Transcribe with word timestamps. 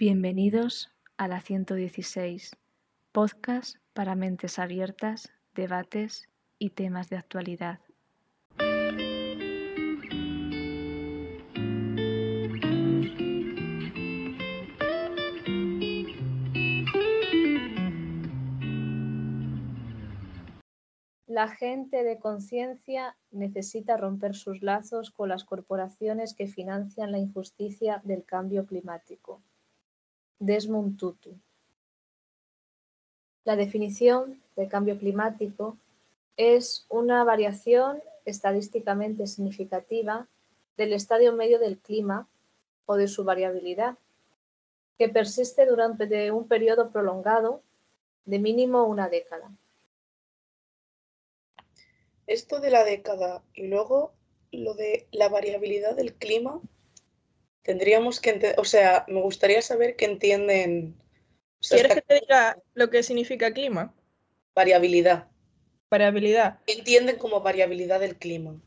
Bienvenidos 0.00 0.94
a 1.16 1.26
la 1.26 1.40
116, 1.40 2.52
podcast 3.10 3.78
para 3.94 4.14
mentes 4.14 4.60
abiertas, 4.60 5.32
debates 5.56 6.28
y 6.56 6.70
temas 6.70 7.08
de 7.08 7.16
actualidad. 7.16 7.80
La 21.26 21.48
gente 21.48 22.04
de 22.04 22.20
conciencia 22.20 23.16
necesita 23.32 23.96
romper 23.96 24.36
sus 24.36 24.62
lazos 24.62 25.10
con 25.10 25.28
las 25.28 25.42
corporaciones 25.42 26.34
que 26.34 26.46
financian 26.46 27.10
la 27.10 27.18
injusticia 27.18 28.00
del 28.04 28.24
cambio 28.24 28.64
climático. 28.64 29.42
Desmond 30.38 30.98
Tutu. 30.98 31.34
La 33.44 33.56
definición 33.56 34.42
de 34.56 34.68
cambio 34.68 34.98
climático 34.98 35.76
es 36.36 36.86
una 36.88 37.24
variación 37.24 38.02
estadísticamente 38.24 39.26
significativa 39.26 40.28
del 40.76 40.92
estadio 40.92 41.32
medio 41.32 41.58
del 41.58 41.78
clima 41.78 42.28
o 42.86 42.96
de 42.96 43.08
su 43.08 43.24
variabilidad, 43.24 43.98
que 44.98 45.08
persiste 45.08 45.66
durante 45.66 46.30
un 46.30 46.46
periodo 46.46 46.90
prolongado 46.90 47.62
de 48.24 48.38
mínimo 48.38 48.84
una 48.84 49.08
década. 49.08 49.50
Esto 52.26 52.60
de 52.60 52.70
la 52.70 52.84
década 52.84 53.42
y 53.54 53.68
luego 53.68 54.12
lo 54.52 54.74
de 54.74 55.06
la 55.10 55.28
variabilidad 55.28 55.96
del 55.96 56.14
clima 56.14 56.60
Tendríamos 57.68 58.18
que, 58.18 58.54
o 58.56 58.64
sea, 58.64 59.04
me 59.08 59.20
gustaría 59.20 59.60
saber 59.60 59.94
qué 59.94 60.06
entienden. 60.06 60.94
¿Quieres 61.60 61.96
que 61.96 62.00
te 62.00 62.20
diga 62.20 62.56
lo 62.72 62.88
que 62.88 63.02
significa 63.02 63.52
clima? 63.52 63.92
Variabilidad. 64.54 65.28
Variabilidad. 65.90 66.60
¿Qué 66.66 66.72
entienden 66.78 67.18
como 67.18 67.42
variabilidad 67.42 68.00
del 68.00 68.16
clima? 68.16 68.58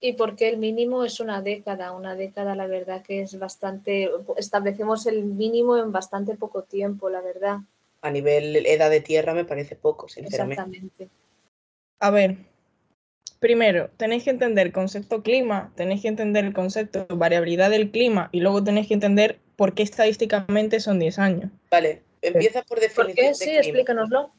Y 0.00 0.14
porque 0.14 0.48
el 0.48 0.58
mínimo 0.58 1.04
es 1.04 1.20
una 1.20 1.40
década. 1.40 1.92
Una 1.92 2.16
década, 2.16 2.56
la 2.56 2.66
verdad 2.66 3.04
que 3.04 3.22
es 3.22 3.38
bastante. 3.38 4.10
Establecemos 4.36 5.06
el 5.06 5.22
mínimo 5.22 5.76
en 5.76 5.92
bastante 5.92 6.34
poco 6.34 6.64
tiempo, 6.64 7.08
la 7.08 7.20
verdad. 7.20 7.58
A 8.00 8.10
nivel 8.10 8.56
edad 8.66 8.90
de 8.90 9.02
tierra 9.02 9.34
me 9.34 9.44
parece 9.44 9.76
poco, 9.76 10.08
sinceramente. 10.08 10.62
Exactamente. 10.62 11.08
A 12.00 12.10
ver, 12.10 12.38
primero, 13.38 13.90
tenéis 13.96 14.24
que 14.24 14.30
entender 14.30 14.66
el 14.66 14.72
concepto 14.72 15.22
clima, 15.22 15.72
tenéis 15.76 16.02
que 16.02 16.08
entender 16.08 16.44
el 16.44 16.52
concepto 16.52 17.06
de 17.08 17.14
variabilidad 17.14 17.70
del 17.70 17.90
clima 17.90 18.28
y 18.32 18.40
luego 18.40 18.62
tenéis 18.62 18.88
que 18.88 18.94
entender 18.94 19.38
por 19.56 19.74
qué 19.74 19.82
estadísticamente 19.82 20.80
son 20.80 20.98
10 20.98 21.18
años. 21.18 21.50
Vale, 21.70 22.02
empieza 22.22 22.62
por 22.62 22.80
definición. 22.80 23.06
¿Por 23.06 23.14
qué? 23.14 23.34
sí, 23.34 23.50
explícanoslo. 23.50 24.32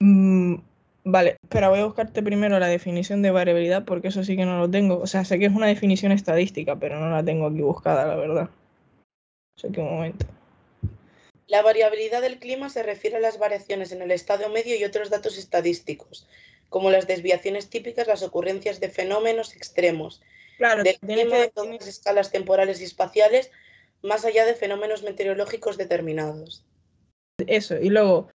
Mm, 0.00 0.56
vale, 1.04 1.36
pero 1.48 1.70
voy 1.70 1.80
a 1.80 1.84
buscarte 1.84 2.22
primero 2.22 2.58
la 2.58 2.68
definición 2.68 3.22
de 3.22 3.30
variabilidad 3.30 3.84
porque 3.84 4.08
eso 4.08 4.24
sí 4.24 4.36
que 4.36 4.44
no 4.44 4.58
lo 4.58 4.70
tengo. 4.70 4.98
O 4.98 5.06
sea, 5.06 5.24
sé 5.24 5.38
que 5.38 5.46
es 5.46 5.52
una 5.52 5.66
definición 5.66 6.12
estadística, 6.12 6.76
pero 6.76 6.98
no 6.98 7.10
la 7.10 7.24
tengo 7.24 7.46
aquí 7.46 7.60
buscada, 7.60 8.06
la 8.06 8.16
verdad. 8.16 8.50
O 9.56 9.60
sea, 9.60 9.70
que 9.70 9.80
un 9.80 9.90
momento. 9.90 10.26
La 11.46 11.62
variabilidad 11.62 12.22
del 12.22 12.38
clima 12.38 12.70
se 12.70 12.82
refiere 12.82 13.16
a 13.16 13.20
las 13.20 13.38
variaciones 13.38 13.92
en 13.92 14.00
el 14.00 14.10
estado 14.10 14.48
medio 14.48 14.74
y 14.76 14.84
otros 14.84 15.10
datos 15.10 15.36
estadísticos, 15.36 16.26
como 16.72 16.90
las 16.90 17.06
desviaciones 17.06 17.68
típicas, 17.68 18.08
las 18.08 18.22
ocurrencias 18.22 18.80
de 18.80 18.88
fenómenos 18.88 19.54
extremos, 19.54 20.22
claro, 20.56 20.82
del 20.82 20.98
clima 20.98 21.36
de 21.36 21.48
todas 21.48 21.70
las 21.70 21.86
escalas 21.86 22.32
temporales 22.32 22.80
y 22.80 22.84
espaciales, 22.84 23.50
más 24.02 24.24
allá 24.24 24.46
de 24.46 24.54
fenómenos 24.54 25.02
meteorológicos 25.02 25.76
determinados. 25.76 26.64
Eso, 27.46 27.76
y 27.76 27.90
luego, 27.90 28.30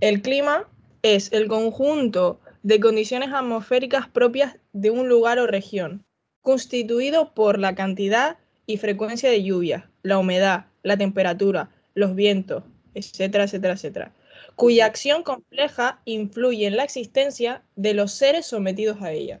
el 0.00 0.22
clima 0.22 0.66
es 1.02 1.30
el 1.30 1.46
conjunto 1.46 2.40
de 2.62 2.80
condiciones 2.80 3.30
atmosféricas 3.32 4.08
propias 4.08 4.56
de 4.72 4.90
un 4.90 5.06
lugar 5.06 5.38
o 5.38 5.46
región, 5.46 6.06
constituido 6.40 7.34
por 7.34 7.58
la 7.58 7.74
cantidad 7.74 8.38
y 8.64 8.78
frecuencia 8.78 9.28
de 9.28 9.42
lluvia, 9.42 9.90
la 10.02 10.16
humedad, 10.16 10.66
la 10.82 10.96
temperatura, 10.96 11.68
los 11.92 12.14
vientos, 12.14 12.64
etcétera, 12.94 13.44
etcétera, 13.44 13.74
etcétera, 13.74 14.12
cuya 14.58 14.86
acción 14.86 15.22
compleja 15.22 16.02
influye 16.04 16.66
en 16.66 16.76
la 16.76 16.82
existencia 16.82 17.62
de 17.76 17.94
los 17.94 18.10
seres 18.10 18.44
sometidos 18.44 19.00
a 19.02 19.12
ella. 19.12 19.40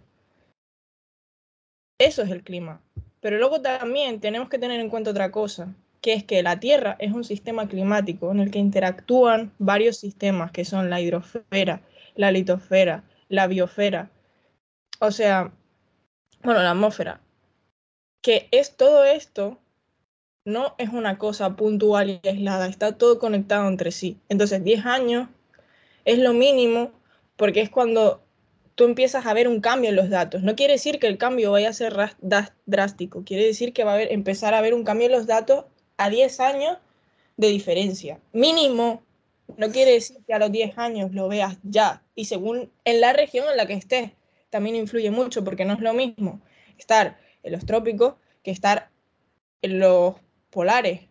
Eso 1.98 2.22
es 2.22 2.30
el 2.30 2.44
clima. 2.44 2.80
Pero 3.20 3.38
luego 3.38 3.60
también 3.60 4.20
tenemos 4.20 4.48
que 4.48 4.60
tener 4.60 4.78
en 4.78 4.88
cuenta 4.88 5.10
otra 5.10 5.32
cosa, 5.32 5.74
que 6.00 6.12
es 6.12 6.22
que 6.22 6.40
la 6.44 6.60
Tierra 6.60 6.94
es 7.00 7.12
un 7.12 7.24
sistema 7.24 7.66
climático 7.66 8.30
en 8.30 8.38
el 8.38 8.52
que 8.52 8.60
interactúan 8.60 9.52
varios 9.58 9.96
sistemas, 9.96 10.52
que 10.52 10.64
son 10.64 10.88
la 10.88 11.00
hidrosfera, 11.00 11.82
la 12.14 12.30
litosfera, 12.30 13.02
la 13.28 13.48
biosfera, 13.48 14.12
o 15.00 15.10
sea, 15.10 15.52
bueno, 16.44 16.62
la 16.62 16.70
atmósfera, 16.70 17.20
que 18.22 18.46
es 18.52 18.76
todo 18.76 19.04
esto 19.04 19.58
no 20.48 20.74
es 20.78 20.88
una 20.88 21.18
cosa 21.18 21.56
puntual 21.56 22.10
y 22.10 22.28
aislada, 22.28 22.66
está 22.66 22.96
todo 22.96 23.18
conectado 23.18 23.68
entre 23.68 23.92
sí. 23.92 24.18
Entonces, 24.28 24.64
10 24.64 24.86
años 24.86 25.28
es 26.04 26.18
lo 26.18 26.32
mínimo 26.32 26.90
porque 27.36 27.60
es 27.60 27.70
cuando 27.70 28.22
tú 28.74 28.84
empiezas 28.84 29.26
a 29.26 29.34
ver 29.34 29.46
un 29.46 29.60
cambio 29.60 29.90
en 29.90 29.96
los 29.96 30.08
datos. 30.08 30.42
No 30.42 30.56
quiere 30.56 30.74
decir 30.74 30.98
que 30.98 31.06
el 31.06 31.18
cambio 31.18 31.52
vaya 31.52 31.68
a 31.68 31.72
ser 31.72 31.94
drástico, 32.66 33.24
quiere 33.24 33.44
decir 33.44 33.72
que 33.72 33.84
va 33.84 33.94
a 33.94 34.02
empezar 34.02 34.54
a 34.54 34.58
haber 34.58 34.72
un 34.72 34.84
cambio 34.84 35.06
en 35.06 35.12
los 35.12 35.26
datos 35.26 35.66
a 35.96 36.08
10 36.08 36.40
años 36.40 36.78
de 37.36 37.48
diferencia. 37.48 38.20
Mínimo, 38.32 39.02
no 39.56 39.70
quiere 39.70 39.92
decir 39.92 40.18
que 40.26 40.32
a 40.32 40.38
los 40.38 40.50
10 40.50 40.78
años 40.78 41.12
lo 41.12 41.28
veas 41.28 41.58
ya. 41.62 42.02
Y 42.14 42.24
según 42.24 42.70
en 42.84 43.00
la 43.00 43.12
región 43.12 43.46
en 43.50 43.56
la 43.56 43.66
que 43.66 43.74
estés, 43.74 44.12
también 44.48 44.76
influye 44.76 45.10
mucho 45.10 45.44
porque 45.44 45.64
no 45.64 45.74
es 45.74 45.80
lo 45.80 45.92
mismo 45.92 46.40
estar 46.78 47.18
en 47.42 47.52
los 47.52 47.66
trópicos 47.66 48.14
que 48.42 48.50
estar 48.50 48.90
en 49.60 49.78
los 49.80 50.14
polares, 50.50 51.02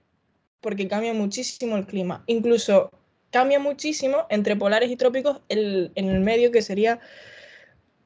porque 0.62 0.88
cambia 0.88 1.14
muchísimo 1.14 1.78
el 1.78 1.86
clima. 1.86 2.24
Incluso 2.28 2.92
cambia 3.32 3.60
muchísimo 3.60 4.26
entre 4.30 4.56
polares 4.56 4.90
y 4.90 4.96
trópicos 4.96 5.42
en 5.50 5.92
el 5.96 6.20
medio 6.22 6.52
que 6.52 6.62
sería 6.62 7.00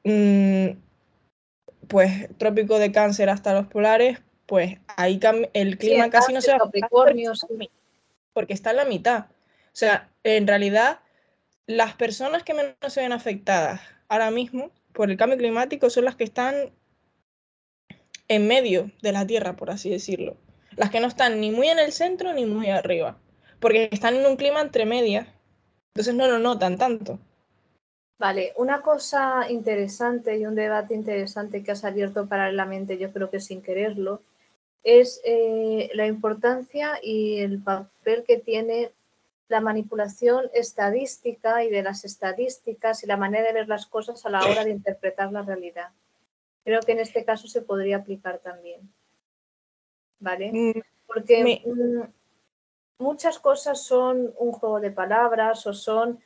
mm, 0.04 0.70
pues 1.88 2.28
trópico 2.38 2.78
de 2.78 2.92
cáncer 2.92 3.28
hasta 3.28 3.54
los 3.54 3.66
polares, 3.66 4.20
pues 4.46 4.78
ahí 4.96 5.20
el 5.52 5.78
clima 5.78 6.10
casi 6.10 6.32
no 6.32 6.40
se 6.40 6.52
va 6.52 6.58
a 6.58 6.70
porque 8.32 8.54
está 8.54 8.70
en 8.70 8.76
la 8.76 8.84
mitad. 8.84 9.26
O 9.28 9.74
sea, 9.74 10.10
en 10.24 10.46
realidad 10.46 11.00
las 11.66 11.94
personas 11.94 12.42
que 12.42 12.54
menos 12.54 12.74
se 12.88 13.00
ven 13.00 13.12
afectadas 13.12 13.80
ahora 14.08 14.30
mismo 14.30 14.70
por 14.92 15.10
el 15.10 15.16
cambio 15.16 15.38
climático 15.38 15.90
son 15.90 16.04
las 16.04 16.16
que 16.16 16.24
están 16.24 16.54
en 18.28 18.46
medio 18.46 18.90
de 19.02 19.12
la 19.12 19.26
Tierra, 19.26 19.56
por 19.56 19.70
así 19.70 19.90
decirlo. 19.90 20.36
Las 20.76 20.90
que 20.90 21.00
no 21.00 21.08
están 21.08 21.40
ni 21.40 21.50
muy 21.50 21.68
en 21.68 21.78
el 21.78 21.92
centro 21.92 22.32
ni 22.32 22.46
muy 22.46 22.70
arriba, 22.70 23.16
porque 23.60 23.88
están 23.92 24.16
en 24.16 24.26
un 24.26 24.36
clima 24.36 24.60
entre 24.60 24.86
medias, 24.86 25.26
entonces 25.88 26.14
no 26.14 26.26
lo 26.26 26.38
notan 26.38 26.78
tanto. 26.78 27.18
Vale, 28.18 28.52
una 28.56 28.82
cosa 28.82 29.50
interesante 29.50 30.38
y 30.38 30.46
un 30.46 30.54
debate 30.54 30.94
interesante 30.94 31.62
que 31.62 31.72
has 31.72 31.84
abierto 31.84 32.26
paralelamente, 32.26 32.96
yo 32.96 33.12
creo 33.12 33.30
que 33.30 33.40
sin 33.40 33.62
quererlo, 33.62 34.22
es 34.84 35.20
eh, 35.24 35.90
la 35.94 36.06
importancia 36.06 36.98
y 37.02 37.38
el 37.40 37.60
papel 37.60 38.24
que 38.26 38.38
tiene 38.38 38.92
la 39.48 39.60
manipulación 39.60 40.50
estadística 40.54 41.62
y 41.62 41.70
de 41.70 41.82
las 41.82 42.04
estadísticas 42.04 43.02
y 43.02 43.06
la 43.06 43.16
manera 43.16 43.48
de 43.48 43.52
ver 43.52 43.68
las 43.68 43.86
cosas 43.86 44.24
a 44.24 44.30
la 44.30 44.40
hora 44.40 44.64
de 44.64 44.70
interpretar 44.70 45.30
la 45.30 45.42
realidad. 45.42 45.90
Creo 46.64 46.80
que 46.80 46.92
en 46.92 47.00
este 47.00 47.24
caso 47.24 47.48
se 47.48 47.60
podría 47.60 47.98
aplicar 47.98 48.38
también. 48.38 48.80
¿Vale? 50.22 50.50
Mm, 50.52 50.80
Porque 51.06 51.62
muchas 52.98 53.38
cosas 53.38 53.82
son 53.82 54.32
un 54.38 54.52
juego 54.52 54.80
de 54.80 54.90
palabras 54.90 55.66
o 55.66 55.74
son, 55.74 56.20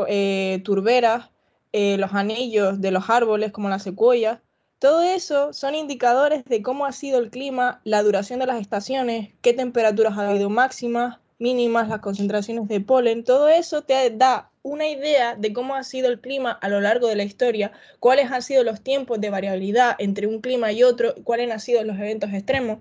eh, 0.07 0.61
turberas, 0.63 1.29
eh, 1.73 1.97
los 1.97 2.13
anillos 2.13 2.81
de 2.81 2.91
los 2.91 3.09
árboles 3.09 3.51
como 3.51 3.69
las 3.69 3.83
secuoyas. 3.83 4.39
Todo 4.81 5.03
eso 5.03 5.53
son 5.53 5.75
indicadores 5.75 6.43
de 6.45 6.63
cómo 6.63 6.87
ha 6.87 6.91
sido 6.91 7.19
el 7.19 7.29
clima, 7.29 7.81
la 7.83 8.01
duración 8.01 8.39
de 8.39 8.47
las 8.47 8.59
estaciones, 8.59 9.29
qué 9.43 9.53
temperaturas 9.53 10.17
ha 10.17 10.27
habido 10.27 10.49
máximas, 10.49 11.19
mínimas, 11.37 11.87
las 11.87 11.99
concentraciones 11.99 12.67
de 12.67 12.81
polen. 12.81 13.23
Todo 13.23 13.47
eso 13.47 13.83
te 13.83 14.09
da 14.09 14.49
una 14.63 14.87
idea 14.89 15.35
de 15.35 15.53
cómo 15.53 15.75
ha 15.75 15.83
sido 15.83 16.09
el 16.09 16.19
clima 16.19 16.51
a 16.53 16.67
lo 16.67 16.81
largo 16.81 17.05
de 17.05 17.15
la 17.15 17.21
historia, 17.21 17.71
cuáles 17.99 18.31
han 18.31 18.41
sido 18.41 18.63
los 18.63 18.81
tiempos 18.81 19.21
de 19.21 19.29
variabilidad 19.29 19.95
entre 19.99 20.25
un 20.25 20.41
clima 20.41 20.71
y 20.71 20.81
otro, 20.81 21.13
cuáles 21.25 21.51
han 21.51 21.59
sido 21.59 21.83
los 21.83 21.99
eventos 21.99 22.33
extremos. 22.33 22.79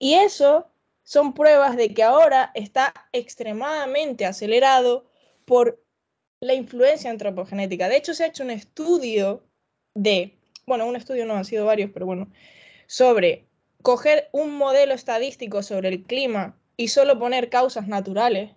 Y 0.00 0.14
eso 0.14 0.66
son 1.04 1.34
pruebas 1.34 1.76
de 1.76 1.94
que 1.94 2.02
ahora 2.02 2.50
está 2.54 2.92
extremadamente 3.12 4.26
acelerado 4.26 5.06
por 5.44 5.80
la 6.40 6.54
influencia 6.54 7.10
antropogenética. 7.10 7.88
De 7.88 7.96
hecho, 7.96 8.12
se 8.12 8.24
ha 8.24 8.26
hecho 8.26 8.42
un 8.42 8.50
estudio 8.50 9.44
de, 9.94 10.36
bueno, 10.66 10.86
un 10.86 10.96
estudio 10.96 11.26
no, 11.26 11.34
han 11.34 11.44
sido 11.44 11.66
varios, 11.66 11.90
pero 11.92 12.06
bueno, 12.06 12.28
sobre 12.86 13.46
coger 13.82 14.28
un 14.32 14.56
modelo 14.56 14.94
estadístico 14.94 15.62
sobre 15.62 15.88
el 15.88 16.04
clima 16.04 16.56
y 16.76 16.88
solo 16.88 17.18
poner 17.18 17.50
causas 17.50 17.86
naturales. 17.86 18.50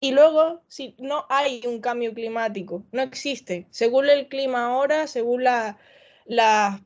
Y 0.00 0.12
luego, 0.12 0.62
si 0.68 0.94
no 0.98 1.24
hay 1.30 1.62
un 1.66 1.80
cambio 1.80 2.12
climático, 2.12 2.84
no 2.92 3.00
existe. 3.02 3.66
Según 3.70 4.08
el 4.08 4.28
clima 4.28 4.66
ahora, 4.66 5.06
según 5.06 5.44
la, 5.44 5.78
la 6.26 6.84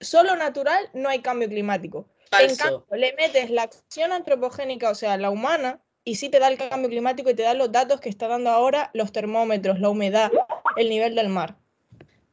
solo 0.00 0.36
natural, 0.36 0.90
no 0.94 1.08
hay 1.08 1.20
cambio 1.20 1.48
climático. 1.48 2.08
En 2.38 2.54
cambio, 2.54 2.86
le 2.92 3.14
metes 3.14 3.50
la 3.50 3.62
acción 3.62 4.12
antropogénica, 4.12 4.90
o 4.90 4.94
sea, 4.94 5.16
la 5.16 5.30
humana, 5.30 5.80
y 6.04 6.14
sí 6.16 6.28
te 6.28 6.38
da 6.38 6.48
el 6.48 6.58
cambio 6.58 6.88
climático 6.88 7.30
y 7.30 7.34
te 7.34 7.42
da 7.42 7.54
los 7.54 7.72
datos 7.72 8.00
que 8.00 8.08
está 8.08 8.28
dando 8.28 8.50
ahora 8.50 8.90
los 8.94 9.12
termómetros, 9.12 9.80
la 9.80 9.88
humedad, 9.88 10.30
el 10.76 10.88
nivel 10.88 11.14
del 11.14 11.28
mar. 11.28 11.56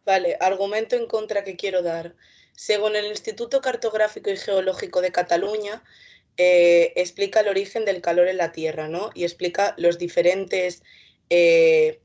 Vale, 0.07 0.37
argumento 0.39 0.95
en 0.95 1.05
contra 1.05 1.43
que 1.43 1.57
quiero 1.57 1.81
dar. 1.81 2.15
Según 2.53 2.95
el 2.95 3.07
Instituto 3.07 3.59
Cartográfico 3.59 4.29
y 4.29 4.37
Geológico 4.37 5.01
de 5.01 5.11
Cataluña, 5.11 5.83
eh, 6.37 6.93
explica 6.95 7.41
el 7.41 7.49
origen 7.49 7.83
del 7.83 7.99
calor 7.99 8.29
en 8.29 8.37
la 8.37 8.53
Tierra, 8.53 8.87
¿no? 8.87 9.09
Y 9.13 9.25
explica 9.25 9.75
los 9.77 9.97
diferentes 9.97 10.81
eh, 11.29 11.99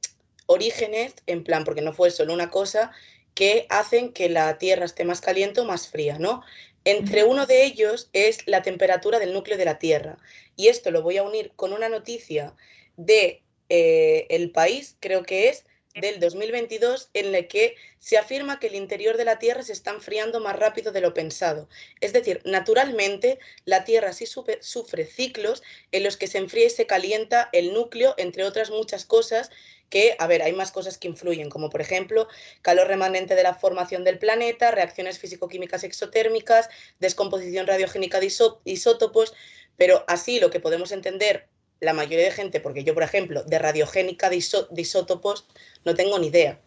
orígenes, 0.47 1.15
en 1.29 1.45
plan, 1.45 1.63
porque 1.63 1.81
no 1.81 1.93
fue 1.93 2.11
solo 2.11 2.35
una 2.35 2.51
cosa, 2.51 2.91
que 3.35 3.67
hacen 3.69 4.13
que 4.13 4.29
la 4.29 4.59
Tierra 4.59 4.85
esté 4.85 5.05
más 5.05 5.21
caliente 5.21 5.61
o 5.61 5.65
más 5.65 5.87
fría, 5.87 6.19
¿no? 6.19 6.43
Entre 6.85 7.23
uno 7.23 7.47
de 7.47 7.63
ellos 7.63 8.11
es 8.13 8.45
la 8.49 8.63
temperatura 8.63 9.21
del 9.21 9.33
núcleo 9.33 9.57
de 9.57 9.65
la 9.65 9.79
Tierra. 9.79 10.19
Y 10.57 10.67
esto 10.67 10.91
lo 10.91 11.03
voy 11.03 11.19
a 11.19 11.23
unir 11.23 11.53
con 11.55 11.73
una 11.73 11.89
noticia 11.89 12.57
de 12.97 13.45
eh, 13.69 14.27
El 14.29 14.51
País, 14.51 14.97
creo 14.99 15.23
que 15.23 15.51
es, 15.51 15.67
del 15.95 16.21
2022 16.21 17.11
en 17.15 17.33
la 17.33 17.43
que 17.43 17.77
se 17.99 18.17
afirma 18.17 18.59
que 18.59 18.69
el 18.69 18.75
interior 18.75 19.17
de 19.17 19.25
la 19.25 19.39
Tierra 19.39 19.63
se 19.63 19.73
está 19.73 19.91
enfriando 19.91 20.41
más 20.41 20.59
rápido 20.59 20.91
de 20.93 21.01
lo 21.01 21.13
pensado. 21.15 21.69
Es 22.01 22.13
decir, 22.13 22.41
naturalmente 22.45 23.39
la 23.65 23.85
Tierra 23.85 24.13
sí 24.13 24.27
sufre 24.27 25.05
ciclos 25.07 25.63
en 25.93 26.03
los 26.05 26.17
que 26.17 26.27
se 26.27 26.39
enfría 26.39 26.67
y 26.67 26.71
se 26.71 26.87
calienta 26.87 27.51
el 27.53 27.75
núcleo, 27.75 28.15
entre 28.17 28.45
otras 28.45 28.71
muchas 28.71 29.05
cosas 29.05 29.51
que, 29.91 30.17
a 30.19 30.27
ver, 30.27 30.43
hay 30.43 30.55
más 30.55 30.73
cosas 30.73 30.97
que 30.97 31.09
influyen, 31.09 31.51
como 31.51 31.69
por 31.69 31.83
ejemplo 31.83 32.27
calor 32.63 32.89
remanente 32.89 33.35
de 33.35 33.43
la 33.43 33.55
formación 33.55 34.05
del 34.05 34.19
planeta, 34.19 34.71
reacciones 34.71 35.19
físico-químicas 35.19 35.85
exotérmicas, 35.85 36.71
descomposición 36.99 37.67
radiogénica 37.67 38.19
de 38.19 38.33
isótopos, 38.65 39.35
pero 39.77 40.05
así 40.09 40.41
lo 40.41 40.51
que 40.51 40.61
podemos 40.61 40.93
entender 40.93 41.47
la 41.83 41.93
mayoría 41.93 42.27
de 42.27 42.31
gente, 42.31 42.61
porque 42.61 42.85
yo, 42.85 42.95
por 42.95 43.03
ejemplo, 43.03 43.43
de 43.43 43.59
radiogénica 43.59 44.31
de, 44.31 44.37
isótopos 44.37 45.47
no 45.85 45.97
tengo 45.97 46.17
ni 46.21 46.29
idea, 46.29 46.61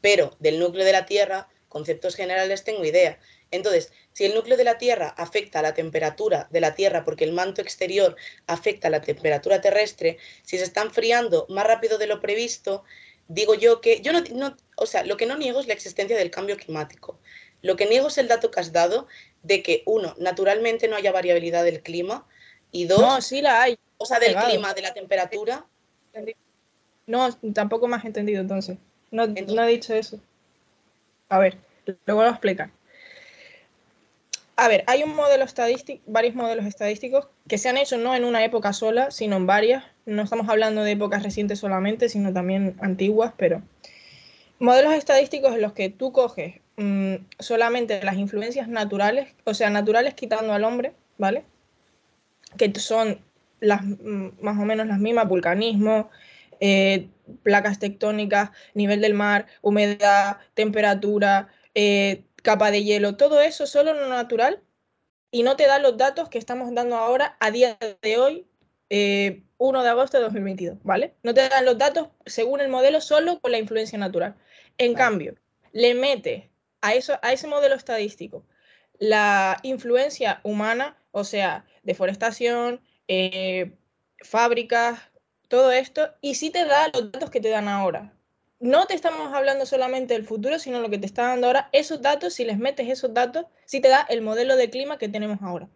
pero 0.00 0.34
del 0.40 0.58
núcleo 0.58 0.86
de 0.86 0.92
la 0.92 1.04
Tierra, 1.04 1.48
conceptos 1.68 2.16
generales 2.16 2.64
tengo 2.64 2.82
idea. 2.82 3.18
Entonces, 3.50 3.92
si 4.14 4.24
el 4.24 4.34
núcleo 4.34 4.56
de 4.56 4.64
la 4.64 4.78
Tierra 4.78 5.08
afecta 5.18 5.58
a 5.58 5.62
la 5.62 5.74
temperatura 5.74 6.48
de 6.50 6.62
la 6.62 6.74
Tierra 6.74 7.04
porque 7.04 7.24
el 7.24 7.32
manto 7.32 7.60
exterior 7.60 8.16
afecta 8.46 8.88
a 8.88 8.90
la 8.90 9.02
temperatura 9.02 9.60
terrestre, 9.60 10.16
si 10.42 10.56
se 10.56 10.64
está 10.64 10.80
enfriando 10.80 11.44
más 11.50 11.66
rápido 11.66 11.98
de 11.98 12.06
lo 12.06 12.22
previsto, 12.22 12.84
digo 13.28 13.54
yo 13.54 13.82
que 13.82 14.00
yo 14.00 14.14
no, 14.14 14.22
no, 14.32 14.56
o 14.76 14.86
sea, 14.86 15.04
lo 15.04 15.18
que 15.18 15.26
no 15.26 15.36
niego 15.36 15.60
es 15.60 15.66
la 15.66 15.74
existencia 15.74 16.16
del 16.16 16.30
cambio 16.30 16.56
climático. 16.56 17.20
Lo 17.60 17.76
que 17.76 17.84
niego 17.84 18.08
es 18.08 18.16
el 18.16 18.28
dato 18.28 18.50
que 18.50 18.60
has 18.60 18.72
dado 18.72 19.08
de 19.42 19.62
que, 19.62 19.82
uno, 19.84 20.14
naturalmente 20.18 20.88
no 20.88 20.96
haya 20.96 21.12
variabilidad 21.12 21.64
del 21.64 21.82
clima 21.82 22.26
y 22.74 22.86
dos... 22.86 23.00
No, 23.00 23.20
sí 23.20 23.40
la 23.40 23.62
hay. 23.62 23.78
O 23.96 24.04
sea, 24.04 24.18
del 24.18 24.34
clima, 24.34 24.74
de 24.74 24.82
la 24.82 24.92
temperatura. 24.92 25.64
No, 27.06 27.32
tampoco 27.54 27.86
me 27.86 27.96
has 27.96 28.04
entendido 28.04 28.40
entonces. 28.40 28.76
No, 29.12 29.28
no 29.28 29.62
he 29.62 29.68
dicho 29.68 29.94
eso. 29.94 30.18
A 31.28 31.38
ver, 31.38 31.56
lo 31.86 32.16
vuelvo 32.16 32.30
a 32.30 32.34
explicar. 32.34 32.70
A 34.56 34.68
ver, 34.68 34.82
hay 34.88 35.04
un 35.04 35.14
modelo 35.14 35.44
estadístico, 35.44 36.02
varios 36.06 36.34
modelos 36.34 36.66
estadísticos 36.66 37.28
que 37.48 37.58
se 37.58 37.68
han 37.68 37.76
hecho 37.76 37.96
no 37.96 38.14
en 38.14 38.24
una 38.24 38.44
época 38.44 38.72
sola, 38.72 39.12
sino 39.12 39.36
en 39.36 39.46
varias. 39.46 39.84
No 40.04 40.22
estamos 40.22 40.48
hablando 40.48 40.82
de 40.82 40.92
épocas 40.92 41.22
recientes 41.22 41.60
solamente, 41.60 42.08
sino 42.08 42.32
también 42.32 42.76
antiguas, 42.80 43.32
pero 43.36 43.62
modelos 44.58 44.94
estadísticos 44.94 45.54
en 45.54 45.62
los 45.62 45.72
que 45.74 45.90
tú 45.90 46.10
coges 46.10 46.60
mm, 46.76 47.14
solamente 47.38 48.02
las 48.02 48.16
influencias 48.16 48.66
naturales, 48.66 49.32
o 49.44 49.54
sea, 49.54 49.70
naturales 49.70 50.14
quitando 50.14 50.52
al 50.52 50.64
hombre, 50.64 50.92
¿vale? 51.18 51.44
Que 52.56 52.72
son 52.78 53.20
las, 53.60 53.82
más 53.84 54.58
o 54.58 54.64
menos 54.64 54.86
las 54.86 54.98
mismas, 54.98 55.28
vulcanismo, 55.28 56.10
eh, 56.60 57.08
placas 57.42 57.78
tectónicas, 57.78 58.50
nivel 58.74 59.00
del 59.00 59.14
mar, 59.14 59.46
humedad, 59.62 60.38
temperatura, 60.54 61.48
eh, 61.74 62.24
capa 62.42 62.70
de 62.70 62.84
hielo, 62.84 63.16
todo 63.16 63.40
eso 63.40 63.66
solo 63.66 63.94
lo 63.94 64.08
natural 64.08 64.62
y 65.30 65.42
no 65.42 65.56
te 65.56 65.66
da 65.66 65.78
los 65.78 65.96
datos 65.96 66.28
que 66.28 66.38
estamos 66.38 66.72
dando 66.74 66.96
ahora 66.96 67.36
a 67.40 67.50
día 67.50 67.76
de 68.02 68.18
hoy, 68.18 68.46
1 68.88 68.90
eh, 68.90 69.42
de 69.58 69.88
agosto 69.88 70.18
de 70.18 70.24
2022, 70.24 70.78
¿vale? 70.84 71.14
No 71.22 71.34
te 71.34 71.48
dan 71.48 71.64
los 71.64 71.78
datos 71.78 72.08
según 72.26 72.60
el 72.60 72.68
modelo 72.68 73.00
solo 73.00 73.40
con 73.40 73.50
la 73.50 73.58
influencia 73.58 73.98
natural. 73.98 74.36
En 74.78 74.94
cambio, 74.94 75.34
le 75.72 75.94
mete 75.94 76.50
a, 76.82 76.94
eso, 76.94 77.18
a 77.22 77.32
ese 77.32 77.48
modelo 77.48 77.74
estadístico 77.74 78.44
la 78.98 79.58
influencia 79.62 80.40
humana, 80.42 80.96
o 81.12 81.24
sea, 81.24 81.64
deforestación, 81.82 82.80
eh, 83.08 83.76
fábricas, 84.20 85.00
todo 85.48 85.72
esto, 85.72 86.14
y 86.20 86.34
sí 86.34 86.50
te 86.50 86.64
da 86.64 86.88
los 86.88 87.12
datos 87.12 87.30
que 87.30 87.40
te 87.40 87.50
dan 87.50 87.68
ahora. 87.68 88.12
No 88.60 88.86
te 88.86 88.94
estamos 88.94 89.32
hablando 89.34 89.66
solamente 89.66 90.14
del 90.14 90.24
futuro, 90.24 90.58
sino 90.58 90.80
lo 90.80 90.88
que 90.90 90.98
te 90.98 91.06
está 91.06 91.28
dando 91.28 91.46
ahora. 91.48 91.68
Esos 91.72 92.00
datos, 92.02 92.34
si 92.34 92.44
les 92.44 92.58
metes 92.58 92.88
esos 92.88 93.12
datos, 93.12 93.46
sí 93.66 93.80
te 93.80 93.88
da 93.88 94.06
el 94.08 94.22
modelo 94.22 94.56
de 94.56 94.70
clima 94.70 94.98
que 94.98 95.08
tenemos 95.08 95.38
ahora, 95.42 95.68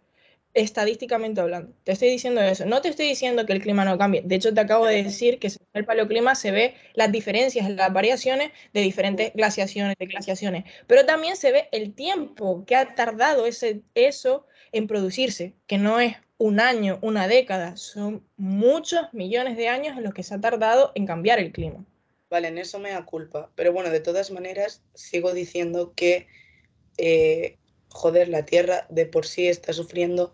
estadísticamente 0.53 1.41
hablando. 1.41 1.73
Te 1.83 1.91
estoy 1.91 2.09
diciendo 2.09 2.41
eso. 2.41 2.65
No 2.65 2.81
te 2.81 2.89
estoy 2.89 3.07
diciendo 3.07 3.45
que 3.45 3.53
el 3.53 3.61
clima 3.61 3.85
no 3.85 3.97
cambie. 3.97 4.21
De 4.25 4.35
hecho, 4.35 4.53
te 4.53 4.61
acabo 4.61 4.85
de 4.85 5.03
decir 5.03 5.39
que 5.39 5.47
en 5.47 5.55
el 5.73 5.85
paleoclima 5.85 6.35
se 6.35 6.51
ve 6.51 6.75
las 6.93 7.11
diferencias, 7.11 7.69
las 7.69 7.93
variaciones 7.93 8.51
de 8.73 8.81
diferentes 8.81 9.33
glaciaciones, 9.33 9.95
de 9.99 10.05
glaciaciones. 10.07 10.65
Pero 10.87 11.05
también 11.05 11.35
se 11.35 11.51
ve 11.51 11.69
el 11.71 11.93
tiempo 11.93 12.65
que 12.65 12.75
ha 12.75 12.95
tardado 12.95 13.45
ese, 13.45 13.81
eso 13.95 14.45
en 14.71 14.87
producirse, 14.87 15.53
que 15.67 15.77
no 15.77 15.99
es 15.99 16.15
un 16.37 16.59
año, 16.61 16.99
una 17.01 17.27
década, 17.27 17.75
son 17.75 18.25
muchos 18.37 19.01
millones 19.13 19.57
de 19.57 19.67
años 19.67 19.97
en 19.97 20.03
los 20.03 20.13
que 20.13 20.23
se 20.23 20.33
ha 20.33 20.41
tardado 20.41 20.93
en 20.95 21.05
cambiar 21.05 21.37
el 21.37 21.51
clima. 21.51 21.85
Vale, 22.29 22.47
en 22.47 22.57
eso 22.57 22.79
me 22.79 22.91
da 22.91 23.05
culpa, 23.05 23.51
pero 23.55 23.73
bueno, 23.73 23.89
de 23.89 23.99
todas 23.99 24.31
maneras 24.31 24.81
sigo 24.93 25.33
diciendo 25.33 25.93
que, 25.95 26.27
eh, 26.97 27.57
joder, 27.89 28.29
la 28.29 28.45
Tierra 28.45 28.85
de 28.89 29.05
por 29.05 29.25
sí 29.25 29.47
está 29.47 29.73
sufriendo 29.73 30.33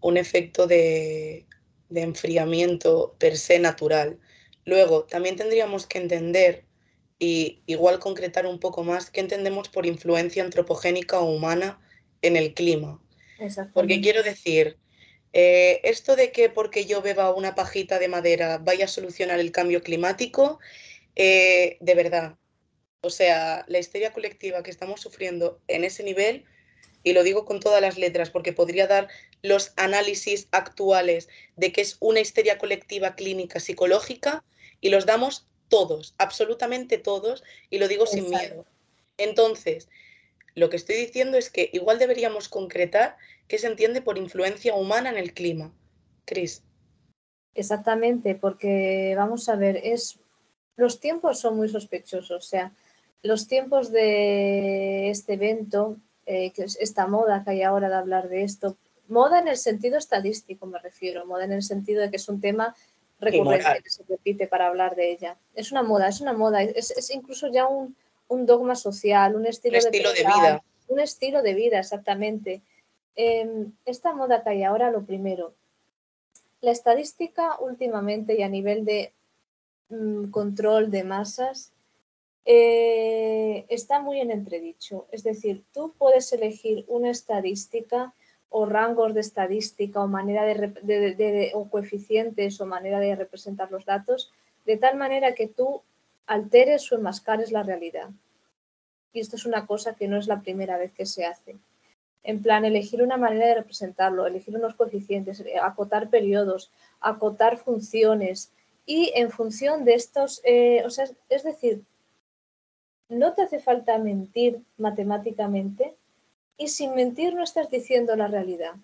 un 0.00 0.16
efecto 0.16 0.66
de, 0.66 1.46
de 1.88 2.00
enfriamiento 2.00 3.16
per 3.18 3.36
se 3.36 3.58
natural. 3.58 4.18
Luego, 4.64 5.04
también 5.04 5.36
tendríamos 5.36 5.86
que 5.86 5.98
entender 5.98 6.64
y 7.18 7.62
igual 7.66 7.98
concretar 7.98 8.46
un 8.46 8.58
poco 8.58 8.84
más 8.84 9.10
qué 9.10 9.20
entendemos 9.20 9.68
por 9.68 9.86
influencia 9.86 10.44
antropogénica 10.44 11.20
o 11.20 11.32
humana 11.32 11.80
en 12.22 12.36
el 12.36 12.54
clima. 12.54 13.00
Porque 13.72 14.00
quiero 14.00 14.22
decir, 14.22 14.78
eh, 15.32 15.80
esto 15.84 16.16
de 16.16 16.32
que 16.32 16.48
porque 16.48 16.84
yo 16.86 17.02
beba 17.02 17.34
una 17.34 17.54
pajita 17.54 17.98
de 17.98 18.08
madera 18.08 18.58
vaya 18.58 18.84
a 18.84 18.88
solucionar 18.88 19.40
el 19.40 19.52
cambio 19.52 19.82
climático, 19.82 20.58
Eh, 21.20 21.78
de 21.80 21.94
verdad. 21.96 22.38
O 23.02 23.10
sea, 23.10 23.64
la 23.66 23.80
histeria 23.80 24.12
colectiva 24.12 24.62
que 24.62 24.70
estamos 24.70 25.00
sufriendo 25.00 25.60
en 25.66 25.82
ese 25.82 26.04
nivel, 26.04 26.44
y 27.08 27.14
lo 27.14 27.22
digo 27.22 27.46
con 27.46 27.58
todas 27.58 27.80
las 27.80 27.96
letras 27.96 28.28
porque 28.28 28.52
podría 28.52 28.86
dar 28.86 29.08
los 29.42 29.72
análisis 29.76 30.46
actuales 30.50 31.28
de 31.56 31.72
que 31.72 31.80
es 31.80 31.96
una 32.00 32.20
histeria 32.20 32.58
colectiva 32.58 33.14
clínica 33.14 33.60
psicológica, 33.60 34.44
y 34.82 34.90
los 34.90 35.06
damos 35.06 35.46
todos, 35.68 36.14
absolutamente 36.18 36.98
todos, 36.98 37.42
y 37.70 37.78
lo 37.78 37.88
digo 37.88 38.06
sin 38.06 38.28
miedo. 38.28 38.66
Entonces, 39.16 39.88
lo 40.54 40.68
que 40.68 40.76
estoy 40.76 40.96
diciendo 40.96 41.38
es 41.38 41.48
que 41.48 41.70
igual 41.72 41.98
deberíamos 41.98 42.50
concretar 42.50 43.16
qué 43.48 43.56
se 43.56 43.68
entiende 43.68 44.02
por 44.02 44.18
influencia 44.18 44.74
humana 44.74 45.08
en 45.08 45.16
el 45.16 45.32
clima. 45.32 45.74
Cris. 46.26 46.62
Exactamente, 47.54 48.34
porque 48.34 49.14
vamos 49.16 49.48
a 49.48 49.56
ver, 49.56 49.80
es 49.82 50.20
los 50.76 51.00
tiempos 51.00 51.40
son 51.40 51.56
muy 51.56 51.70
sospechosos, 51.70 52.30
o 52.30 52.40
sea, 52.40 52.72
los 53.22 53.48
tiempos 53.48 53.90
de 53.90 55.08
este 55.10 55.32
evento, 55.32 55.96
eh, 56.30 56.52
que 56.52 56.64
es 56.64 56.76
esta 56.78 57.06
moda 57.06 57.42
que 57.42 57.52
hay 57.52 57.62
ahora 57.62 57.88
de 57.88 57.94
hablar 57.94 58.28
de 58.28 58.42
esto, 58.42 58.76
moda 59.08 59.38
en 59.38 59.48
el 59.48 59.56
sentido 59.56 59.96
estadístico 59.96 60.66
me 60.66 60.78
refiero, 60.78 61.24
moda 61.24 61.44
en 61.44 61.52
el 61.52 61.62
sentido 61.62 62.02
de 62.02 62.10
que 62.10 62.16
es 62.16 62.28
un 62.28 62.38
tema 62.38 62.76
recurrente 63.18 63.82
que 63.82 63.88
se 63.88 64.04
repite 64.06 64.46
para 64.46 64.66
hablar 64.66 64.94
de 64.94 65.10
ella. 65.10 65.38
Es 65.54 65.72
una 65.72 65.82
moda, 65.82 66.06
es 66.06 66.20
una 66.20 66.34
moda, 66.34 66.62
es, 66.62 67.10
incluso 67.14 67.48
ya 67.50 67.66
un, 67.66 67.96
dogma 68.28 68.76
social, 68.76 69.36
un 69.36 69.46
estilo, 69.46 69.78
de, 69.80 69.90
vida. 69.90 70.62
Un 70.88 71.00
estilo 71.00 71.40
de 71.40 71.54
vida, 71.54 71.78
exactamente. 71.78 72.60
Em, 73.16 73.72
esta 73.86 74.12
moda 74.12 74.42
que 74.42 74.50
hay 74.50 74.64
ahora, 74.64 74.90
lo 74.90 75.06
primero, 75.06 75.54
la 76.60 76.72
estadística 76.72 77.58
últimamente 77.58 78.38
y 78.38 78.42
a 78.42 78.50
nivel 78.50 78.84
de 78.84 79.14
mm, 79.88 80.28
control 80.30 80.90
de 80.90 81.04
masas 81.04 81.72
eh, 82.50 83.66
está 83.68 84.00
muy 84.00 84.20
en 84.20 84.30
entredicho. 84.30 85.06
Es 85.12 85.22
decir, 85.22 85.64
tú 85.74 85.92
puedes 85.98 86.32
elegir 86.32 86.86
una 86.88 87.10
estadística 87.10 88.14
o 88.48 88.64
rangos 88.64 89.12
de 89.12 89.20
estadística 89.20 90.00
o 90.00 90.08
manera 90.08 90.44
de, 90.46 91.52
o 91.52 91.68
coeficientes 91.68 92.58
o 92.58 92.64
manera 92.64 93.00
de 93.00 93.14
representar 93.16 93.70
los 93.70 93.84
datos 93.84 94.32
de 94.64 94.78
tal 94.78 94.96
manera 94.96 95.34
que 95.34 95.46
tú 95.46 95.82
alteres 96.26 96.90
o 96.90 96.94
enmascares 96.94 97.52
la 97.52 97.64
realidad. 97.64 98.08
Y 99.12 99.20
esto 99.20 99.36
es 99.36 99.44
una 99.44 99.66
cosa 99.66 99.94
que 99.94 100.08
no 100.08 100.16
es 100.16 100.26
la 100.26 100.40
primera 100.40 100.78
vez 100.78 100.92
que 100.92 101.04
se 101.04 101.26
hace. 101.26 101.56
En 102.22 102.42
plan, 102.42 102.64
elegir 102.64 103.02
una 103.02 103.18
manera 103.18 103.48
de 103.48 103.56
representarlo, 103.56 104.26
elegir 104.26 104.56
unos 104.56 104.74
coeficientes, 104.74 105.40
eh, 105.40 105.58
acotar 105.60 106.08
periodos, 106.08 106.70
acotar 107.00 107.58
funciones 107.58 108.52
y 108.86 109.12
en 109.14 109.30
función 109.30 109.84
de 109.84 109.94
estos, 109.94 110.40
eh, 110.44 110.82
o 110.86 110.88
sea, 110.88 111.04
es 111.28 111.42
decir, 111.42 111.84
no 113.08 113.34
te 113.34 113.42
hace 113.42 113.58
falta 113.58 113.98
mentir 113.98 114.60
matemáticamente, 114.76 115.94
y 116.58 116.68
sin 116.68 116.94
mentir 116.94 117.34
no 117.34 117.44
estás 117.44 117.70
diciendo 117.70 118.16
la 118.16 118.26
realidad. 118.26 118.74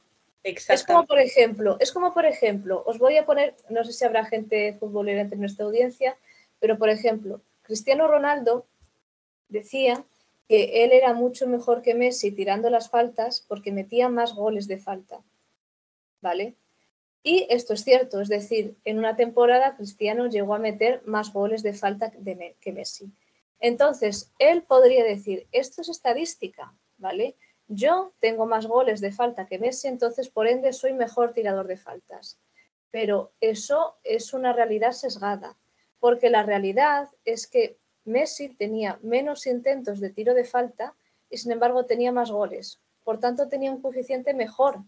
Es 0.45 0.85
como 0.87 1.07
por 1.07 1.19
ejemplo, 1.19 1.77
es 1.81 1.91
como 1.91 2.15
por 2.15 2.25
ejemplo, 2.25 2.83
os 2.87 2.99
voy 2.99 3.17
a 3.17 3.27
poner, 3.27 3.55
no 3.69 3.83
sé 3.83 3.93
si 3.93 4.05
habrá 4.05 4.25
gente 4.25 4.75
futbolera 4.79 5.23
entre 5.23 5.39
nuestra 5.39 5.65
audiencia, 5.65 6.17
pero 6.61 6.79
por 6.79 6.89
ejemplo, 6.89 7.41
Cristiano 7.63 8.07
Ronaldo 8.07 8.67
decía 9.49 10.05
que 10.49 10.85
él 10.85 10.93
era 10.93 11.15
mucho 11.15 11.47
mejor 11.47 11.83
que 11.83 11.95
Messi 11.95 12.31
tirando 12.31 12.71
las 12.71 12.91
faltas 12.91 13.45
porque 13.49 13.73
metía 13.73 14.09
más 14.09 14.35
goles 14.35 14.69
de 14.69 14.79
falta. 14.79 15.21
¿Vale? 16.21 16.55
Y 17.23 17.47
esto 17.49 17.73
es 17.73 17.83
cierto, 17.83 18.21
es 18.21 18.29
decir, 18.29 18.77
en 18.85 18.99
una 18.99 19.17
temporada 19.17 19.77
Cristiano 19.77 20.27
llegó 20.27 20.55
a 20.55 20.59
meter 20.59 21.03
más 21.07 21.33
goles 21.33 21.63
de 21.63 21.73
falta 21.73 22.11
que 22.11 22.73
Messi. 22.73 23.11
Entonces, 23.65 24.31
él 24.39 24.63
podría 24.65 25.05
decir, 25.05 25.49
esto 25.51 25.81
es 25.81 25.89
estadística, 25.89 26.75
¿vale? 26.99 27.35
Yo 27.67 28.13
tengo 28.21 28.45
más 28.45 28.67
goles 28.67 29.01
de 29.01 29.11
falta 29.11 29.47
que 29.47 29.59
Messi, 29.59 29.89
entonces 29.89 30.29
por 30.29 30.47
ende 30.47 30.75
soy 30.75 30.93
mejor 30.93 31.33
tirador 31.33 31.67
de 31.67 31.79
faltas. 31.79 32.39
Pero 32.91 33.33
eso 33.41 33.97
es 34.05 34.35
una 34.35 34.53
realidad 34.53 34.93
sesgada, 34.93 35.57
porque 35.99 36.29
la 36.29 36.43
realidad 36.43 37.09
es 37.25 37.47
que 37.47 37.79
Messi 38.05 38.51
tenía 38.51 38.99
menos 39.03 39.47
intentos 39.47 39.99
de 39.99 40.11
tiro 40.11 40.35
de 40.35 40.45
falta 40.45 40.95
y 41.31 41.39
sin 41.39 41.53
embargo 41.53 41.87
tenía 41.87 42.13
más 42.13 42.31
goles. 42.31 42.83
Por 43.03 43.19
tanto, 43.19 43.49
tenía 43.49 43.73
un 43.73 43.81
coeficiente 43.81 44.35
mejor, 44.35 44.85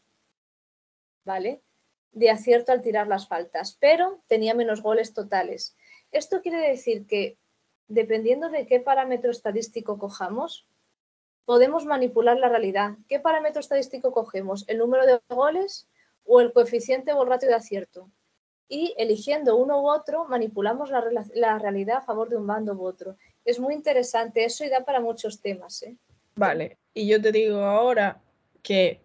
¿vale? 1.25 1.63
De 2.13 2.29
acierto 2.29 2.73
al 2.73 2.83
tirar 2.83 3.07
las 3.07 3.27
faltas, 3.27 3.75
pero 3.81 4.21
tenía 4.27 4.53
menos 4.53 4.83
goles 4.83 5.15
totales. 5.15 5.75
Esto 6.13 6.43
quiere 6.43 6.59
decir 6.59 7.07
que, 7.07 7.39
dependiendo 7.89 8.49
de 8.49 8.67
qué 8.67 8.81
parámetro 8.81 9.31
estadístico 9.31 9.99
cojamos, 9.99 10.67
podemos 11.45 11.87
manipular 11.87 12.37
la 12.37 12.49
realidad. 12.49 12.97
¿Qué 13.09 13.21
parámetro 13.21 13.61
estadístico 13.61 14.13
cogemos? 14.13 14.65
¿El 14.69 14.79
número 14.79 15.07
de 15.07 15.21
goles 15.29 15.89
o 16.25 16.41
el 16.41 16.53
coeficiente 16.53 17.13
o 17.13 17.23
el 17.23 17.29
ratio 17.29 17.49
de 17.49 17.55
acierto? 17.55 18.11
Y 18.69 18.95
eligiendo 18.99 19.57
uno 19.57 19.81
u 19.81 19.89
otro, 19.89 20.25
manipulamos 20.25 20.91
la, 20.91 21.59
realidad 21.59 21.99
a 21.99 22.01
favor 22.03 22.29
de 22.29 22.37
un 22.37 22.49
bando 22.49 22.75
u 22.75 22.85
otro. 22.85 23.17
Es 23.45 23.61
muy 23.61 23.75
interesante 23.75 24.45
eso 24.45 24.65
y 24.65 24.69
da 24.69 24.85
para 24.85 25.01
muchos 25.01 25.41
temas. 25.41 25.85
¿eh? 25.85 25.97
Vale, 26.35 26.79
y 26.93 27.07
yo 27.07 27.23
te 27.23 27.31
digo 27.31 27.61
ahora 27.61 28.21
que 28.63 29.01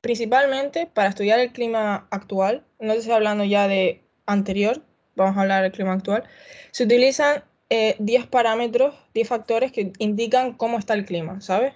principalmente 0.00 0.86
para 0.86 1.10
estudiar 1.10 1.38
el 1.38 1.52
clima 1.52 2.08
actual, 2.10 2.64
no 2.80 2.94
estoy 2.94 3.12
hablando 3.12 3.44
ya 3.44 3.68
de 3.68 4.02
anterior, 4.24 4.82
vamos 5.16 5.36
a 5.36 5.42
hablar 5.42 5.62
del 5.64 5.72
clima 5.72 5.92
actual, 5.92 6.24
se 6.70 6.84
utilizan 6.84 7.44
10 7.70 7.96
eh, 8.00 8.28
parámetros, 8.30 8.94
10 9.14 9.28
factores 9.28 9.72
que 9.72 9.92
indican 9.98 10.54
cómo 10.54 10.78
está 10.78 10.94
el 10.94 11.04
clima, 11.04 11.40
¿sabes? 11.40 11.74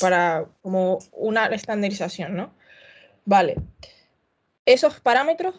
Para 0.00 0.46
como 0.62 0.98
una 1.12 1.46
estandarización, 1.46 2.36
¿no? 2.36 2.54
Vale. 3.24 3.56
Esos 4.66 5.00
parámetros, 5.00 5.54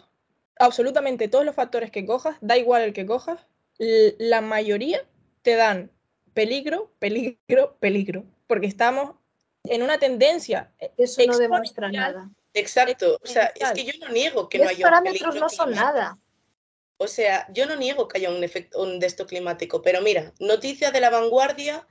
absolutamente 0.58 1.28
todos 1.28 1.44
los 1.44 1.54
factores 1.54 1.90
que 1.90 2.06
cojas, 2.06 2.36
da 2.40 2.56
igual 2.56 2.82
el 2.82 2.92
que 2.92 3.06
cojas, 3.06 3.46
la 3.78 4.40
mayoría 4.40 5.02
te 5.42 5.54
dan 5.54 5.90
peligro, 6.32 6.90
peligro, 6.98 7.76
peligro, 7.78 8.24
porque 8.46 8.66
estamos 8.66 9.16
en 9.64 9.82
una 9.82 9.98
tendencia. 9.98 10.72
Eso 10.96 11.22
no 11.26 11.38
demuestra 11.38 11.90
nada. 11.90 12.30
Exacto, 12.54 13.18
o 13.22 13.26
sea, 13.26 13.52
es 13.54 13.72
que 13.72 13.84
yo 13.84 13.92
no 14.00 14.08
niego 14.12 14.48
que 14.48 14.58
no 14.58 14.68
haya 14.68 14.84
parámetros 14.84 15.34
no 15.34 15.48
son 15.48 15.72
nada. 15.72 16.18
O 16.98 17.08
sea, 17.08 17.46
yo 17.52 17.66
no 17.66 17.76
niego 17.76 18.08
que 18.08 18.18
haya 18.18 18.30
un 18.30 18.42
efecto 18.42 18.82
un 18.82 18.98
de 18.98 19.06
esto 19.06 19.26
climático, 19.26 19.82
pero 19.82 20.00
mira, 20.00 20.32
noticia 20.38 20.90
de 20.90 21.00
la 21.00 21.10
vanguardia, 21.10 21.86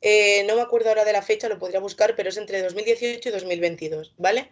eh, 0.00 0.44
no 0.48 0.56
me 0.56 0.62
acuerdo 0.62 0.88
ahora 0.88 1.04
de 1.04 1.12
la 1.12 1.22
fecha, 1.22 1.48
lo 1.48 1.58
podría 1.58 1.78
buscar, 1.78 2.16
pero 2.16 2.28
es 2.28 2.36
entre 2.36 2.60
2018 2.60 3.28
y 3.28 3.32
2022, 3.32 4.14
¿vale? 4.18 4.50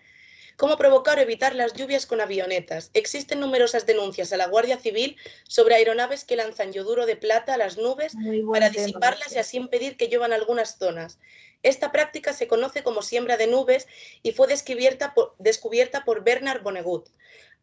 ¿Cómo 0.57 0.77
provocar 0.77 1.19
o 1.19 1.23
evitar 1.23 1.55
las 1.55 1.73
lluvias 1.73 2.05
con 2.05 2.21
avionetas? 2.21 2.91
Existen 2.93 3.41
numerosas 3.41 3.87
denuncias 3.87 4.31
a 4.33 4.37
la 4.37 4.47
Guardia 4.47 4.77
Civil 4.77 5.17
sobre 5.49 5.75
aeronaves 5.75 6.25
que 6.25 6.37
lanzan 6.37 6.73
yoduro 6.73 7.07
de 7.07 7.17
plata 7.17 7.55
a 7.55 7.57
las 7.57 7.79
nubes 7.79 8.13
para 8.53 8.69
disiparlas 8.69 9.35
y 9.35 9.39
así 9.39 9.57
impedir 9.57 9.97
que 9.97 10.09
lluevan 10.09 10.35
algunas 10.35 10.77
zonas. 10.77 11.19
Esta 11.63 11.93
práctica 11.93 12.35
se 12.35 12.47
conoce 12.47 12.83
como 12.83 13.01
siembra 13.01 13.39
de 13.39 13.47
nubes 13.47 13.89
y 14.23 14.33
fue 14.33 14.49
descubierta 14.49 15.15
por, 15.15 15.35
descubierta 15.39 16.05
por 16.05 16.25
Bernard 16.25 16.63
Vonnegut. 16.63 17.09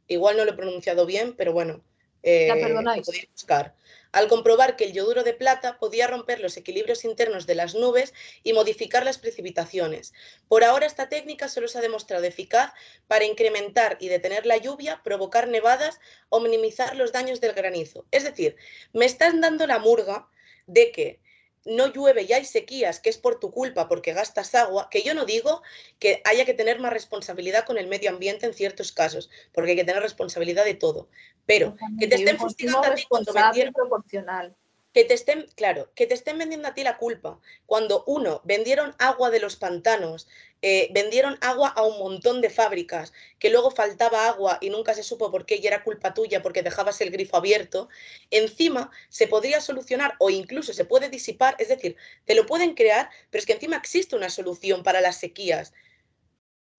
Igual 0.07 0.35
no 0.35 0.45
lo 0.45 0.51
he 0.51 0.55
pronunciado 0.55 1.05
bien, 1.05 1.35
pero 1.35 1.53
bueno, 1.53 1.83
eh, 2.27 3.01
buscar. 3.33 3.73
Al 4.11 4.27
comprobar 4.27 4.75
que 4.75 4.85
el 4.85 4.93
yoduro 4.93 5.23
de 5.23 5.33
plata 5.33 5.77
podía 5.79 6.07
romper 6.07 6.39
los 6.39 6.57
equilibrios 6.57 7.05
internos 7.05 7.45
de 7.45 7.55
las 7.55 7.75
nubes 7.75 8.13
y 8.43 8.53
modificar 8.53 9.05
las 9.05 9.17
precipitaciones. 9.17 10.13
Por 10.47 10.63
ahora 10.63 10.85
esta 10.85 11.07
técnica 11.07 11.49
solo 11.49 11.67
se 11.67 11.77
ha 11.77 11.81
demostrado 11.81 12.23
eficaz 12.23 12.73
para 13.07 13.25
incrementar 13.25 13.97
y 13.99 14.07
detener 14.07 14.45
la 14.45 14.57
lluvia, 14.57 15.01
provocar 15.03 15.47
nevadas 15.47 15.99
o 16.29 16.39
minimizar 16.39 16.95
los 16.95 17.11
daños 17.11 17.41
del 17.41 17.53
granizo. 17.53 18.05
Es 18.11 18.23
decir, 18.23 18.55
me 18.93 19.05
están 19.05 19.39
dando 19.41 19.67
la 19.67 19.79
murga 19.79 20.27
de 20.65 20.91
que 20.91 21.19
no 21.67 21.87
llueve 21.87 22.23
y 22.23 22.33
hay 22.33 22.45
sequías, 22.45 22.99
que 22.99 23.09
es 23.09 23.17
por 23.17 23.39
tu 23.39 23.51
culpa 23.51 23.87
porque 23.87 24.13
gastas 24.13 24.55
agua, 24.55 24.89
que 24.89 25.03
yo 25.03 25.13
no 25.13 25.25
digo 25.25 25.61
que 25.99 26.21
haya 26.25 26.45
que 26.45 26.53
tener 26.53 26.79
más 26.79 26.93
responsabilidad 26.93 27.65
con 27.65 27.77
el 27.77 27.87
medio 27.87 28.09
ambiente 28.09 28.45
en 28.45 28.53
ciertos 28.53 28.91
casos, 28.91 29.29
porque 29.51 29.71
hay 29.71 29.77
que 29.77 29.85
tener 29.85 30.01
responsabilidad 30.01 30.65
de 30.65 30.75
todo. 30.75 31.09
Pero 31.45 31.75
que 31.99 32.07
te 32.07 32.15
estén 32.15 32.37
fustigando 32.37 32.87
a 32.87 32.95
ti 32.95 33.05
cuando 33.07 33.33
proporcional 33.73 34.55
que 34.97 35.05
te 35.05 35.13
estén, 35.13 35.45
claro, 35.53 35.91
que 35.93 36.07
te 36.07 36.15
estén 36.15 36.39
vendiendo 36.39 36.67
a 36.67 36.73
ti 36.73 36.83
la 36.83 36.97
culpa. 36.97 37.39
Cuando 37.67 38.03
uno, 38.07 38.41
vendieron 38.45 38.95
agua 38.97 39.29
de 39.29 39.39
los 39.39 39.55
pantanos, 39.55 40.27
eh, 40.63 40.89
vendieron 40.91 41.37
agua 41.41 41.69
a 41.69 41.83
un 41.83 41.99
montón 41.99 42.41
de 42.41 42.49
fábricas, 42.49 43.13
que 43.37 43.51
luego 43.51 43.69
faltaba 43.69 44.27
agua 44.27 44.57
y 44.59 44.71
nunca 44.71 44.95
se 44.95 45.03
supo 45.03 45.29
por 45.29 45.45
qué 45.45 45.57
y 45.57 45.67
era 45.67 45.83
culpa 45.83 46.15
tuya 46.15 46.41
porque 46.41 46.63
dejabas 46.63 46.99
el 47.01 47.11
grifo 47.11 47.37
abierto, 47.37 47.89
encima 48.31 48.89
se 49.09 49.27
podría 49.27 49.61
solucionar 49.61 50.15
o 50.17 50.31
incluso 50.31 50.73
se 50.73 50.83
puede 50.83 51.09
disipar, 51.09 51.55
es 51.59 51.67
decir, 51.67 51.95
te 52.25 52.33
lo 52.33 52.47
pueden 52.47 52.73
crear, 52.73 53.11
pero 53.29 53.39
es 53.39 53.45
que 53.45 53.53
encima 53.53 53.77
existe 53.77 54.15
una 54.15 54.31
solución 54.31 54.81
para 54.81 54.99
las 54.99 55.19
sequías 55.19 55.73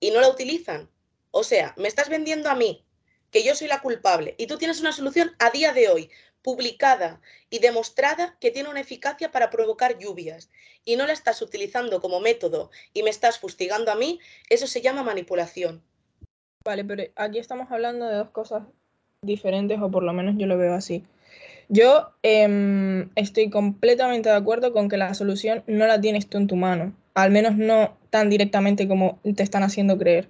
y 0.00 0.10
no 0.10 0.20
la 0.20 0.28
utilizan. 0.28 0.90
O 1.30 1.44
sea, 1.44 1.72
me 1.76 1.87
estás 1.87 2.08
vendiendo 2.08 2.50
a 2.50 2.56
mí 2.56 2.84
que 3.30 3.44
yo 3.44 3.54
soy 3.54 3.68
la 3.68 3.80
culpable 3.80 4.34
y 4.38 4.46
tú 4.46 4.58
tienes 4.58 4.80
una 4.80 4.92
solución 4.92 5.37
a 5.38 5.50
día 5.50 5.72
de 5.72 5.88
hoy 5.88 6.10
publicada 6.42 7.21
y 7.50 7.59
demostrada 7.59 8.37
que 8.40 8.50
tiene 8.50 8.68
una 8.68 8.80
eficacia 8.80 9.30
para 9.30 9.50
provocar 9.50 9.99
lluvias 9.99 10.50
y 10.85 10.97
no 10.97 11.07
la 11.07 11.12
estás 11.12 11.42
utilizando 11.42 12.00
como 12.00 12.21
método 12.21 12.71
y 12.92 13.02
me 13.02 13.11
estás 13.11 13.38
fustigando 13.38 13.90
a 13.92 13.97
mí, 13.97 14.18
eso 14.49 14.66
se 14.66 14.80
llama 14.80 15.02
manipulación. 15.02 15.83
Vale, 16.64 16.85
pero 16.85 17.04
aquí 17.16 17.38
estamos 17.38 17.71
hablando 17.71 18.07
de 18.07 18.16
dos 18.16 18.30
cosas 18.30 18.62
diferentes, 19.23 19.80
o 19.80 19.90
por 19.90 20.02
lo 20.02 20.12
menos 20.12 20.37
yo 20.38 20.47
lo 20.47 20.59
veo 20.59 20.75
así. 20.75 21.04
Yo 21.68 22.11
em, 22.23 23.11
estoy 23.14 23.50
completamente 23.50 24.28
de 24.28 24.37
acuerdo 24.37 24.73
con 24.73 24.88
que 24.88 24.97
la 24.97 25.12
solución 25.14 25.64
no 25.66 25.87
la 25.87 26.00
tienes 26.00 26.28
tú 26.28 26.38
en 26.38 26.47
tu 26.47 26.57
mano, 26.57 26.95
al 27.14 27.30
menos 27.30 27.57
no 27.57 27.97
tan 28.11 28.30
directamente 28.30 28.88
como 28.88 29.18
te 29.23 29.42
están 29.42 29.62
haciendo 29.62 29.99
creer. 29.99 30.28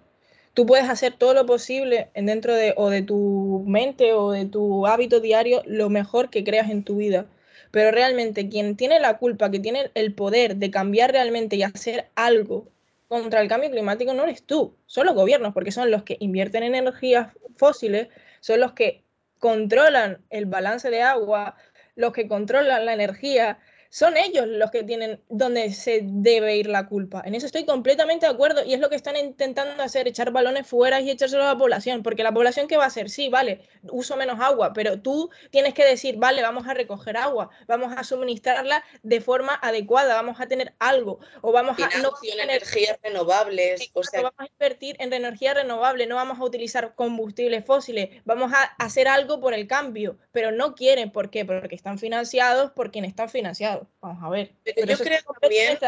Tú 0.59 0.67
puedes 0.67 0.89
hacer 0.89 1.13
todo 1.13 1.35
lo 1.35 1.47
posible 1.47 2.11
dentro 2.17 2.53
de 2.53 2.75
o 2.77 2.91
de 2.91 3.03
tu 3.03 3.63
mente 3.65 4.13
o 4.13 4.33
de 4.33 4.45
tu 4.45 4.89
hábito 4.89 5.21
diario 5.21 5.63
lo 5.67 5.89
mejor 5.89 6.31
que 6.31 6.43
creas 6.43 6.69
en 6.69 6.83
tu 6.83 6.97
vida, 6.97 7.27
pero 7.71 7.93
realmente 7.93 8.49
quien 8.49 8.75
tiene 8.75 8.99
la 8.99 9.19
culpa, 9.19 9.53
que 9.53 9.61
tiene 9.61 9.93
el 9.95 10.15
poder 10.15 10.57
de 10.57 10.73
cambiar 10.73 11.13
realmente 11.13 11.55
y 11.55 11.63
hacer 11.63 12.09
algo 12.17 12.67
contra 13.07 13.41
el 13.41 13.47
cambio 13.47 13.71
climático 13.71 14.15
no 14.15 14.25
eres 14.25 14.43
tú, 14.43 14.75
son 14.87 15.07
los 15.07 15.15
gobiernos, 15.15 15.55
porque 15.55 15.71
son 15.71 15.93
los 15.93 16.03
que 16.03 16.17
invierten 16.19 16.65
en 16.65 16.75
energías 16.75 17.29
fósiles, 17.55 18.09
son 18.41 18.59
los 18.59 18.73
que 18.73 19.05
controlan 19.39 20.25
el 20.29 20.47
balance 20.47 20.91
de 20.91 21.03
agua, 21.03 21.55
los 21.95 22.13
que 22.13 22.27
controlan 22.27 22.85
la 22.85 22.95
energía, 22.95 23.61
son 23.91 24.17
ellos 24.17 24.47
los 24.47 24.71
que 24.71 24.85
tienen 24.85 25.21
donde 25.29 25.73
se 25.73 26.01
debe 26.03 26.57
ir 26.57 26.69
la 26.69 26.89
culpa. 26.89 27.23
En 27.25 27.35
eso 27.35 27.47
estoy 27.47 27.65
completamente 27.65 28.27
de 28.27 28.33
acuerdo 28.33 28.65
y 28.65 28.75
es 28.75 28.81
lo 28.81 28.89
que 28.89 28.97
están 28.97 29.17
intentando 29.17 29.83
hacer, 29.83 30.09
echar 30.09 30.31
balones 30.31 30.67
fuera 30.67 31.01
y 31.01 31.11
echárselo 31.11 31.45
a 31.45 31.55
la 31.55 31.59
población, 31.59 32.03
porque 32.03 32.23
la 32.23 32.33
población 32.33 32.69
qué 32.69 32.77
va 32.77 32.85
a 32.85 32.89
hacer, 32.89 33.11
sí, 33.11 33.29
vale, 33.29 33.63
uso 33.91 34.17
menos 34.17 34.41
agua, 34.41 34.73
pero 34.73 35.01
tú 35.01 35.31
tienes 35.51 35.75
que 35.75 35.85
decir, 35.85 36.17
vale, 36.17 36.43
vamos 36.43 36.67
a 36.67 36.75
recoger 36.75 37.17
agua, 37.17 37.51
vamos 37.67 37.93
a 37.97 38.05
suministrarla 38.05 38.85
de 39.03 39.21
forma 39.21 39.55
adecuada, 39.55 40.15
vamos 40.15 40.41
a 40.41 40.47
tener 40.47 40.75
algo 40.79 41.21
o 41.41 41.53
vamos 41.53 41.77
a 41.79 41.89
no 42.03 42.13
energías 42.23 42.99
renovables, 43.03 43.91
o 43.95 44.03
sea, 44.03 44.23
vamos 44.23 44.39
a 44.39 44.47
invertir 44.47 44.97
en 44.99 45.13
energía 45.13 45.55
renovable, 45.55 46.07
no 46.07 46.17
vamos 46.17 46.39
a 46.39 46.45
utilizar 46.45 46.95
combustibles 46.95 47.65
fósiles, 47.65 48.11
vamos 48.25 48.53
a 48.53 48.63
hacer 48.79 49.09
algo 49.09 49.41
por 49.41 49.55
el 49.55 49.67
cambio, 49.67 50.19
pero 50.33 50.51
no 50.51 50.75
quieren, 50.75 51.11
¿por 51.11 51.31
qué? 51.31 51.45
Porque 51.45 51.75
están 51.75 51.99
financiados 51.99 52.71
por 52.73 52.91
quienes 52.91 53.11
están 53.11 53.29
financiados. 53.29 53.78
Vamos 54.01 54.23
a 54.23 54.31
ver. 54.31 54.53
Pero, 54.65 54.87
yo 54.87 54.99
creo 54.99 55.21
también... 55.41 55.79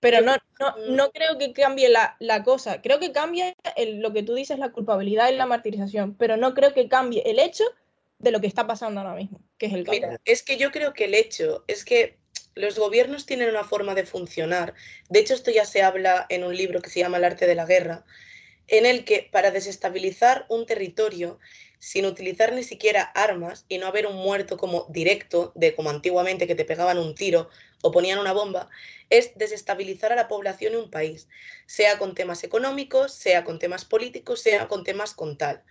Pero 0.00 0.20
no, 0.20 0.36
no, 0.88 1.10
creo 1.10 1.38
que 1.38 1.52
cambie 1.52 1.88
la, 1.88 2.42
cosa. 2.44 2.82
Creo 2.82 3.00
que 3.00 3.12
cambia 3.12 3.56
lo 3.76 4.12
que 4.12 4.22
tú 4.22 4.34
dices, 4.34 4.58
la 4.58 4.70
culpabilidad 4.70 5.30
y 5.30 5.36
la 5.36 5.46
martirización, 5.46 6.14
pero 6.14 6.36
no 6.36 6.54
creo 6.54 6.74
que 6.74 6.88
cambie 6.88 7.22
el 7.26 7.38
hecho 7.38 7.64
de 8.18 8.30
lo 8.30 8.40
que 8.40 8.46
está 8.46 8.66
pasando 8.66 9.00
ahora 9.00 9.14
mismo, 9.14 9.40
que 9.58 9.66
es 9.66 9.72
el 9.72 9.84
cambio. 9.84 10.08
Mira, 10.08 10.20
es 10.24 10.42
que 10.42 10.58
yo 10.58 10.70
creo 10.70 10.92
que 10.92 11.06
el 11.06 11.14
hecho 11.14 11.64
es 11.66 11.84
que 11.84 12.18
los 12.54 12.78
gobiernos 12.78 13.26
tienen 13.26 13.50
una 13.50 13.64
forma 13.64 13.94
de 13.94 14.06
funcionar. 14.06 14.74
De 15.08 15.20
hecho, 15.20 15.34
esto 15.34 15.50
ya 15.50 15.64
se 15.64 15.82
habla 15.82 16.26
en 16.28 16.44
un 16.44 16.56
libro 16.56 16.80
que 16.80 16.90
se 16.90 17.00
llama 17.00 17.18
El 17.18 17.24
arte 17.24 17.46
de 17.46 17.54
la 17.54 17.66
guerra, 17.66 18.04
en 18.68 18.86
el 18.86 19.04
que 19.04 19.28
para 19.30 19.50
desestabilizar 19.50 20.46
un 20.48 20.66
territorio 20.66 21.38
sin 21.86 22.04
utilizar 22.04 22.52
ni 22.52 22.64
siquiera 22.64 23.00
armas 23.14 23.64
y 23.68 23.78
no 23.78 23.86
haber 23.86 24.08
un 24.08 24.16
muerto 24.16 24.56
como 24.56 24.86
directo, 24.88 25.52
de 25.54 25.76
como 25.76 25.88
antiguamente 25.88 26.48
que 26.48 26.56
te 26.56 26.64
pegaban 26.64 26.98
un 26.98 27.14
tiro 27.14 27.48
o 27.80 27.92
ponían 27.92 28.18
una 28.18 28.32
bomba, 28.32 28.68
es 29.08 29.38
desestabilizar 29.38 30.12
a 30.12 30.16
la 30.16 30.26
población 30.26 30.72
y 30.72 30.76
un 30.78 30.90
país, 30.90 31.28
sea 31.66 31.96
con 31.96 32.16
temas 32.16 32.42
económicos, 32.42 33.12
sea 33.12 33.44
con 33.44 33.60
temas 33.60 33.84
políticos, 33.84 34.40
sea 34.40 34.66
con 34.66 34.82
temas 34.82 35.14
con 35.14 35.38
tal. 35.38 35.62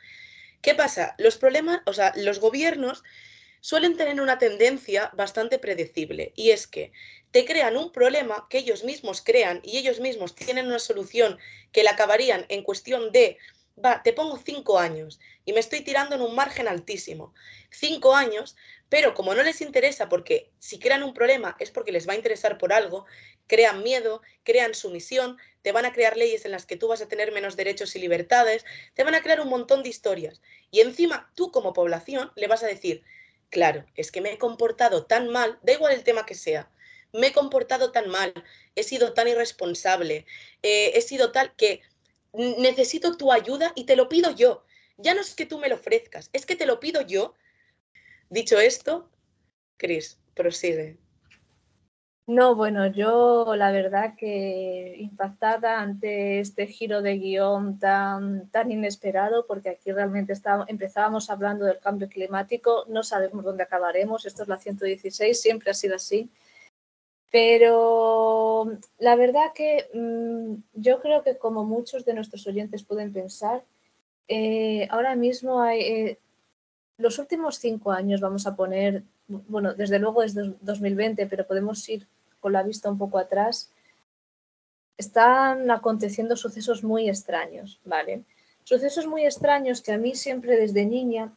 ¿Qué 0.62 0.74
pasa? 0.74 1.15
Los 1.17 1.36
problemas, 1.36 1.81
o 1.86 1.91
sea, 1.91 2.13
los 2.15 2.39
gobiernos 2.39 3.03
suelen 3.60 3.98
tener 3.98 4.22
una 4.22 4.38
tendencia 4.38 5.12
bastante 5.15 5.60
predecible 5.60 6.31
y 6.38 6.51
es 6.51 6.65
que 6.65 6.93
te 7.31 7.43
crean 7.43 7.75
un 7.75 7.91
problema 7.91 8.47
que 8.49 8.60
ellos 8.60 8.86
mismos 8.86 9.21
crean 9.21 9.60
y 9.65 9.80
ellos 9.80 9.99
mismos 9.99 10.34
tienen 10.34 10.67
una 10.67 10.80
solución 10.80 11.38
que 11.73 11.84
la 11.84 11.91
acabarían 11.91 12.45
en 12.47 12.63
cuestión 12.63 13.12
de 13.12 13.38
va, 13.84 14.02
te 14.04 14.14
pongo 14.14 14.38
cinco 14.38 14.80
años 14.80 15.20
y 15.44 15.54
me 15.54 15.60
estoy 15.60 15.82
tirando 15.82 16.16
en 16.16 16.22
un 16.22 16.36
margen 16.36 16.68
altísimo. 16.68 17.34
Cinco 17.70 18.16
años, 18.16 18.56
pero 18.90 19.14
como 19.14 19.34
no 19.36 19.44
les 19.44 19.62
interesa, 19.62 20.10
porque 20.10 20.52
si 20.60 20.80
crean 20.80 21.04
un 21.04 21.14
problema 21.14 21.56
es 21.60 21.72
porque 21.72 21.92
les 21.92 22.08
va 22.08 22.14
a 22.14 22.18
interesar 22.18 22.58
por 22.58 22.74
algo, 22.74 23.06
crean 23.48 23.84
miedo, 23.84 24.22
crean 24.44 24.74
sumisión, 24.74 25.38
te 25.62 25.72
van 25.72 25.86
a 25.86 25.94
crear 25.94 26.18
leyes 26.18 26.46
en 26.46 26.52
las 26.52 26.66
que 26.66 26.78
tú 26.78 26.88
vas 26.88 27.02
a 27.02 27.08
tener 27.08 27.32
menos 27.32 27.56
derechos 27.56 27.96
y 27.96 28.00
libertades, 28.00 28.66
te 28.94 29.04
van 29.04 29.16
a 29.16 29.22
crear 29.22 29.42
un 29.42 29.50
montón 29.50 29.84
de 29.84 29.90
historias. 29.90 30.42
Y 30.72 30.82
encima 30.82 31.32
tú 31.36 31.52
como 31.52 31.74
población 31.74 32.32
le 32.36 32.48
vas 32.48 32.64
a 32.64 32.68
decir, 32.68 33.04
claro, 33.50 33.86
es 33.96 34.12
que 34.12 34.22
me 34.22 34.34
he 34.34 34.38
comportado 34.38 35.06
tan 35.06 35.30
mal, 35.30 35.60
da 35.64 35.74
igual 35.74 35.94
el 35.94 36.04
tema 36.04 36.26
que 36.26 36.36
sea, 36.36 36.70
me 37.14 37.28
he 37.28 37.34
comportado 37.34 37.92
tan 37.92 38.10
mal, 38.10 38.34
he 38.76 38.84
sido 38.84 39.14
tan 39.14 39.28
irresponsable, 39.28 40.26
eh, 40.64 40.92
he 40.96 41.02
sido 41.02 41.32
tal 41.32 41.56
que 41.56 41.82
necesito 42.36 43.17
tu 43.17 43.32
ayuda 43.32 43.71
y 43.76 43.86
te 43.86 43.95
lo 43.95 44.10
pido 44.10 44.32
yo. 44.32 44.63
Ya 44.98 45.13
no 45.13 45.21
es 45.21 45.36
que 45.36 45.45
tú 45.45 45.60
me 45.60 45.69
lo 45.69 45.76
ofrezcas, 45.76 46.30
es 46.34 46.45
que 46.45 46.56
te 46.56 46.65
lo 46.65 46.80
pido 46.80 47.02
yo. 47.02 47.34
Dicho 48.30 48.60
esto, 48.60 49.10
Cris, 49.78 50.19
prosigue. 50.34 50.98
No, 52.28 52.56
bueno, 52.56 52.88
yo 52.88 53.56
la 53.56 53.71
verdad 53.71 54.15
que 54.17 54.95
impactada 54.98 55.80
ante 55.80 56.39
este 56.39 56.65
giro 56.65 57.04
de 57.04 57.19
guion 57.19 57.78
tan, 57.78 58.50
tan 58.50 58.71
inesperado, 58.71 59.45
porque 59.45 59.69
aquí 59.69 59.91
realmente 59.91 60.34
está, 60.34 60.65
empezábamos 60.67 61.30
hablando 61.30 61.65
del 61.65 61.78
cambio 61.80 62.10
climático, 62.10 62.86
no 62.88 63.04
sabemos 63.04 63.45
dónde 63.45 63.62
acabaremos, 63.62 64.26
esto 64.26 64.41
es 64.41 64.50
la 64.50 64.58
116, 64.58 65.39
siempre 65.39 65.69
ha 65.69 65.76
sido 65.76 65.98
así. 65.98 66.32
Pero 67.36 68.71
la 68.98 69.17
verdad 69.17 69.52
que 69.54 69.89
mm, 69.93 70.54
yo 70.74 71.02
creo 71.02 71.21
que 71.21 71.38
como 71.38 71.65
muchos 71.65 72.06
de 72.06 72.13
nuestros 72.13 72.48
oyentes 72.48 72.86
pueden 72.86 73.12
pensar, 73.12 73.62
eh, 74.30 74.88
ahora 74.89 75.17
mismo 75.17 75.62
hay, 75.62 75.82
eh, 75.82 76.19
los 76.98 77.19
últimos 77.19 77.60
cinco 77.60 77.91
años 77.91 78.21
vamos 78.21 78.48
a 78.48 78.56
poner, 78.56 79.04
bueno, 79.28 79.74
desde 79.74 80.00
luego 80.00 80.24
es 80.24 80.34
2020, 80.34 81.28
pero 81.28 81.45
podemos 81.45 81.89
ir 81.89 82.08
con 82.39 82.54
la 82.54 82.63
vista 82.63 82.89
un 82.89 82.98
poco 82.98 83.17
atrás, 83.17 83.69
están 84.98 85.69
aconteciendo 85.71 86.38
sucesos 86.38 86.86
muy 86.86 87.10
extraños, 87.10 87.82
¿vale? 87.84 88.24
Sucesos 88.63 89.08
muy 89.08 89.26
extraños 89.26 89.82
que 89.82 89.91
a 89.91 89.98
mí 89.98 90.15
siempre 90.15 90.56
desde 90.56 90.86
niña 90.86 91.34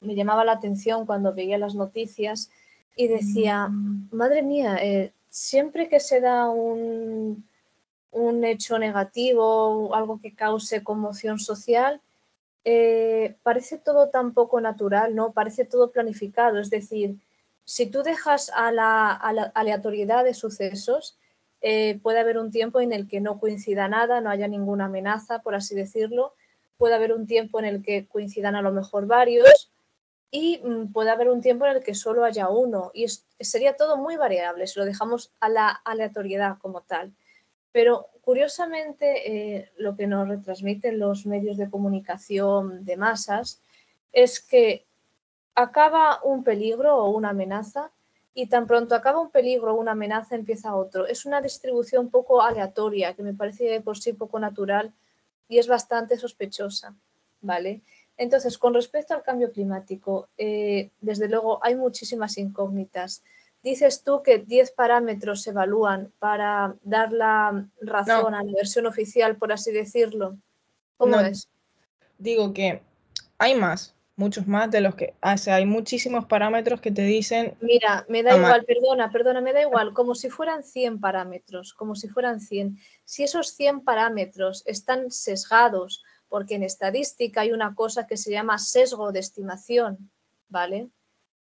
me 0.00 0.14
llamaba 0.14 0.46
la 0.46 0.52
atención 0.52 1.04
cuando 1.04 1.34
veía 1.34 1.58
las 1.58 1.74
noticias 1.74 2.50
y 2.96 3.08
decía, 3.08 3.68
madre 4.10 4.42
mía, 4.42 4.76
eh, 4.80 5.12
siempre 5.28 5.88
que 5.88 6.00
se 6.00 6.20
da 6.20 6.50
un, 6.50 7.48
un, 8.10 8.44
hecho 8.44 8.78
negativo, 8.78 9.94
algo 9.94 10.20
que 10.20 10.34
cause 10.34 10.82
conmoción 10.82 11.38
social, 11.38 12.00
eh, 12.64 13.36
parece 13.42 13.78
todo 13.78 14.10
tan 14.10 14.34
poco 14.34 14.60
natural, 14.60 15.14
¿no? 15.14 15.32
Parece 15.32 15.64
todo 15.64 15.90
planificado. 15.90 16.58
Es 16.58 16.68
decir, 16.68 17.16
si 17.64 17.86
tú 17.86 18.02
dejas 18.02 18.50
a 18.54 18.72
la, 18.72 19.12
aleatoriedad 19.12 20.24
de 20.24 20.34
sucesos, 20.34 21.16
eh, 21.62 21.98
puede 22.02 22.20
haber 22.20 22.38
un 22.38 22.50
tiempo 22.50 22.80
en 22.80 22.92
el 22.92 23.08
que 23.08 23.20
no 23.20 23.38
coincida 23.38 23.88
nada, 23.88 24.20
no 24.20 24.30
haya 24.30 24.48
ninguna 24.48 24.86
amenaza, 24.86 25.40
por 25.40 25.54
así 25.54 25.74
decirlo. 25.74 26.34
Puede 26.76 26.94
haber 26.94 27.12
un 27.12 27.26
tiempo 27.26 27.58
en 27.58 27.66
el 27.66 27.82
que 27.82 28.06
coincidan 28.06 28.56
a 28.56 28.62
lo 28.62 28.72
mejor 28.72 29.06
varios 29.06 29.70
y 30.30 30.60
mm, 30.62 30.92
puede 30.92 31.10
haber 31.10 31.28
un 31.28 31.40
tiempo 31.40 31.66
en 31.66 31.76
el 31.76 31.82
que 31.82 31.94
solo 31.94 32.24
haya 32.24 32.48
uno 32.48 32.90
y 32.94 33.06
sería 33.40 33.76
todo 33.76 33.96
muy 33.96 34.16
variable 34.16 34.66
si 34.66 34.78
lo 34.78 34.84
dejamos 34.84 35.32
a 35.40 35.48
la 35.48 35.68
aleatoriedad 35.68 36.58
como 36.58 36.82
tal. 36.82 37.12
Pero 37.72 38.08
curiosamente 38.22 39.56
eh, 39.58 39.72
lo 39.76 39.96
que 39.96 40.06
nos 40.06 40.28
retransmiten 40.28 40.98
los 40.98 41.26
medios 41.26 41.56
de 41.56 41.70
comunicación 41.70 42.84
de 42.84 42.96
masas 42.96 43.60
es 44.12 44.40
que 44.40 44.86
acaba 45.54 46.20
un 46.22 46.44
peligro 46.44 46.96
o 46.96 47.10
una 47.10 47.30
amenaza 47.30 47.90
y 48.34 48.46
tan 48.46 48.66
pronto 48.66 48.94
acaba 48.94 49.20
un 49.20 49.30
peligro 49.30 49.74
o 49.74 49.80
una 49.80 49.92
amenaza 49.92 50.34
empieza 50.34 50.74
otro. 50.74 51.06
Es 51.06 51.26
una 51.26 51.40
distribución 51.40 52.10
poco 52.10 52.42
aleatoria 52.42 53.14
que 53.14 53.22
me 53.22 53.34
parece 53.34 53.80
por 53.80 53.98
sí 53.98 54.12
poco 54.12 54.38
natural 54.38 54.92
y 55.48 55.58
es 55.58 55.66
bastante 55.66 56.16
sospechosa, 56.16 56.94
¿vale? 57.40 57.82
Entonces, 58.20 58.58
con 58.58 58.74
respecto 58.74 59.14
al 59.14 59.22
cambio 59.22 59.50
climático, 59.50 60.28
eh, 60.36 60.90
desde 61.00 61.26
luego 61.26 61.58
hay 61.64 61.74
muchísimas 61.74 62.36
incógnitas. 62.36 63.24
Dices 63.62 64.02
tú 64.04 64.22
que 64.22 64.36
10 64.36 64.72
parámetros 64.72 65.42
se 65.42 65.50
evalúan 65.50 66.12
para 66.18 66.74
dar 66.82 67.12
la 67.12 67.66
razón 67.80 68.34
a 68.34 68.44
la 68.44 68.52
versión 68.52 68.84
oficial, 68.84 69.36
por 69.36 69.54
así 69.54 69.72
decirlo. 69.72 70.36
¿Cómo 70.98 71.18
es? 71.18 71.48
Digo 72.18 72.52
que 72.52 72.82
hay 73.38 73.54
más, 73.54 73.94
muchos 74.16 74.46
más 74.46 74.70
de 74.70 74.82
los 74.82 74.96
que 74.96 75.14
hace. 75.22 75.50
Hay 75.50 75.64
muchísimos 75.64 76.26
parámetros 76.26 76.82
que 76.82 76.90
te 76.90 77.04
dicen. 77.04 77.54
Mira, 77.62 78.04
me 78.10 78.22
da 78.22 78.36
igual, 78.36 78.66
perdona, 78.66 79.10
perdona, 79.10 79.40
me 79.40 79.54
da 79.54 79.62
igual, 79.62 79.94
como 79.94 80.14
si 80.14 80.28
fueran 80.28 80.62
100 80.62 81.00
parámetros, 81.00 81.72
como 81.72 81.94
si 81.94 82.08
fueran 82.08 82.38
100. 82.38 82.78
Si 83.02 83.22
esos 83.22 83.54
100 83.54 83.80
parámetros 83.80 84.62
están 84.66 85.10
sesgados 85.10 86.04
porque 86.30 86.54
en 86.54 86.62
estadística 86.62 87.42
hay 87.42 87.50
una 87.50 87.74
cosa 87.74 88.06
que 88.06 88.16
se 88.16 88.30
llama 88.30 88.56
sesgo 88.56 89.10
de 89.10 89.18
estimación, 89.18 90.10
¿vale? 90.48 90.88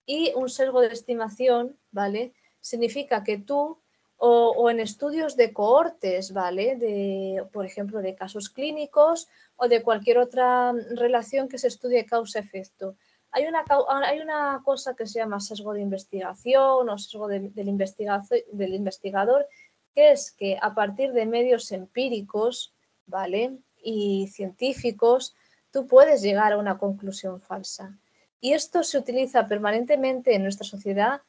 Y 0.05 0.31
un 0.33 0.49
sesgo 0.49 0.79
de 0.79 0.87
estimación, 0.87 1.77
¿vale? 1.91 2.33
Significa 2.61 3.21
que 3.23 3.37
tú, 3.37 3.79
o, 4.15 4.69
en 4.69 4.79
estudios 4.79 5.35
de 5.35 5.51
cohortes, 5.51 6.31
¿vale? 6.31 6.77
De, 6.77 7.45
por 7.51 7.65
ejemplo, 7.65 8.01
de 8.01 8.15
casos 8.15 8.49
clínicos 8.49 9.27
o 9.57 9.67
de 9.67 9.83
cualquier 9.83 10.19
otra 10.19 10.71
relación 10.95 11.49
que 11.49 11.57
se 11.57 11.67
estudie 11.67 12.05
causa-efecto. 12.05 12.95
Hay 13.31 13.47
una, 13.47 13.65
hay 14.05 14.19
una 14.21 14.61
cosa 14.63 14.95
que 14.95 15.05
se 15.05 15.19
llama 15.19 15.41
sesgo 15.41 15.73
de 15.73 15.81
investigación 15.81 16.89
o 16.89 16.97
sesgo 16.97 17.27
del 17.27 17.67
investigador, 17.67 19.47
que 19.93 20.11
es 20.13 20.31
que 20.31 20.57
a 20.61 20.73
partir 20.73 21.11
de 21.11 21.25
medios 21.25 21.71
empíricos, 21.73 22.73
¿vale? 23.05 23.59
Y 23.81 24.27
científicos, 24.31 25.35
tú 25.71 25.87
puedes 25.87 26.21
llegar 26.21 26.53
a 26.53 26.57
una 26.57 26.77
conclusión 26.77 27.41
falsa. 27.41 27.97
Y 28.39 28.53
esto 28.53 28.83
se 28.83 28.97
utiliza 28.97 29.47
permanentemente 29.47 30.35
en 30.35 30.43
nuestra 30.43 30.65
sociedad 30.65 31.21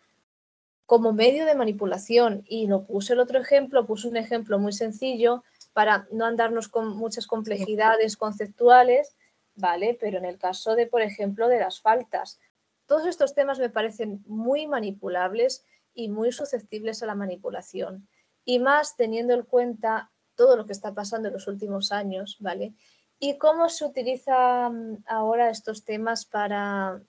como 0.86 1.12
medio 1.12 1.46
de 1.46 1.54
manipulación. 1.54 2.44
Y 2.46 2.66
lo 2.66 2.84
puse 2.84 3.14
el 3.14 3.20
otro 3.20 3.40
ejemplo, 3.40 3.86
puse 3.86 4.08
un 4.08 4.16
ejemplo 4.16 4.58
muy 4.58 4.72
sencillo 4.72 5.42
para 5.72 6.06
no 6.12 6.26
andarnos 6.26 6.68
con 6.68 6.96
muchas 6.96 7.26
complejidades 7.26 8.16
conceptuales, 8.16 9.16
¿vale? 9.54 9.96
Pero 10.00 10.18
en 10.18 10.24
el 10.24 10.38
caso 10.38 10.74
de, 10.74 10.86
por 10.86 11.02
ejemplo, 11.02 11.48
de 11.48 11.60
las 11.60 11.80
faltas, 11.80 12.38
todos 12.86 13.06
estos 13.06 13.34
temas 13.34 13.58
me 13.58 13.70
parecen 13.70 14.22
muy 14.26 14.66
manipulables 14.66 15.64
y 15.94 16.08
muy 16.08 16.32
susceptibles 16.32 17.02
a 17.02 17.06
la 17.06 17.14
manipulación. 17.14 18.06
Y 18.44 18.58
más 18.58 18.96
teniendo 18.96 19.34
en 19.34 19.42
cuenta 19.42 20.10
todo 20.34 20.56
lo 20.56 20.66
que 20.66 20.72
está 20.72 20.94
pasando 20.94 21.28
en 21.28 21.34
los 21.34 21.46
últimos 21.48 21.92
años, 21.92 22.36
¿vale? 22.40 22.74
¿Y 23.18 23.38
cómo 23.38 23.68
se 23.68 23.84
utilizan 23.84 25.04
ahora 25.06 25.50
estos 25.50 25.84
temas 25.84 26.24
para 26.24 27.00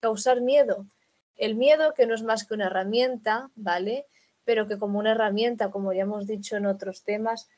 causar 0.00 0.40
miedo? 0.40 0.86
El 1.36 1.56
miedo 1.56 1.94
que 1.94 2.06
no 2.06 2.14
es 2.14 2.22
más 2.22 2.46
que 2.46 2.54
una 2.54 2.66
herramienta, 2.66 3.50
¿vale? 3.56 4.06
Pero 4.44 4.68
que 4.68 4.78
como 4.78 4.98
una 4.98 5.12
herramienta, 5.12 5.70
como 5.70 5.92
ya 5.92 6.02
hemos 6.02 6.26
dicho 6.26 6.56
en 6.56 6.66
otros 6.66 7.02
temas, 7.02 7.48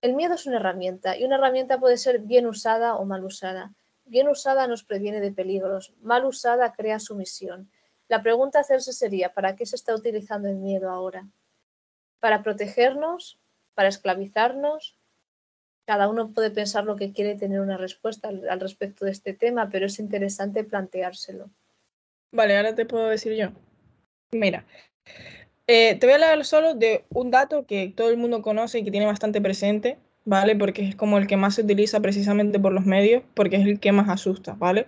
el 0.00 0.14
miedo 0.14 0.34
es 0.34 0.46
una 0.46 0.56
herramienta 0.56 1.16
y 1.16 1.24
una 1.24 1.36
herramienta 1.36 1.78
puede 1.78 1.96
ser 1.96 2.18
bien 2.18 2.46
usada 2.46 2.96
o 2.96 3.04
mal 3.04 3.24
usada. 3.24 3.72
Bien 4.04 4.26
usada 4.26 4.66
nos 4.66 4.82
previene 4.82 5.20
de 5.20 5.30
peligros, 5.30 5.94
mal 6.00 6.24
usada 6.24 6.72
crea 6.72 6.98
sumisión. 6.98 7.70
La 8.08 8.22
pregunta 8.22 8.58
a 8.58 8.62
hacerse 8.62 8.92
sería, 8.92 9.32
¿para 9.32 9.54
qué 9.54 9.64
se 9.64 9.76
está 9.76 9.94
utilizando 9.94 10.48
el 10.48 10.56
miedo 10.56 10.90
ahora? 10.90 11.28
¿Para 12.18 12.42
protegernos? 12.42 13.38
¿Para 13.74 13.88
esclavizarnos? 13.88 14.98
cada 15.86 16.08
uno 16.08 16.32
puede 16.32 16.50
pensar 16.50 16.84
lo 16.84 16.96
que 16.96 17.12
quiere 17.12 17.34
tener 17.34 17.60
una 17.60 17.76
respuesta 17.76 18.28
al, 18.28 18.60
respecto 18.60 19.04
de 19.04 19.10
este 19.10 19.34
tema, 19.34 19.68
pero 19.70 19.86
es 19.86 19.98
interesante 19.98 20.64
planteárselo. 20.64 21.50
Vale, 22.32 22.56
ahora 22.56 22.74
te 22.74 22.86
puedo 22.86 23.08
decir 23.08 23.34
yo. 23.34 23.48
Mira, 24.30 24.64
eh, 25.66 25.96
te 25.96 26.06
voy 26.06 26.12
a 26.12 26.14
hablar 26.14 26.44
solo 26.44 26.74
de 26.74 27.04
un 27.10 27.30
dato 27.30 27.66
que 27.66 27.92
todo 27.94 28.10
el 28.10 28.16
mundo 28.16 28.42
conoce 28.42 28.78
y 28.78 28.84
que 28.84 28.90
tiene 28.90 29.06
bastante 29.06 29.40
presente, 29.40 29.98
¿vale? 30.24 30.56
Porque 30.56 30.88
es 30.88 30.96
como 30.96 31.18
el 31.18 31.26
que 31.26 31.36
más 31.36 31.56
se 31.56 31.62
utiliza 31.62 32.00
precisamente 32.00 32.58
por 32.58 32.72
los 32.72 32.86
medios, 32.86 33.22
porque 33.34 33.56
es 33.56 33.66
el 33.66 33.80
que 33.80 33.92
más 33.92 34.08
asusta, 34.08 34.54
¿vale? 34.54 34.86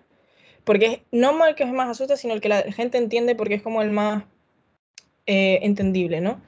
Porque 0.65 0.87
es 0.87 1.01
no 1.13 1.47
el 1.47 1.55
que 1.55 1.67
más 1.67 1.91
asusta, 1.91 2.17
sino 2.17 2.33
el 2.33 2.41
que 2.41 2.49
la 2.49 2.63
gente 2.73 2.97
entiende 2.97 3.35
porque 3.35 3.55
es 3.55 3.63
como 3.63 3.83
el 3.83 3.91
más 3.91 4.25
eh, 5.27 5.59
entendible, 5.63 6.23
¿no? 6.23 6.41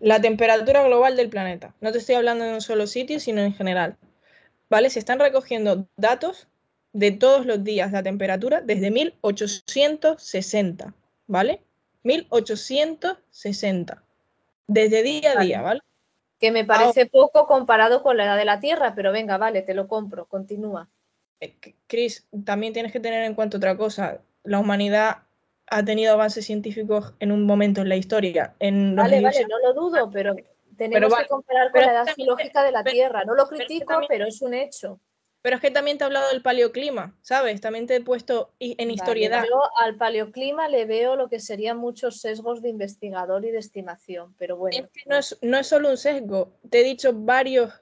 La 0.00 0.20
temperatura 0.20 0.84
global 0.84 1.16
del 1.16 1.28
planeta. 1.28 1.74
No 1.80 1.92
te 1.92 1.98
estoy 1.98 2.16
hablando 2.16 2.44
de 2.44 2.54
un 2.54 2.60
solo 2.60 2.86
sitio, 2.86 3.20
sino 3.20 3.42
en 3.42 3.54
general. 3.54 3.96
¿Vale? 4.68 4.90
Se 4.90 4.98
están 4.98 5.18
recogiendo 5.18 5.86
datos 5.96 6.48
de 6.92 7.12
todos 7.12 7.46
los 7.46 7.62
días, 7.62 7.92
la 7.92 8.02
temperatura, 8.02 8.62
desde 8.62 8.90
1860, 8.90 10.94
¿vale? 11.26 11.62
1860. 12.02 14.02
Desde 14.66 15.02
día 15.02 15.32
a 15.36 15.42
día, 15.42 15.62
¿vale? 15.62 15.80
Que 16.38 16.50
me 16.50 16.64
parece 16.64 17.06
poco 17.06 17.46
comparado 17.46 18.02
con 18.02 18.16
la 18.16 18.24
edad 18.24 18.36
de 18.36 18.44
la 18.44 18.60
Tierra, 18.60 18.94
pero 18.94 19.12
venga, 19.12 19.36
vale, 19.36 19.62
te 19.62 19.74
lo 19.74 19.86
compro, 19.86 20.26
continúa. 20.26 20.88
Eh, 21.40 21.54
Chris, 21.86 22.26
también 22.44 22.72
tienes 22.72 22.92
que 22.92 23.00
tener 23.00 23.24
en 23.24 23.34
cuenta 23.34 23.58
otra 23.58 23.76
cosa. 23.76 24.20
La 24.42 24.58
humanidad 24.58 25.18
ha 25.70 25.84
tenido 25.84 26.12
avances 26.12 26.44
científicos 26.44 27.14
en 27.20 27.32
un 27.32 27.44
momento 27.44 27.80
en 27.80 27.88
la 27.88 27.96
historia. 27.96 28.54
En 28.58 28.96
vale, 28.96 29.20
vale, 29.20 29.46
no 29.48 29.58
lo 29.60 29.72
dudo, 29.72 30.10
pero 30.10 30.34
tenemos 30.76 31.14
que 31.14 31.26
comparar 31.26 31.70
con 31.70 31.80
la 31.80 31.92
edad 31.92 32.06
geológica 32.14 32.64
de 32.64 32.72
la 32.72 32.82
Tierra. 32.82 33.24
No 33.24 33.34
lo 33.34 33.46
critico, 33.46 34.00
pero, 34.08 34.26
es 34.26 34.42
un 34.42 34.54
hecho. 34.54 35.00
Pero 35.42 35.56
es 35.56 35.62
que 35.62 35.70
también 35.70 35.96
te 35.96 36.04
he 36.04 36.06
hablado 36.06 36.28
del 36.28 36.42
paleoclima, 36.42 37.16
¿sabes? 37.22 37.60
También 37.60 37.86
te 37.86 37.96
he 37.96 38.00
puesto 38.00 38.52
en 38.58 38.90
historiedad. 38.90 39.44
yo 39.48 39.62
al 39.78 39.96
paleoclima 39.96 40.68
le 40.68 40.84
veo 40.84 41.16
lo 41.16 41.28
que 41.28 41.38
serían 41.38 41.78
muchos 41.78 42.20
sesgos 42.20 42.60
de 42.60 42.68
investigador 42.68 43.44
y 43.44 43.50
de 43.50 43.58
estimación, 43.58 44.34
pero 44.38 44.56
bueno. 44.56 44.76
Es 44.76 44.90
que 44.90 45.08
no 45.08 45.16
es, 45.16 45.38
no 45.40 45.56
es 45.56 45.66
solo 45.66 45.88
un 45.88 45.96
sesgo, 45.96 46.52
te 46.68 46.80
he 46.80 46.84
dicho 46.84 47.12
varios 47.14 47.72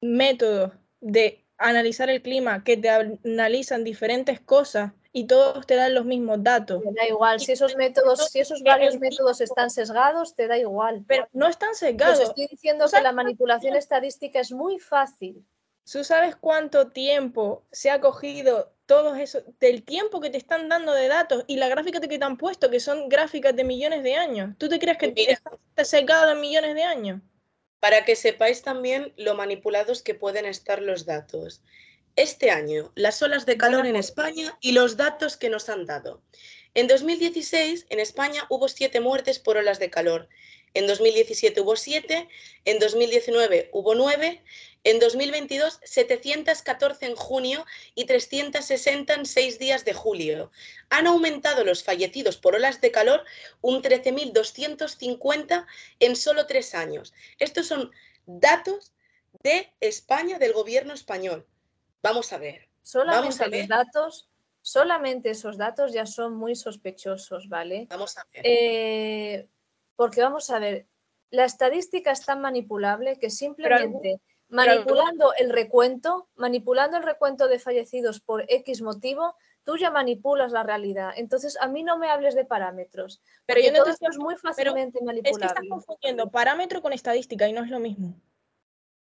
métodos 0.00 0.72
de 1.00 1.45
analizar 1.58 2.10
el 2.10 2.22
clima 2.22 2.64
que 2.64 2.76
te 2.76 2.90
analizan 2.90 3.84
diferentes 3.84 4.40
cosas 4.40 4.92
y 5.12 5.26
todos 5.26 5.66
te 5.66 5.76
dan 5.76 5.94
los 5.94 6.04
mismos 6.04 6.42
datos. 6.42 6.82
Te 6.82 6.92
da 6.92 7.08
igual, 7.08 7.40
si 7.40 7.52
esos 7.52 7.74
métodos, 7.76 8.28
si 8.30 8.40
esos 8.40 8.62
varios 8.62 8.98
métodos 8.98 9.40
están 9.40 9.70
sesgados, 9.70 10.34
te 10.34 10.46
da 10.46 10.58
igual. 10.58 11.04
Pero 11.08 11.26
no 11.32 11.48
están 11.48 11.74
sesgados. 11.74 12.18
Pues 12.18 12.28
estoy 12.28 12.46
diciendo 12.48 12.84
que 12.92 13.00
la 13.00 13.12
manipulación 13.12 13.76
estadística 13.76 14.40
es 14.40 14.52
muy 14.52 14.78
fácil. 14.78 15.42
¿Tú 15.90 16.04
sabes 16.04 16.36
cuánto 16.36 16.88
tiempo 16.88 17.64
se 17.70 17.90
ha 17.90 18.00
cogido 18.00 18.72
todo 18.86 19.14
eso, 19.14 19.38
del 19.60 19.84
tiempo 19.84 20.20
que 20.20 20.30
te 20.30 20.36
están 20.36 20.68
dando 20.68 20.92
de 20.92 21.08
datos 21.08 21.44
y 21.46 21.56
la 21.56 21.68
gráfica 21.68 22.00
que 22.00 22.08
te 22.08 22.22
han 22.22 22.36
puesto, 22.36 22.70
que 22.70 22.80
son 22.80 23.08
gráficas 23.08 23.54
de 23.54 23.64
millones 23.64 24.02
de 24.02 24.16
años? 24.16 24.54
¿Tú 24.58 24.68
te 24.68 24.78
crees 24.78 24.98
que 24.98 25.14
está 25.16 25.84
sesgado 25.84 26.32
en 26.32 26.40
millones 26.40 26.74
de 26.74 26.82
años? 26.82 27.20
Para 27.80 28.04
que 28.04 28.16
sepáis 28.16 28.62
también 28.62 29.12
lo 29.16 29.34
manipulados 29.34 30.02
que 30.02 30.14
pueden 30.14 30.46
estar 30.46 30.82
los 30.82 31.06
datos 31.06 31.62
este 32.16 32.50
año, 32.50 32.92
las 32.94 33.20
olas 33.22 33.44
de 33.44 33.58
calor 33.58 33.86
en 33.86 33.94
España 33.94 34.56
y 34.60 34.72
los 34.72 34.96
datos 34.96 35.36
que 35.36 35.50
nos 35.50 35.68
han 35.68 35.84
dado. 35.84 36.22
En 36.74 36.88
2016, 36.88 37.86
en 37.90 38.00
España 38.00 38.46
hubo 38.48 38.68
siete 38.68 39.00
muertes 39.00 39.38
por 39.38 39.58
olas 39.58 39.78
de 39.78 39.90
calor. 39.90 40.28
En 40.76 40.86
2017 40.86 41.62
hubo 41.62 41.74
siete, 41.74 42.28
en 42.66 42.78
2019 42.78 43.70
hubo 43.72 43.94
nueve, 43.94 44.42
en 44.84 44.98
2022 44.98 45.80
714 45.82 47.06
en 47.06 47.16
junio 47.16 47.64
y 47.94 48.04
360 48.04 49.14
en 49.14 49.24
seis 49.24 49.58
días 49.58 49.86
de 49.86 49.94
julio. 49.94 50.50
Han 50.90 51.06
aumentado 51.06 51.64
los 51.64 51.82
fallecidos 51.82 52.36
por 52.36 52.56
olas 52.56 52.82
de 52.82 52.90
calor 52.90 53.24
un 53.62 53.82
13.250 53.82 55.66
en 55.98 56.14
solo 56.14 56.46
tres 56.46 56.74
años. 56.74 57.14
Estos 57.38 57.68
son 57.68 57.90
datos 58.26 58.92
de 59.42 59.72
España, 59.80 60.38
del 60.38 60.52
gobierno 60.52 60.92
español. 60.92 61.46
Vamos 62.02 62.34
a 62.34 62.38
ver. 62.38 62.68
Solamente 62.82 63.48
los 63.48 63.66
datos, 63.68 64.28
solamente 64.60 65.30
esos 65.30 65.56
datos 65.56 65.94
ya 65.94 66.04
son 66.04 66.36
muy 66.36 66.54
sospechosos, 66.54 67.48
¿vale? 67.48 67.86
Vamos 67.88 68.18
a 68.18 68.26
ver. 68.30 68.42
Eh, 68.44 69.48
porque 69.96 70.22
vamos 70.22 70.50
a 70.50 70.58
ver, 70.58 70.86
la 71.30 71.44
estadística 71.44 72.12
es 72.12 72.24
tan 72.24 72.40
manipulable 72.40 73.18
que 73.18 73.30
simplemente 73.30 74.20
manipulando 74.48 75.32
el 75.34 75.50
recuento, 75.50 76.28
manipulando 76.36 76.96
el 76.98 77.02
recuento 77.02 77.48
de 77.48 77.58
fallecidos 77.58 78.20
por 78.20 78.44
X 78.48 78.80
motivo, 78.80 79.34
tú 79.64 79.76
ya 79.76 79.90
manipulas 79.90 80.52
la 80.52 80.62
realidad. 80.62 81.12
Entonces, 81.16 81.58
a 81.60 81.66
mí 81.66 81.82
no 81.82 81.98
me 81.98 82.08
hables 82.10 82.36
de 82.36 82.44
parámetros. 82.44 83.20
Pero 83.46 83.60
yo 83.60 83.72
no 83.72 83.78
todo 83.78 83.90
esto 83.90 84.08
es 84.08 84.18
muy 84.18 84.36
fácilmente 84.36 85.00
manipulable. 85.02 85.30
Es 85.30 85.38
que 85.38 85.46
estás 85.46 85.68
confundiendo 85.68 86.30
parámetro 86.30 86.80
con 86.80 86.92
estadística 86.92 87.48
y 87.48 87.52
no 87.52 87.64
es 87.64 87.70
lo 87.70 87.80
mismo 87.80 88.14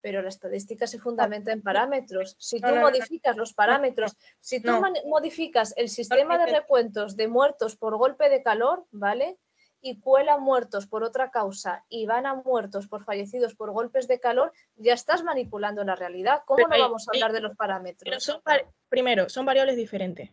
pero 0.03 0.21
la 0.21 0.27
estadística 0.27 0.85
se 0.85 0.99
fundamenta 0.99 1.53
en 1.53 1.61
parámetros. 1.61 2.35
Si 2.37 2.59
tú 2.59 2.75
modificas 2.75 3.37
los 3.37 3.53
parámetros, 3.53 4.17
si 4.41 4.59
tú 4.59 4.73
modificas 5.05 5.73
el 5.77 5.87
sistema 5.87 6.37
de 6.37 6.47
recuentos 6.47 7.15
de 7.15 7.29
muertos 7.29 7.77
por 7.77 7.95
golpe 7.95 8.27
de 8.27 8.43
calor, 8.43 8.85
¿vale? 8.91 9.37
Y 9.85 9.99
cuela 9.99 10.37
muertos 10.37 10.87
por 10.87 11.03
otra 11.03 11.29
causa 11.29 11.83
y 11.89 12.05
van 12.05 12.25
a 12.25 12.35
muertos 12.35 12.87
por 12.87 13.03
fallecidos 13.03 13.53
por 13.53 13.71
golpes 13.71 14.07
de 14.07 14.19
calor, 14.19 14.53
ya 14.77 14.93
estás 14.93 15.23
manipulando 15.23 15.83
la 15.83 15.95
realidad. 15.95 16.41
¿Cómo 16.45 16.67
no 16.67 16.79
vamos 16.79 17.07
a 17.07 17.11
hablar 17.13 17.33
de 17.33 17.41
los 17.41 17.55
parámetros? 17.55 18.41
primero, 18.89 19.27
son 19.29 19.45
variables 19.45 19.75
diferentes. 19.75 20.31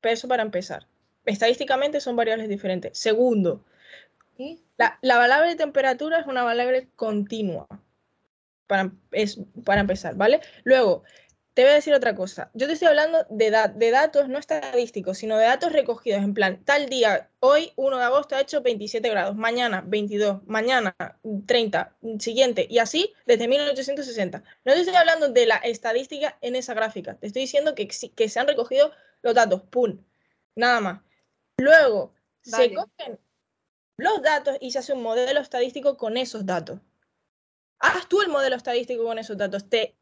Pero 0.00 0.12
eso 0.12 0.28
para 0.28 0.42
empezar. 0.42 0.86
Estadísticamente 1.24 2.00
son 2.00 2.16
variables 2.16 2.48
diferentes. 2.48 2.98
Segundo, 2.98 3.64
la, 4.76 4.98
la 5.02 5.18
variable 5.18 5.50
de 5.50 5.56
temperatura 5.56 6.18
es 6.18 6.26
una 6.26 6.42
variable 6.42 6.88
continua 6.96 7.68
para, 8.66 8.92
es, 9.10 9.38
para 9.64 9.80
empezar, 9.80 10.14
¿vale? 10.14 10.40
Luego, 10.64 11.02
te 11.54 11.62
voy 11.62 11.72
a 11.72 11.74
decir 11.74 11.92
otra 11.94 12.14
cosa. 12.14 12.50
Yo 12.54 12.66
te 12.66 12.74
estoy 12.74 12.88
hablando 12.88 13.26
de, 13.28 13.50
de 13.74 13.90
datos 13.90 14.28
no 14.28 14.38
estadísticos, 14.38 15.18
sino 15.18 15.36
de 15.36 15.46
datos 15.46 15.72
recogidos. 15.72 16.22
En 16.22 16.32
plan, 16.32 16.64
tal 16.64 16.88
día, 16.88 17.30
hoy 17.40 17.72
1 17.76 17.98
de 17.98 18.04
agosto 18.04 18.36
ha 18.36 18.40
hecho 18.40 18.62
27 18.62 19.08
grados, 19.08 19.36
mañana 19.36 19.82
22, 19.86 20.46
mañana 20.46 20.94
30, 21.46 21.96
siguiente, 22.18 22.66
y 22.70 22.78
así 22.78 23.12
desde 23.26 23.48
1860. 23.48 24.42
No 24.64 24.72
te 24.72 24.80
estoy 24.80 24.94
hablando 24.94 25.28
de 25.28 25.46
la 25.46 25.56
estadística 25.56 26.38
en 26.40 26.54
esa 26.56 26.74
gráfica. 26.74 27.16
Te 27.16 27.26
estoy 27.26 27.42
diciendo 27.42 27.74
que, 27.74 27.88
que 27.88 28.28
se 28.28 28.40
han 28.40 28.46
recogido 28.46 28.92
los 29.22 29.34
datos, 29.34 29.62
¡pum! 29.62 30.04
Nada 30.54 30.80
más. 30.80 31.00
Luego, 31.56 32.14
se 32.42 32.72
cogen 32.72 33.18
los 33.96 34.22
datos 34.22 34.56
y 34.60 34.70
se 34.70 34.78
hace 34.78 34.92
un 34.92 35.02
modelo 35.02 35.40
estadístico 35.40 35.96
con 35.96 36.16
esos 36.16 36.46
datos. 36.46 36.80
Haz 37.78 38.08
tú 38.08 38.22
el 38.22 38.28
modelo 38.28 38.56
estadístico 38.56 39.04
con 39.04 39.18
esos 39.18 39.36
datos. 39.36 39.68
Te, 39.68 39.96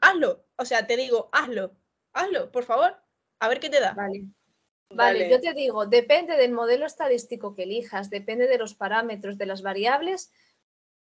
hazlo. 0.00 0.46
O 0.56 0.64
sea, 0.64 0.86
te 0.86 0.96
digo, 0.96 1.28
hazlo. 1.32 1.76
Hazlo, 2.12 2.50
por 2.52 2.64
favor. 2.64 2.96
A 3.40 3.48
ver 3.48 3.60
qué 3.60 3.70
te 3.70 3.80
da. 3.80 3.92
Vale. 3.94 4.24
Vale, 4.90 5.28
yo 5.28 5.40
te 5.40 5.54
digo, 5.54 5.86
depende 5.86 6.36
del 6.36 6.52
modelo 6.52 6.86
estadístico 6.86 7.54
que 7.54 7.64
elijas, 7.64 8.10
depende 8.10 8.46
de 8.46 8.58
los 8.58 8.74
parámetros, 8.74 9.38
de 9.38 9.46
las 9.46 9.62
variables 9.62 10.30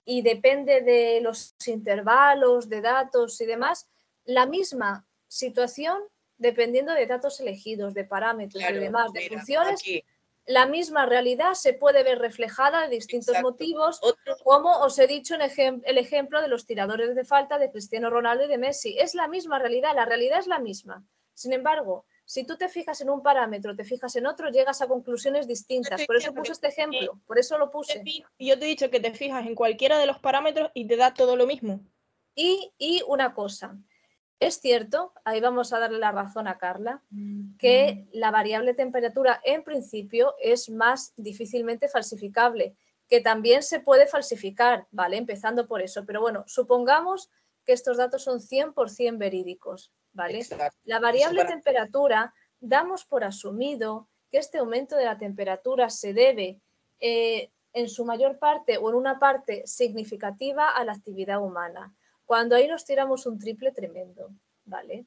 y 0.03 0.23
depende 0.23 0.81
de 0.81 1.21
los 1.21 1.55
intervalos 1.65 2.67
de 2.67 2.81
datos 2.81 3.39
y 3.39 3.45
demás, 3.45 3.89
la 4.25 4.45
misma 4.45 5.07
situación 5.27 6.01
dependiendo 6.37 6.93
de 6.93 7.07
datos 7.07 7.39
elegidos, 7.39 7.93
de 7.93 8.05
parámetros, 8.05 8.61
Claro, 8.61 8.75
de 8.75 8.81
demás, 8.81 9.11
de 9.11 9.27
funciones, 9.27 9.81
aquí, 9.81 10.03
la 10.47 10.65
misma 10.65 11.05
realidad 11.05 11.53
se 11.53 11.73
puede 11.73 12.03
ver 12.03 12.19
reflejada 12.19 12.81
de 12.83 12.89
distintos 12.95 13.29
Exacto. 13.35 13.51
motivos, 13.51 13.99
otro 14.01 14.35
como 14.43 14.79
os 14.79 14.97
he 14.97 15.05
dicho 15.05 15.35
en 15.35 15.41
ejem- 15.41 15.81
el 15.85 15.97
ejemplo 15.97 16.41
de 16.41 16.47
los 16.47 16.65
tiradores 16.65 17.13
de 17.15 17.23
falta 17.25 17.59
de 17.59 17.69
Cristiano 17.69 18.09
Ronaldo 18.09 18.45
y 18.45 18.47
de 18.47 18.57
Messi. 18.57 18.97
Es 18.97 19.13
la 19.13 19.27
misma 19.27 19.59
realidad, 19.59 19.93
la 19.93 20.05
realidad 20.05 20.39
es 20.39 20.47
la 20.47 20.59
misma. 20.59 21.03
Sin 21.33 21.53
embargo, 21.53 22.05
si 22.25 22.45
tú 22.45 22.57
te 22.57 22.67
fijas 22.67 22.99
en 23.01 23.09
un 23.09 23.21
parámetro, 23.21 23.75
te 23.75 23.83
fijas 23.83 24.15
en 24.15 24.25
otro, 24.25 24.49
llegas 24.49 24.81
a 24.81 24.87
conclusiones 24.87 25.47
distintas. 25.47 26.05
Por 26.05 26.15
eso 26.17 26.33
puse 26.33 26.53
este 26.53 26.67
ejemplo, 26.67 27.19
por 27.27 27.37
eso 27.37 27.57
lo 27.57 27.69
puse. 27.69 28.01
Yo 28.39 28.57
te 28.57 28.65
he 28.65 28.67
dicho 28.67 28.89
que 28.89 28.99
te 28.99 29.13
fijas 29.13 29.45
en 29.45 29.53
cualquiera 29.53 29.99
de 29.99 30.07
los 30.07 30.17
parámetros 30.19 30.71
y 30.73 30.87
te 30.87 30.95
da 30.97 31.13
todo 31.13 31.35
lo 31.35 31.45
mismo. 31.45 31.81
Y, 32.35 32.73
y 32.77 33.03
una 33.07 33.33
cosa, 33.33 33.77
es 34.39 34.59
cierto, 34.59 35.13
ahí 35.25 35.41
vamos 35.41 35.73
a 35.73 35.79
darle 35.79 35.99
la 35.99 36.11
razón 36.11 36.47
a 36.47 36.57
Carla, 36.57 37.01
que 37.57 38.07
la 38.11 38.29
variable 38.31 38.73
temperatura 38.73 39.41
en 39.43 39.63
principio 39.63 40.35
es 40.39 40.69
más 40.69 41.13
difícilmente 41.17 41.87
falsificable, 41.87 42.75
que 43.09 43.21
también 43.21 43.63
se 43.63 43.79
puede 43.79 44.05
falsificar, 44.05 44.85
¿vale? 44.91 45.17
Empezando 45.17 45.67
por 45.67 45.81
eso. 45.81 46.05
Pero 46.05 46.21
bueno, 46.21 46.43
supongamos 46.45 47.31
que 47.65 47.73
estos 47.73 47.97
datos 47.97 48.23
son 48.23 48.39
100% 48.39 49.17
verídicos, 49.17 49.91
¿vale? 50.13 50.39
Exacto. 50.39 50.77
La 50.83 50.99
variable 50.99 51.41
para- 51.41 51.49
temperatura 51.53 52.33
damos 52.59 53.05
por 53.05 53.23
asumido 53.23 54.07
que 54.29 54.37
este 54.37 54.57
aumento 54.59 54.95
de 54.95 55.05
la 55.05 55.17
temperatura 55.17 55.89
se 55.89 56.13
debe 56.13 56.59
eh, 56.99 57.49
en 57.73 57.89
su 57.89 58.05
mayor 58.05 58.39
parte 58.39 58.77
o 58.77 58.89
en 58.89 58.95
una 58.95 59.19
parte 59.19 59.63
significativa 59.65 60.69
a 60.69 60.83
la 60.83 60.93
actividad 60.93 61.41
humana. 61.41 61.95
Cuando 62.27 62.57
ahí 62.57 62.67
nos 62.67 62.83
tiramos 62.83 63.25
un 63.25 63.39
triple 63.39 63.71
tremendo, 63.71 64.29
¿vale? 64.65 65.05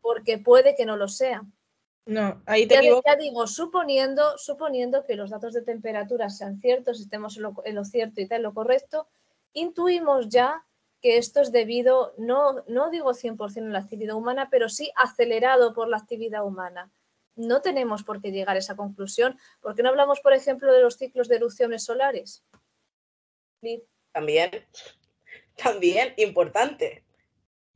Porque 0.00 0.38
puede 0.38 0.76
que 0.76 0.86
no 0.86 0.96
lo 0.96 1.08
sea. 1.08 1.42
No, 2.06 2.40
ahí 2.46 2.66
te 2.66 2.76
Ya, 2.76 3.00
ya 3.04 3.16
digo, 3.16 3.48
suponiendo, 3.48 4.38
suponiendo 4.38 5.04
que 5.04 5.16
los 5.16 5.30
datos 5.30 5.54
de 5.54 5.62
temperatura 5.62 6.30
sean 6.30 6.60
ciertos, 6.60 7.00
estemos 7.00 7.36
en 7.36 7.42
lo, 7.42 7.54
en 7.64 7.74
lo 7.74 7.84
cierto 7.84 8.20
y 8.20 8.28
tal, 8.28 8.36
en 8.36 8.42
lo 8.44 8.54
correcto, 8.54 9.08
intuimos 9.52 10.28
ya 10.28 10.64
que 11.00 11.16
esto 11.16 11.40
es 11.40 11.50
debido, 11.50 12.14
no, 12.16 12.62
no 12.68 12.90
digo 12.90 13.12
100% 13.12 13.56
en 13.56 13.72
la 13.72 13.80
actividad 13.80 14.14
humana, 14.14 14.48
pero 14.48 14.68
sí 14.68 14.92
acelerado 14.94 15.74
por 15.74 15.88
la 15.88 15.96
actividad 15.96 16.46
humana. 16.46 16.92
No 17.34 17.60
tenemos 17.60 18.04
por 18.04 18.22
qué 18.22 18.30
llegar 18.30 18.54
a 18.54 18.60
esa 18.60 18.76
conclusión, 18.76 19.36
porque 19.60 19.82
no 19.82 19.88
hablamos, 19.88 20.20
por 20.20 20.32
ejemplo, 20.32 20.72
de 20.72 20.80
los 20.80 20.96
ciclos 20.96 21.26
de 21.26 21.36
erupciones 21.36 21.84
solares. 21.84 22.44
También, 24.12 24.52
también 25.62 26.14
importante, 26.16 27.02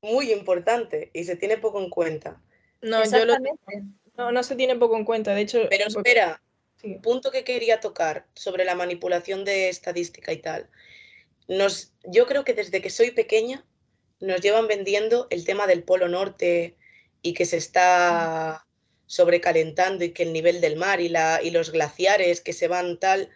muy 0.02 0.32
importante 0.32 1.10
y 1.12 1.24
se 1.24 1.36
tiene 1.36 1.56
poco 1.58 1.80
en 1.82 1.90
cuenta. 1.90 2.40
No, 2.82 3.02
yo 3.04 3.24
lo- 3.24 3.34
Exactamente. 3.34 3.82
no, 4.16 4.32
no 4.32 4.42
se 4.42 4.56
tiene 4.56 4.76
poco 4.76 4.96
en 4.96 5.04
cuenta. 5.04 5.34
De 5.34 5.40
hecho, 5.42 5.66
Pero 5.70 5.86
porque- 5.92 6.10
espera, 6.10 6.42
sí. 6.80 6.98
punto 7.02 7.30
que 7.30 7.44
quería 7.44 7.80
tocar 7.80 8.26
sobre 8.34 8.64
la 8.64 8.74
manipulación 8.74 9.44
de 9.44 9.68
estadística 9.68 10.32
y 10.32 10.38
tal. 10.38 10.68
Nos, 11.48 11.92
yo 12.04 12.26
creo 12.26 12.44
que 12.44 12.54
desde 12.54 12.80
que 12.82 12.90
soy 12.90 13.10
pequeña 13.12 13.64
nos 14.20 14.40
llevan 14.40 14.66
vendiendo 14.66 15.26
el 15.30 15.44
tema 15.44 15.66
del 15.66 15.82
Polo 15.82 16.08
Norte 16.08 16.76
y 17.22 17.34
que 17.34 17.44
se 17.44 17.56
está 17.56 18.66
sobrecalentando 19.06 20.04
y 20.04 20.10
que 20.10 20.24
el 20.24 20.32
nivel 20.32 20.60
del 20.60 20.76
mar 20.76 21.00
y, 21.00 21.08
la, 21.08 21.40
y 21.42 21.50
los 21.50 21.70
glaciares 21.70 22.40
que 22.40 22.52
se 22.52 22.66
van 22.68 22.98
tal. 22.98 23.30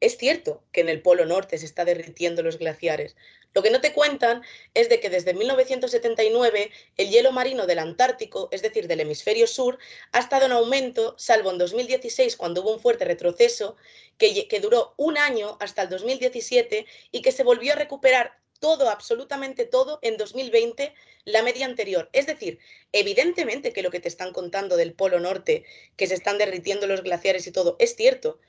Es 0.00 0.16
cierto 0.16 0.62
que 0.72 0.82
en 0.82 0.88
el 0.88 1.02
Polo 1.02 1.24
Norte 1.26 1.58
se 1.58 1.66
está 1.66 1.84
derritiendo 1.84 2.42
los 2.42 2.58
glaciares. 2.58 3.16
Lo 3.54 3.62
que 3.62 3.70
no 3.70 3.80
te 3.80 3.92
cuentan 3.92 4.42
es 4.74 4.88
de 4.88 5.00
que 5.00 5.10
desde 5.10 5.32
1979 5.32 6.70
el 6.96 7.10
hielo 7.10 7.32
marino 7.32 7.66
del 7.66 7.78
Antártico, 7.78 8.48
es 8.50 8.62
decir, 8.62 8.88
del 8.88 9.00
hemisferio 9.00 9.46
sur, 9.46 9.78
ha 10.12 10.18
estado 10.18 10.46
en 10.46 10.52
aumento, 10.52 11.14
salvo 11.18 11.50
en 11.50 11.58
2016 11.58 12.36
cuando 12.36 12.62
hubo 12.62 12.72
un 12.74 12.80
fuerte 12.80 13.04
retroceso 13.04 13.76
que, 14.18 14.48
que 14.48 14.60
duró 14.60 14.94
un 14.96 15.18
año 15.18 15.56
hasta 15.60 15.82
el 15.82 15.88
2017 15.88 16.86
y 17.12 17.22
que 17.22 17.32
se 17.32 17.44
volvió 17.44 17.72
a 17.72 17.76
recuperar 17.76 18.38
todo, 18.58 18.88
absolutamente 18.88 19.66
todo, 19.66 19.98
en 20.02 20.16
2020, 20.16 20.94
la 21.24 21.42
media 21.42 21.66
anterior. 21.66 22.08
Es 22.12 22.26
decir, 22.26 22.58
evidentemente 22.92 23.72
que 23.72 23.82
lo 23.82 23.90
que 23.90 24.00
te 24.00 24.08
están 24.08 24.32
contando 24.32 24.76
del 24.76 24.94
Polo 24.94 25.20
Norte, 25.20 25.64
que 25.96 26.06
se 26.06 26.14
están 26.14 26.38
derritiendo 26.38 26.86
los 26.86 27.02
glaciares 27.02 27.46
y 27.46 27.52
todo, 27.52 27.76
es 27.78 27.94
cierto. 27.94 28.40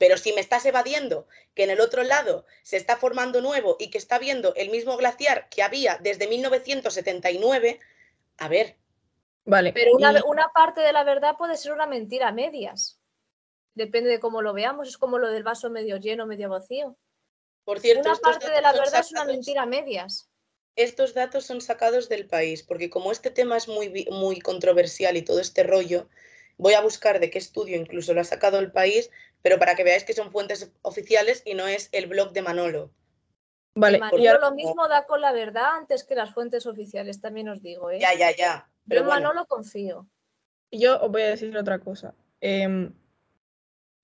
Pero 0.00 0.16
si 0.16 0.32
me 0.32 0.40
estás 0.40 0.64
evadiendo 0.64 1.28
que 1.54 1.64
en 1.64 1.70
el 1.70 1.78
otro 1.78 2.02
lado 2.04 2.46
se 2.62 2.78
está 2.78 2.96
formando 2.96 3.42
nuevo 3.42 3.76
y 3.78 3.90
que 3.90 3.98
está 3.98 4.18
viendo 4.18 4.54
el 4.56 4.70
mismo 4.70 4.96
glaciar 4.96 5.50
que 5.50 5.62
había 5.62 5.98
desde 6.00 6.26
1979, 6.26 7.78
a 8.38 8.48
ver, 8.48 8.76
Vale. 9.44 9.72
Pero 9.72 9.92
una, 9.94 10.22
una 10.24 10.48
parte 10.54 10.80
de 10.80 10.92
la 10.92 11.04
verdad 11.04 11.36
puede 11.36 11.56
ser 11.56 11.72
una 11.72 11.86
mentira 11.86 12.28
a 12.28 12.32
medias. 12.32 12.98
Depende 13.74 14.10
de 14.10 14.20
cómo 14.20 14.42
lo 14.42 14.52
veamos, 14.52 14.88
es 14.88 14.98
como 14.98 15.18
lo 15.18 15.28
del 15.28 15.42
vaso 15.42 15.70
medio 15.70 15.96
lleno, 15.98 16.26
medio 16.26 16.48
vacío. 16.48 16.96
por 17.64 17.80
cierto, 17.80 18.08
Una 18.08 18.18
parte 18.18 18.50
de 18.50 18.60
la 18.62 18.72
verdad 18.72 19.00
es 19.00 19.12
una 19.12 19.24
mentira 19.24 19.62
a 19.62 19.66
medias. 19.66 20.30
estos 20.76 21.14
datos 21.14 21.44
son 21.44 21.60
sacados 21.60 22.08
del 22.08 22.26
país, 22.26 22.62
porque 22.62 22.90
como 22.90 23.12
este 23.12 23.30
tema 23.30 23.56
es 23.56 23.68
muy, 23.68 24.06
muy 24.10 24.40
controversial 24.40 25.16
y 25.16 25.22
todo 25.22 25.40
este 25.40 25.62
rollo, 25.62 26.08
voy 26.56 26.74
a 26.74 26.80
buscar 26.80 27.20
de 27.20 27.30
qué 27.30 27.38
estudio 27.38 27.76
incluso 27.76 28.12
lo 28.14 28.20
ha 28.20 28.24
sacado 28.24 28.58
el 28.58 28.70
país, 28.70 29.10
pero 29.42 29.58
para 29.58 29.74
que 29.74 29.84
veáis 29.84 30.04
que 30.04 30.12
son 30.12 30.30
fuentes 30.30 30.70
oficiales 30.82 31.42
y 31.44 31.54
no 31.54 31.66
es 31.66 31.88
el 31.92 32.06
blog 32.06 32.32
de 32.32 32.42
Manolo. 32.42 32.90
Vale, 33.74 33.98
Manolo 33.98 34.30
ahora- 34.30 34.50
lo 34.50 34.54
mismo 34.54 34.88
da 34.88 35.06
con 35.06 35.20
la 35.20 35.32
verdad 35.32 35.76
antes 35.76 36.04
que 36.04 36.14
las 36.14 36.32
fuentes 36.34 36.66
oficiales, 36.66 37.20
también 37.20 37.48
os 37.48 37.62
digo. 37.62 37.90
¿eh? 37.90 37.98
Ya, 38.00 38.14
ya, 38.14 38.34
ya. 38.36 38.68
Yo 38.68 38.88
Pero 38.88 39.04
bueno, 39.04 39.28
Manolo 39.28 39.46
confío. 39.46 40.06
yo 40.72 41.00
os 41.00 41.10
voy 41.10 41.22
a 41.22 41.28
decir 41.30 41.56
otra 41.56 41.78
cosa. 41.78 42.14
Em, 42.40 42.92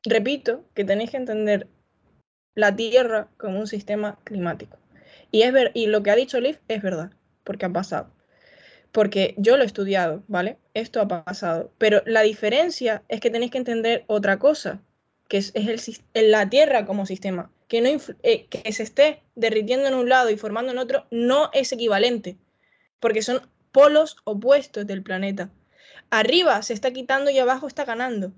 repito 0.05 0.65
que 0.75 0.85
tenéis 0.85 1.11
que 1.11 1.17
entender 1.17 1.67
la 2.55 2.75
Tierra 2.75 3.29
como 3.37 3.59
un 3.59 3.67
sistema 3.67 4.19
climático. 4.25 4.79
Y, 5.31 5.43
es 5.43 5.53
ver, 5.53 5.73
y 5.75 5.87
lo 5.87 6.03
que 6.03 6.11
ha 6.11 6.17
dicho 6.17 6.41
Liv 6.41 6.61
es 6.69 6.81
verdad, 6.83 7.11
porque 7.45 7.67
ha 7.67 7.71
pasado. 7.73 8.11
Porque 8.93 9.35
yo 9.37 9.57
lo 9.57 9.63
he 9.65 9.67
estudiado, 9.67 10.23
¿vale? 10.29 10.59
Esto 10.73 11.01
ha 11.01 11.09
pasado. 11.09 11.71
Pero 11.77 12.03
la 12.07 12.23
diferencia 12.23 13.03
es 13.09 13.21
que 13.21 13.31
tenéis 13.31 13.51
que 13.51 13.59
entender 13.59 14.05
otra 14.07 14.39
cosa, 14.39 14.81
que 15.29 15.39
es, 15.39 15.53
es 15.55 16.03
el, 16.15 16.31
la 16.31 16.49
Tierra 16.49 16.87
como 16.87 17.07
sistema. 17.07 17.51
Que, 17.69 17.81
no 17.81 17.89
eh, 18.23 18.47
que 18.47 18.73
se 18.73 18.83
esté 18.85 19.23
derritiendo 19.35 19.89
en 19.89 19.95
un 19.95 20.09
lado 20.09 20.31
y 20.31 20.37
formando 20.37 20.71
en 20.71 20.79
otro 20.79 21.07
no 21.11 21.51
es 21.53 21.73
equivalente, 21.73 22.37
porque 23.01 23.23
son 23.23 23.49
polos 23.73 24.19
opuestos 24.25 24.87
del 24.87 25.03
planeta. 25.03 25.51
Arriba 26.11 26.63
se 26.63 26.75
está 26.75 26.93
quitando 26.93 27.31
y 27.31 27.39
abajo 27.39 27.67
está 27.67 27.85
ganando. 27.85 28.33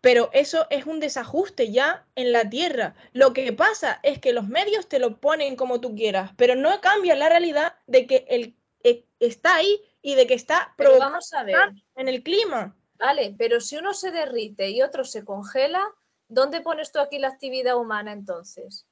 Pero 0.00 0.30
eso 0.32 0.66
es 0.70 0.86
un 0.86 0.98
desajuste 0.98 1.70
ya 1.70 2.06
en 2.14 2.32
la 2.32 2.48
Tierra. 2.48 2.94
Lo 3.12 3.34
que 3.34 3.52
pasa 3.52 4.00
es 4.02 4.18
que 4.18 4.32
los 4.32 4.48
medios 4.48 4.88
te 4.88 4.98
lo 4.98 5.20
ponen 5.20 5.56
como 5.56 5.80
tú 5.80 5.94
quieras, 5.94 6.30
pero 6.36 6.54
no 6.54 6.80
cambia 6.80 7.14
la 7.16 7.28
realidad 7.28 7.74
de 7.86 8.06
que 8.06 8.24
el, 8.28 8.54
eh, 8.82 9.04
está 9.18 9.56
ahí 9.56 9.82
y 10.00 10.14
de 10.14 10.26
que 10.26 10.34
está 10.34 10.72
provocando 10.78 11.12
vamos 11.12 11.32
a 11.34 11.44
ver, 11.44 11.56
en 11.96 12.08
el 12.08 12.22
clima. 12.22 12.74
vale, 12.98 13.34
pero 13.36 13.60
si 13.60 13.76
uno 13.76 13.92
se 13.92 14.10
derrite 14.10 14.70
y 14.70 14.80
otro 14.80 15.04
se 15.04 15.24
congela, 15.24 15.86
¿dónde 16.30 16.62
pones 16.62 16.90
tú 16.92 16.98
aquí 17.00 17.18
la 17.18 17.28
actividad 17.28 17.76
humana 17.76 18.12
entonces? 18.12 18.86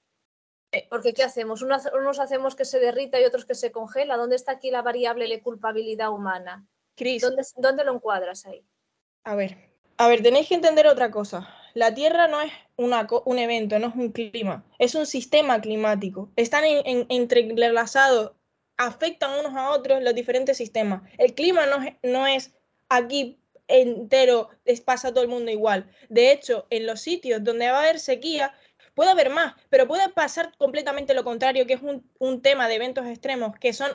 Porque 0.91 1.15
¿qué 1.15 1.23
hacemos? 1.23 1.63
Unos, 1.63 1.85
unos 1.99 2.19
hacemos 2.19 2.55
que 2.55 2.67
se 2.67 2.79
derrita 2.79 3.19
y 3.19 3.25
otros 3.25 3.47
que 3.47 3.55
se 3.55 3.73
congela. 3.73 4.19
¿Dónde 4.19 4.37
está 4.37 4.53
aquí 4.53 4.71
la 4.71 4.83
variable 4.83 5.27
de 5.27 5.41
culpabilidad 5.43 6.11
humana? 6.11 6.67
Cris, 6.95 7.23
¿Dónde, 7.23 7.43
dónde 7.57 7.85
lo 7.85 7.95
encuadras 7.95 8.45
ahí? 8.45 8.67
a 9.25 9.35
ver, 9.35 9.57
a 9.97 10.09
ver, 10.09 10.23
tenéis 10.23 10.49
que 10.49 10.55
entender 10.55 10.87
otra 10.87 11.11
cosa. 11.11 11.49
La 11.75 11.95
Tierra 11.95 12.29
no 12.29 12.41
es 12.41 12.53
una 12.77 13.07
un 13.25 13.39
evento, 13.39 13.79
no 13.79 13.89
es 13.89 13.95
un 13.95 14.13
clima, 14.13 14.65
es 14.79 14.95
un 14.95 15.07
sistema 15.07 15.61
climático. 15.61 16.31
Están 16.37 16.65
en- 16.65 16.83
en- 16.87 17.07
entrelazados, 17.09 18.33
afectan 18.77 19.39
unos 19.41 19.55
a 19.55 19.71
otros 19.71 20.03
los 20.03 20.15
diferentes 20.15 20.57
sistemas. 20.57 21.03
El 21.19 21.35
clima 21.35 21.67
no 21.67 21.79
no 22.03 22.27
es 22.27 22.55
aquí 22.89 23.38
entero, 23.69 24.49
pasa 24.85 25.09
a 25.09 25.13
todo 25.13 25.23
el 25.23 25.29
mundo 25.29 25.51
igual. 25.51 25.91
De 26.09 26.33
hecho, 26.33 26.67
en 26.71 26.87
los 26.87 27.01
sitios 27.01 27.45
donde 27.45 27.71
va 27.71 27.79
a 27.79 27.83
haber 27.83 28.01
sequía, 28.01 28.55
puede 28.95 29.11
haber 29.11 29.31
más, 29.31 29.55
pero 29.71 29.87
puede 29.87 30.09
pasar 30.09 30.57
completamente 30.59 31.15
lo 31.15 31.23
contrario, 31.23 31.67
que 31.67 31.75
es 31.75 31.81
un, 31.83 32.43
tema 32.43 32.67
de 32.67 32.75
eventos 32.75 33.07
extremos 33.07 33.57
que 33.57 33.73
son 33.73 33.91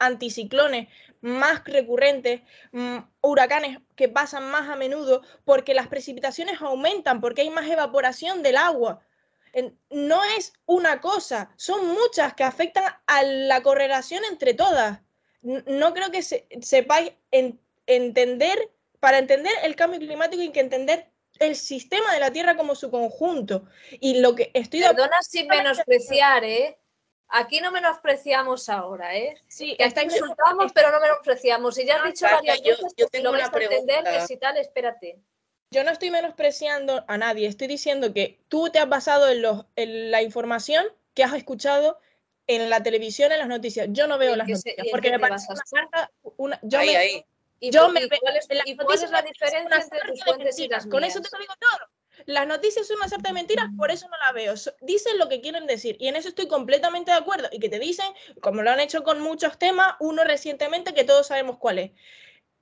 anticiclones 0.00 0.88
más 1.20 1.62
recurrentes, 1.64 2.40
mm, 2.72 2.98
huracanes 3.20 3.78
que 3.94 4.08
pasan 4.08 4.50
más 4.50 4.68
a 4.68 4.76
menudo, 4.76 5.22
porque 5.44 5.74
las 5.74 5.88
precipitaciones 5.88 6.60
aumentan, 6.60 7.20
porque 7.20 7.42
hay 7.42 7.50
más 7.50 7.68
evaporación 7.68 8.42
del 8.42 8.56
agua. 8.56 9.00
No 9.90 10.22
es 10.36 10.52
una 10.66 11.00
cosa, 11.00 11.52
son 11.56 11.88
muchas 11.88 12.34
que 12.34 12.44
afectan 12.44 12.84
a 13.06 13.22
la 13.22 13.62
correlación 13.62 14.24
entre 14.24 14.54
todas. 14.54 15.00
No 15.42 15.94
creo 15.94 16.10
que 16.10 16.22
sepáis 16.22 17.12
entender, 17.86 18.70
para 19.00 19.18
entender 19.18 19.52
el 19.62 19.76
cambio 19.76 19.98
climático 19.98 20.42
hay 20.42 20.52
que 20.52 20.60
entender 20.60 21.10
el 21.38 21.56
sistema 21.56 22.12
de 22.12 22.20
la 22.20 22.32
Tierra 22.32 22.56
como 22.56 22.74
su 22.74 22.90
conjunto. 22.90 23.64
Y 24.00 24.20
lo 24.20 24.34
que 24.34 24.50
estoy 24.54 24.80
Perdona 24.80 25.22
sin 25.22 25.46
menospreciar, 25.46 26.44
¿eh? 26.44 26.78
Aquí 27.28 27.60
no 27.60 27.70
menospreciamos 27.70 28.68
ahora, 28.68 29.14
¿eh? 29.14 29.36
Sí, 29.48 29.76
que 29.76 29.84
hasta 29.84 30.02
insultamos, 30.02 30.72
pero 30.72 30.90
no 30.90 31.00
menospreciamos. 31.00 31.78
Y 31.78 31.86
ya 31.86 31.96
has 31.96 32.04
dicho 32.04 32.24
varias 32.24 32.62
veces 32.62 32.94
que 32.96 33.06
si 33.12 33.22
lo 33.22 33.32
vas 33.32 33.52
a 33.52 33.58
entender, 33.58 34.04
que 34.04 34.20
si 34.26 34.36
tal, 34.38 34.56
espérate. 34.56 35.18
Yo 35.70 35.84
no 35.84 35.90
estoy 35.90 36.10
menospreciando 36.10 37.04
a 37.06 37.18
nadie, 37.18 37.46
estoy 37.46 37.66
diciendo 37.66 38.14
que 38.14 38.40
tú 38.48 38.70
te 38.70 38.78
has 38.78 38.88
basado 38.88 39.28
en, 39.28 39.42
los, 39.42 39.66
en 39.76 40.10
la 40.10 40.22
información 40.22 40.86
que 41.12 41.22
has 41.22 41.34
escuchado 41.34 41.98
en 42.46 42.70
la 42.70 42.82
televisión, 42.82 43.30
en 43.30 43.38
las 43.38 43.48
noticias. 43.48 43.88
Yo 43.90 44.06
no 44.06 44.16
veo 44.16 44.34
las 44.34 44.48
noticias 44.48 44.86
porque 44.90 45.10
me 45.10 45.18
parece 45.18 45.46
una, 46.38 46.58
yo 46.62 46.78
ahí, 46.78 46.88
me, 46.88 46.96
ahí. 46.96 47.26
¿Y, 47.60 47.70
yo 47.70 47.88
me, 47.88 48.08
cuál 48.08 48.36
es, 48.36 48.46
¿y 48.66 48.76
cuál 48.76 49.02
es 49.02 49.10
la 49.10 49.22
diferencia 49.22 49.80
entre 49.80 50.00
tus 50.06 50.22
fuentes 50.22 50.58
y 50.58 50.68
las 50.68 50.86
Con 50.86 51.02
eso 51.02 51.20
te 51.20 51.28
lo 51.32 51.38
digo 51.40 51.54
todo. 51.58 51.88
Las 52.26 52.46
noticias 52.46 52.86
son 52.86 52.96
una 52.96 53.08
sarta 53.08 53.28
de 53.28 53.34
mentiras, 53.34 53.66
por 53.76 53.90
eso 53.90 54.08
no 54.08 54.16
la 54.26 54.32
veo. 54.32 54.54
Dicen 54.80 55.18
lo 55.18 55.28
que 55.28 55.40
quieren 55.40 55.66
decir 55.66 55.96
y 56.00 56.08
en 56.08 56.16
eso 56.16 56.28
estoy 56.28 56.48
completamente 56.48 57.10
de 57.10 57.16
acuerdo. 57.16 57.48
Y 57.52 57.58
que 57.58 57.68
te 57.68 57.78
dicen, 57.78 58.06
como 58.40 58.62
lo 58.62 58.70
han 58.70 58.80
hecho 58.80 59.02
con 59.02 59.20
muchos 59.20 59.58
temas, 59.58 59.94
uno 60.00 60.24
recientemente 60.24 60.94
que 60.94 61.04
todos 61.04 61.28
sabemos 61.28 61.58
cuál 61.58 61.78
es. 61.78 61.92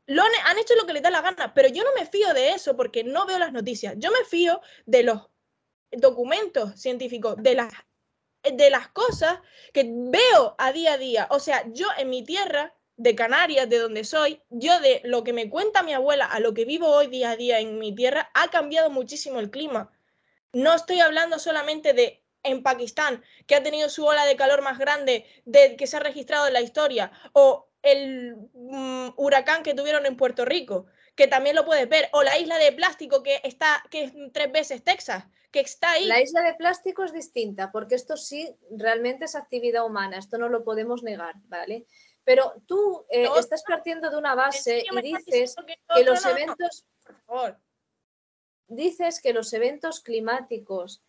Lo 0.07 0.23
han, 0.23 0.59
hecho 0.59 0.75
lo 0.77 0.87
que 0.87 0.93
les 0.93 1.03
da 1.03 1.11
la 1.11 1.21
gana, 1.21 1.53
pero 1.53 1.69
yo 1.69 1.83
no 1.83 1.91
me 1.99 2.07
fío 2.07 2.33
de 2.33 2.51
eso 2.51 2.77
porque 2.77 3.03
no 3.03 3.27
veo 3.27 3.39
las 3.39 3.53
noticias. 3.53 3.95
Yo 3.97 4.13
me 4.13 4.25
fío 4.25 4.61
de 4.85 5.03
los 5.03 5.29
documentos 5.91 6.81
científicos, 6.81 7.35
de 7.39 7.57
las, 7.57 7.73
de 8.45 8.71
las 8.71 8.89
cosas 8.89 9.41
que 9.73 9.85
veo 9.85 10.55
a 10.59 10.73
día 10.73 10.93
a 10.93 10.99
día. 10.99 11.27
O 11.31 11.41
sea, 11.41 11.65
yo 11.73 11.89
en 11.99 12.11
mi 12.11 12.23
tierra 12.23 12.76
de 12.97 13.15
Canarias, 13.15 13.69
de 13.69 13.79
donde 13.79 14.05
soy, 14.05 14.43
yo 14.51 14.81
de 14.81 15.03
lo 15.05 15.23
que 15.25 15.33
me 15.33 15.51
cuenta 15.51 15.83
mi 15.83 15.93
abuela 15.93 16.25
a 16.25 16.41
lo 16.41 16.55
que 16.55 16.65
vivo 16.65 16.89
hoy 16.89 17.09
día 17.09 17.31
a 17.31 17.37
día 17.37 17.61
en 17.61 17.79
mi 17.79 17.95
tierra, 17.95 18.31
ha 18.35 18.49
cambiado 18.49 18.91
muchísimo 18.91 19.39
el 19.39 19.51
clima. 19.51 19.91
No 20.53 20.75
estoy 20.75 21.01
hablando 21.01 21.39
solamente 21.39 21.93
de 21.93 22.23
en 22.43 22.63
Pakistán, 22.63 23.23
que 23.47 23.57
ha 23.57 23.63
tenido 23.63 23.89
su 23.89 24.05
ola 24.05 24.25
de 24.25 24.37
calor 24.37 24.63
más 24.63 24.79
grande 24.79 25.27
de, 25.45 25.77
que 25.77 25.87
se 25.87 25.97
ha 25.97 26.01
registrado 26.01 26.47
en 26.47 26.53
la 26.53 26.61
historia, 26.61 27.11
o 27.33 27.69
el 27.83 28.37
mm, 28.55 29.09
huracán 29.17 29.63
que 29.63 29.75
tuvieron 29.75 30.07
en 30.07 30.17
Puerto 30.17 30.45
Rico, 30.45 30.87
que 31.15 31.27
también 31.27 31.57
lo 31.57 31.65
puedes 31.65 31.89
ver, 31.89 32.09
o 32.13 32.23
la 32.23 32.39
isla 32.39 32.59
de 32.59 32.73
plástico 32.73 33.23
que 33.23 33.41
está, 33.43 33.83
que 33.91 34.05
es 34.05 34.13
tres 34.33 34.53
veces 34.53 34.85
Texas, 34.85 35.25
que 35.51 35.61
está 35.61 35.93
ahí. 35.93 36.07
La 36.07 36.21
isla 36.21 36.43
de 36.43 36.55
plástico 36.55 37.05
es 37.05 37.13
distinta, 37.13 37.73
porque 37.73 37.95
esto 37.95 38.17
sí 38.17 38.57
realmente 38.71 39.25
es 39.25 39.35
actividad 39.35 39.87
humana, 39.87 40.19
esto 40.19 40.39
no 40.39 40.49
lo 40.49 40.65
podemos 40.65 41.03
negar, 41.03 41.35
¿vale? 41.47 41.87
Pero 42.27 42.61
tú 42.67 43.07
eh, 43.09 43.29
estás 43.39 43.63
partiendo 43.63 44.11
de 44.11 44.17
una 44.19 44.35
base 44.35 44.85
y 44.91 45.01
dices 45.01 45.55
que, 45.95 46.03
los 46.03 46.27
eventos, 46.27 46.85
dices 48.67 49.21
que 49.23 49.33
los 49.33 49.53
eventos 49.53 50.01
climáticos 50.01 51.05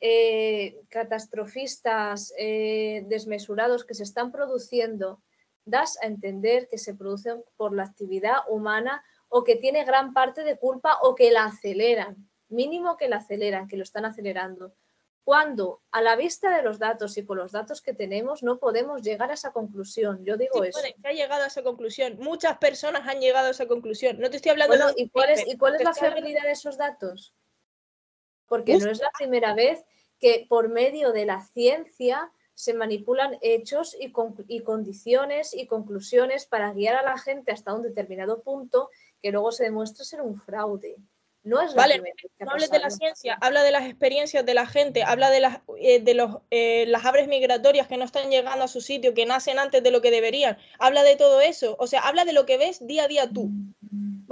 eh, 0.00 0.80
catastrofistas, 0.88 2.32
eh, 2.38 3.04
desmesurados 3.06 3.84
que 3.84 3.92
se 3.92 4.02
están 4.02 4.32
produciendo, 4.32 5.22
das 5.66 5.98
a 6.02 6.06
entender 6.06 6.70
que 6.70 6.78
se 6.78 6.94
producen 6.94 7.44
por 7.58 7.74
la 7.74 7.84
actividad 7.84 8.38
humana 8.48 9.04
o 9.28 9.44
que 9.44 9.56
tiene 9.56 9.84
gran 9.84 10.14
parte 10.14 10.42
de 10.42 10.56
culpa 10.56 11.00
o 11.02 11.14
que 11.14 11.30
la 11.30 11.44
aceleran, 11.44 12.30
mínimo 12.48 12.96
que 12.96 13.10
la 13.10 13.16
aceleran, 13.16 13.68
que 13.68 13.76
lo 13.76 13.82
están 13.82 14.06
acelerando 14.06 14.72
cuando 15.24 15.82
a 15.92 16.02
la 16.02 16.16
vista 16.16 16.54
de 16.56 16.62
los 16.62 16.78
datos 16.78 17.16
y 17.16 17.24
con 17.24 17.38
los 17.38 17.52
datos 17.52 17.80
que 17.80 17.94
tenemos 17.94 18.42
no 18.42 18.58
podemos 18.58 19.02
llegar 19.02 19.30
a 19.30 19.34
esa 19.34 19.52
conclusión. 19.52 20.24
Yo 20.24 20.36
digo 20.36 20.64
eso. 20.64 20.80
se 20.80 21.08
ha 21.08 21.12
llegado 21.12 21.44
a 21.44 21.46
esa 21.46 21.62
conclusión. 21.62 22.16
Muchas 22.18 22.58
personas 22.58 23.06
han 23.06 23.20
llegado 23.20 23.46
a 23.46 23.50
esa 23.50 23.66
conclusión. 23.66 24.18
No 24.18 24.30
te 24.30 24.36
estoy 24.36 24.50
hablando 24.50 24.76
de... 24.76 24.94
¿Y 24.96 25.08
cuál 25.10 25.30
es, 25.30 25.46
¿y 25.46 25.56
cuál 25.56 25.76
es 25.76 25.84
la 25.84 25.94
fiabilidad 25.94 26.42
de 26.42 26.52
esos 26.52 26.76
datos? 26.76 27.34
Porque 28.46 28.76
no 28.78 28.90
es 28.90 29.00
la 29.00 29.10
primera 29.16 29.54
vez 29.54 29.84
que 30.18 30.46
por 30.48 30.68
medio 30.68 31.12
de 31.12 31.24
la 31.24 31.40
ciencia 31.40 32.32
se 32.54 32.74
manipulan 32.74 33.38
hechos 33.40 33.96
y, 33.98 34.12
y 34.48 34.60
condiciones 34.62 35.54
y 35.54 35.66
conclusiones 35.66 36.46
para 36.46 36.72
guiar 36.72 36.96
a 36.96 37.02
la 37.02 37.18
gente 37.18 37.52
hasta 37.52 37.74
un 37.74 37.82
determinado 37.82 38.42
punto 38.42 38.90
que 39.20 39.30
luego 39.30 39.52
se 39.52 39.64
demuestra 39.64 40.04
ser 40.04 40.20
un 40.20 40.36
fraude. 40.36 40.96
No 41.44 41.60
es 41.60 41.74
vale, 41.74 42.00
no 42.38 42.52
hables 42.52 42.70
de 42.70 42.78
la 42.78 42.90
ciencia, 42.90 43.36
habla 43.40 43.64
de 43.64 43.72
las 43.72 43.84
experiencias 43.84 44.46
de 44.46 44.54
la 44.54 44.64
gente, 44.64 45.02
habla 45.02 45.28
de 45.28 45.40
las 45.40 45.58
eh, 45.76 46.00
de 46.00 46.14
los 46.14 46.38
eh, 46.50 46.84
las 46.86 47.04
aves 47.04 47.26
migratorias 47.26 47.88
que 47.88 47.96
no 47.96 48.04
están 48.04 48.30
llegando 48.30 48.64
a 48.64 48.68
su 48.68 48.80
sitio, 48.80 49.12
que 49.12 49.26
nacen 49.26 49.58
antes 49.58 49.82
de 49.82 49.90
lo 49.90 50.00
que 50.00 50.12
deberían. 50.12 50.56
Habla 50.78 51.02
de 51.02 51.16
todo 51.16 51.40
eso, 51.40 51.74
o 51.80 51.88
sea, 51.88 52.00
habla 52.00 52.24
de 52.24 52.32
lo 52.32 52.46
que 52.46 52.58
ves 52.58 52.86
día 52.86 53.04
a 53.04 53.08
día 53.08 53.28
tú. 53.28 53.48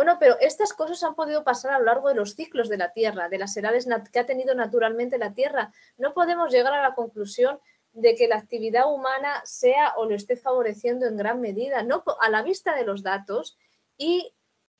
Bueno, 0.01 0.19
pero 0.21 0.39
estas 0.41 0.73
cosas 0.73 1.03
han 1.03 1.17
podido 1.17 1.43
pasar 1.43 1.73
a 1.73 1.79
lo 1.81 1.85
largo 1.85 2.09
de 2.09 2.15
los 2.15 2.35
ciclos 2.37 2.69
de 2.69 2.79
la 2.79 2.93
Tierra, 2.93 3.29
de 3.29 3.39
las 3.39 3.57
edades 3.57 3.89
que 4.13 4.19
ha 4.21 4.27
tenido 4.27 4.55
naturalmente 4.55 5.19
la 5.19 5.35
Tierra. 5.35 5.73
No 5.99 6.15
podemos 6.15 6.53
llegar 6.53 6.73
a 6.73 6.81
la 6.83 6.95
conclusión 6.95 7.61
de 7.93 8.15
que 8.15 8.29
la 8.29 8.37
actividad 8.37 8.91
humana 8.91 9.43
sea 9.45 9.95
o 9.97 10.07
lo 10.07 10.15
esté 10.15 10.37
favoreciendo 10.37 11.07
en 11.07 11.17
gran 11.17 11.41
medida, 11.41 11.83
no 11.83 12.05
a 12.21 12.31
la 12.31 12.43
vista 12.43 12.75
de 12.77 12.85
los 12.85 13.03
datos 13.03 13.59
y 13.99 14.33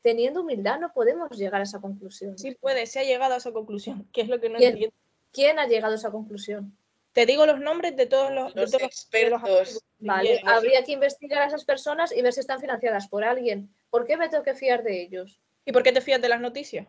teniendo 0.03 0.41
humildad 0.43 0.81
no 0.81 0.93
podemos 0.93 1.31
llegar 1.37 1.61
a 1.61 1.65
esa 1.65 1.81
conclusión. 1.81 2.39
Sí 2.39 2.55
puede, 2.55 2.87
se 2.87 3.01
ha 3.01 3.05
llegado 3.05 3.35
a 3.35 3.39
esa 3.39 3.53
conclusión, 3.53 4.09
que 4.13 4.23
es 4.23 4.29
lo 4.29 4.41
que 4.41 4.49
no 4.49 4.59
entiendo. 4.59 4.95
¿Quién 5.33 5.59
ha 5.59 5.67
llegado 5.67 5.93
a 5.93 5.97
esa 5.97 6.11
conclusión? 6.11 6.77
Te 7.13 7.27
digo 7.27 7.45
los 7.45 7.59
nombres 7.59 7.97
de 7.97 8.07
todos 8.07 8.31
los, 8.33 8.75
expertos. 8.75 9.83
vale, 9.99 10.41
habría 10.45 10.85
que 10.85 10.93
investigar 10.93 11.43
a 11.43 11.47
esas 11.47 11.65
personas 11.65 12.17
y 12.17 12.23
ver 12.23 12.33
si 12.33 12.41
están 12.41 12.61
financiadas 12.61 13.09
por 13.09 13.25
alguien. 13.25 13.75
¿Por 13.91 14.07
qué 14.07 14.17
me 14.17 14.29
tengo 14.29 14.45
que 14.45 14.55
fiar 14.55 14.85
de 14.85 15.03
ellos? 15.03 15.41
¿Y 15.65 15.73
por 15.73 15.83
qué 15.83 15.93
te 15.93 16.01
fías 16.01 16.23
de 16.23 16.29
las 16.29 16.41
noticias? 16.41 16.87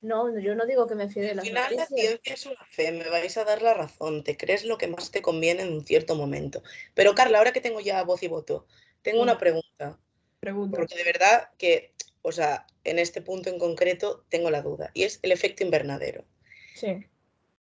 No, 0.00 0.36
yo 0.38 0.54
no 0.54 0.66
digo 0.66 0.86
que 0.86 0.94
me 0.94 1.08
fíe 1.08 1.22
de 1.22 1.34
las 1.34 1.46
final, 1.46 1.62
noticias. 1.64 1.90
La 1.90 1.96
ciencia 1.96 2.34
es 2.34 2.46
una 2.46 2.66
fe, 2.70 2.92
me 2.92 3.08
vais 3.08 3.36
a 3.36 3.44
dar 3.44 3.62
la 3.62 3.74
razón, 3.74 4.24
te 4.24 4.36
crees 4.36 4.64
lo 4.64 4.78
que 4.78 4.88
más 4.88 5.10
te 5.10 5.22
conviene 5.22 5.62
en 5.62 5.72
un 5.72 5.84
cierto 5.84 6.16
momento. 6.16 6.62
Pero 6.94 7.14
Carla, 7.14 7.38
ahora 7.38 7.52
que 7.52 7.60
tengo 7.60 7.80
ya 7.80 8.02
voz 8.02 8.22
y 8.22 8.28
voto, 8.28 8.66
tengo 9.02 9.22
una 9.22 9.38
pregunta. 9.38 9.98
Pregunta. 10.40 10.76
Porque 10.76 10.96
de 10.96 11.04
verdad 11.04 11.50
que 11.56 11.94
o 12.26 12.32
sea, 12.32 12.66
en 12.82 12.98
este 12.98 13.22
punto 13.22 13.50
en 13.50 13.60
concreto 13.60 14.24
tengo 14.28 14.50
la 14.50 14.60
duda, 14.60 14.90
y 14.94 15.04
es 15.04 15.20
el 15.22 15.30
efecto 15.30 15.62
invernadero. 15.62 16.24
Sí. 16.74 17.06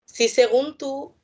Si 0.07 0.27
según 0.31 0.79
tú 0.79 1.15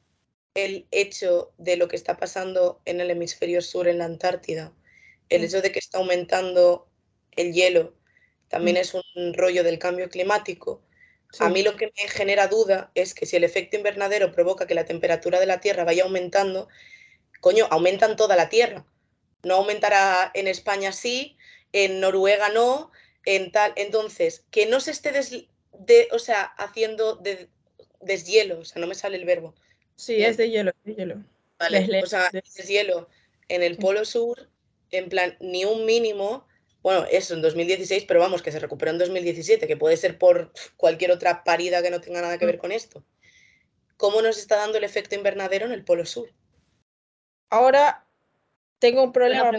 el 0.52 0.86
hecho 0.90 1.50
de 1.56 1.78
lo 1.78 1.88
que 1.88 1.96
está 1.96 2.18
pasando 2.18 2.82
en 2.84 3.00
el 3.00 3.10
hemisferio 3.10 3.62
sur, 3.62 3.88
en 3.88 3.96
la 3.96 4.04
Antártida, 4.04 4.74
el 5.30 5.42
hecho 5.42 5.62
de 5.62 5.72
que 5.72 5.78
está 5.78 5.96
aumentando 5.96 6.86
el 7.30 7.54
hielo, 7.54 7.94
también 8.48 8.76
es 8.76 8.92
un 8.92 9.32
rollo 9.32 9.64
del 9.64 9.78
cambio 9.78 10.10
climático, 10.10 10.82
a 11.38 11.48
mí 11.48 11.62
lo 11.62 11.76
que 11.76 11.86
me 11.86 12.08
genera 12.08 12.46
duda 12.46 12.90
es 12.94 13.14
que 13.14 13.24
si 13.24 13.36
el 13.36 13.44
efecto 13.44 13.78
invernadero 13.78 14.32
provoca 14.32 14.66
que 14.66 14.74
la 14.74 14.84
temperatura 14.84 15.40
de 15.40 15.46
la 15.46 15.60
Tierra 15.60 15.84
vaya 15.84 16.02
aumentando, 16.02 16.68
coño, 17.40 17.68
aumentan 17.70 18.16
toda 18.16 18.36
la 18.36 18.50
Tierra. 18.50 18.84
No 19.44 19.54
aumentará 19.54 20.30
en 20.34 20.46
España 20.46 20.92
sí, 20.92 21.38
en 21.72 22.00
Noruega 22.00 22.50
no, 22.50 22.90
en 23.24 23.52
tal. 23.52 23.72
Entonces, 23.76 24.44
que 24.50 24.66
no 24.66 24.80
se 24.80 24.90
esté 24.90 25.12
de, 25.12 26.08
o 26.12 26.18
sea, 26.18 26.42
haciendo 26.42 27.16
de, 27.16 27.48
deshielo, 28.00 28.60
o 28.60 28.64
sea, 28.64 28.80
no 28.80 28.86
me 28.86 28.94
sale 28.94 29.16
el 29.16 29.24
verbo. 29.24 29.54
Sí, 29.96 30.22
es 30.22 30.36
de 30.36 30.50
hielo, 30.50 30.72
de 30.84 30.94
hielo. 30.94 31.24
Vale, 31.58 32.02
o 32.02 32.06
sea, 32.06 32.30
deshielo 32.32 33.08
en 33.48 33.62
el 33.62 33.76
Polo 33.76 34.04
Sur, 34.04 34.48
en 34.90 35.08
plan, 35.08 35.36
ni 35.40 35.64
un 35.64 35.84
mínimo, 35.84 36.46
bueno, 36.82 37.04
eso 37.10 37.34
en 37.34 37.42
2016, 37.42 38.04
pero 38.08 38.20
vamos, 38.20 38.42
que 38.42 38.52
se 38.52 38.58
recuperó 38.58 38.90
en 38.92 38.98
2017, 38.98 39.66
que 39.66 39.76
puede 39.76 39.96
ser 39.96 40.18
por 40.18 40.52
cualquier 40.76 41.10
otra 41.10 41.44
parida 41.44 41.82
que 41.82 41.90
no 41.90 42.00
tenga 42.00 42.22
nada 42.22 42.38
que 42.38 42.46
ver 42.46 42.56
mm. 42.56 42.60
con 42.60 42.72
esto. 42.72 43.04
¿Cómo 43.98 44.22
nos 44.22 44.38
está 44.38 44.56
dando 44.56 44.78
el 44.78 44.84
efecto 44.84 45.14
invernadero 45.14 45.66
en 45.66 45.72
el 45.72 45.84
Polo 45.84 46.06
Sur? 46.06 46.32
Ahora 47.50 48.06
tengo 48.78 49.02
un 49.02 49.12
problema. 49.12 49.52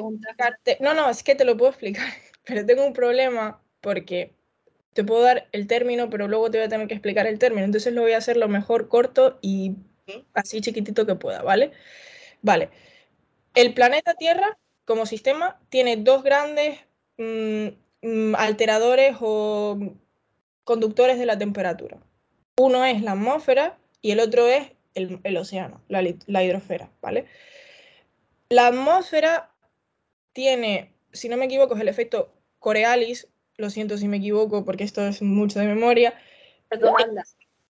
No, 0.80 0.94
no, 0.96 1.10
es 1.10 1.22
que 1.22 1.36
te 1.36 1.46
lo 1.46 1.56
puedo 1.56 1.70
explicar. 1.70 2.12
Pero 2.46 2.66
tengo 2.66 2.86
un 2.86 2.94
problema 2.94 3.62
porque 3.82 4.36
te 4.94 5.04
puedo 5.04 5.22
dar 5.22 5.48
el 5.52 5.68
término, 5.68 6.10
pero 6.10 6.28
luego 6.28 6.52
te 6.52 6.58
voy 6.58 6.66
a 6.68 6.70
tener 6.70 6.88
que 6.88 6.94
explicar 6.94 7.28
el 7.28 7.40
término. 7.40 7.66
Entonces 7.66 7.94
lo 7.94 8.02
voy 8.02 8.14
a 8.14 8.18
hacer 8.18 8.38
lo 8.38 8.48
mejor 8.48 8.90
corto 8.90 9.40
y 9.42 9.76
así 10.34 10.62
chiquitito 10.62 11.06
que 11.06 11.16
pueda, 11.16 11.42
¿vale? 11.42 11.72
Vale. 12.42 12.70
El 13.54 13.74
planeta 13.74 14.14
Tierra 14.16 14.58
como 14.86 15.06
sistema 15.06 15.60
tiene 15.70 15.98
dos 15.98 16.24
grandes 16.24 16.80
mm, 17.18 17.68
mm, 18.02 18.36
alteradores 18.36 19.18
o 19.20 19.78
conductores 20.64 21.20
de 21.20 21.26
la 21.26 21.38
temperatura. 21.38 21.98
Uno 22.58 22.86
es 22.86 23.02
la 23.02 23.14
atmósfera 23.14 23.78
y 24.02 24.12
el 24.12 24.20
otro 24.20 24.48
es 24.48 24.72
el, 24.94 25.38
océano, 25.38 25.82
la, 25.88 26.04
la 26.28 26.44
hidrosfera, 26.44 26.92
¿vale? 27.02 27.26
La 28.50 28.68
atmósfera 28.68 29.52
tiene, 30.34 30.94
si 31.14 31.30
no 31.30 31.38
me 31.38 31.46
equivoco, 31.46 31.76
es 31.76 31.82
el 31.82 31.88
efecto 31.88 32.32
Corealis, 32.60 33.28
lo 33.58 33.70
siento 33.70 33.98
si 33.98 34.08
me 34.08 34.18
equivoco 34.18 34.66
porque 34.66 34.84
esto 34.84 35.06
es 35.06 35.22
mucho 35.22 35.60
de 35.60 35.68
memoria. 35.68 36.14
Perdón, 36.70 36.96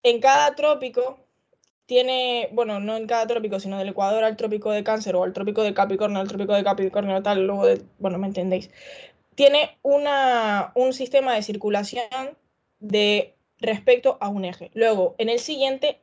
En 0.03 0.20
cada 0.20 0.55
trópico 0.55 1.18
tiene, 1.86 2.49
bueno, 2.53 2.78
no 2.78 2.97
en 2.97 3.07
cada 3.07 3.26
trópico, 3.26 3.59
sino 3.59 3.78
del 3.78 3.88
Ecuador 3.88 4.22
al 4.22 4.36
trópico 4.36 4.70
de 4.70 4.84
Cáncer 4.84 5.16
o 5.16 5.24
al 5.24 5.32
trópico 5.32 5.62
de 5.62 5.74
Capricornio 5.74 6.20
al 6.20 6.28
trópico 6.28 6.55
de 6.55 6.62
Capricornio 6.62 7.22
tal, 7.22 7.47
luego 7.47 7.66
de, 7.66 7.82
bueno, 7.99 8.18
me 8.18 8.28
entendéis. 8.28 8.70
Tiene 9.34 9.78
una, 9.82 10.72
un 10.74 10.93
sistema 10.93 11.34
de 11.34 11.43
circulación 11.43 12.38
de 12.78 13.34
respecto 13.59 14.18
a 14.20 14.28
un 14.28 14.45
eje. 14.45 14.70
Luego, 14.74 15.14
en 15.18 15.28
el 15.28 15.41
siguiente, 15.41 16.01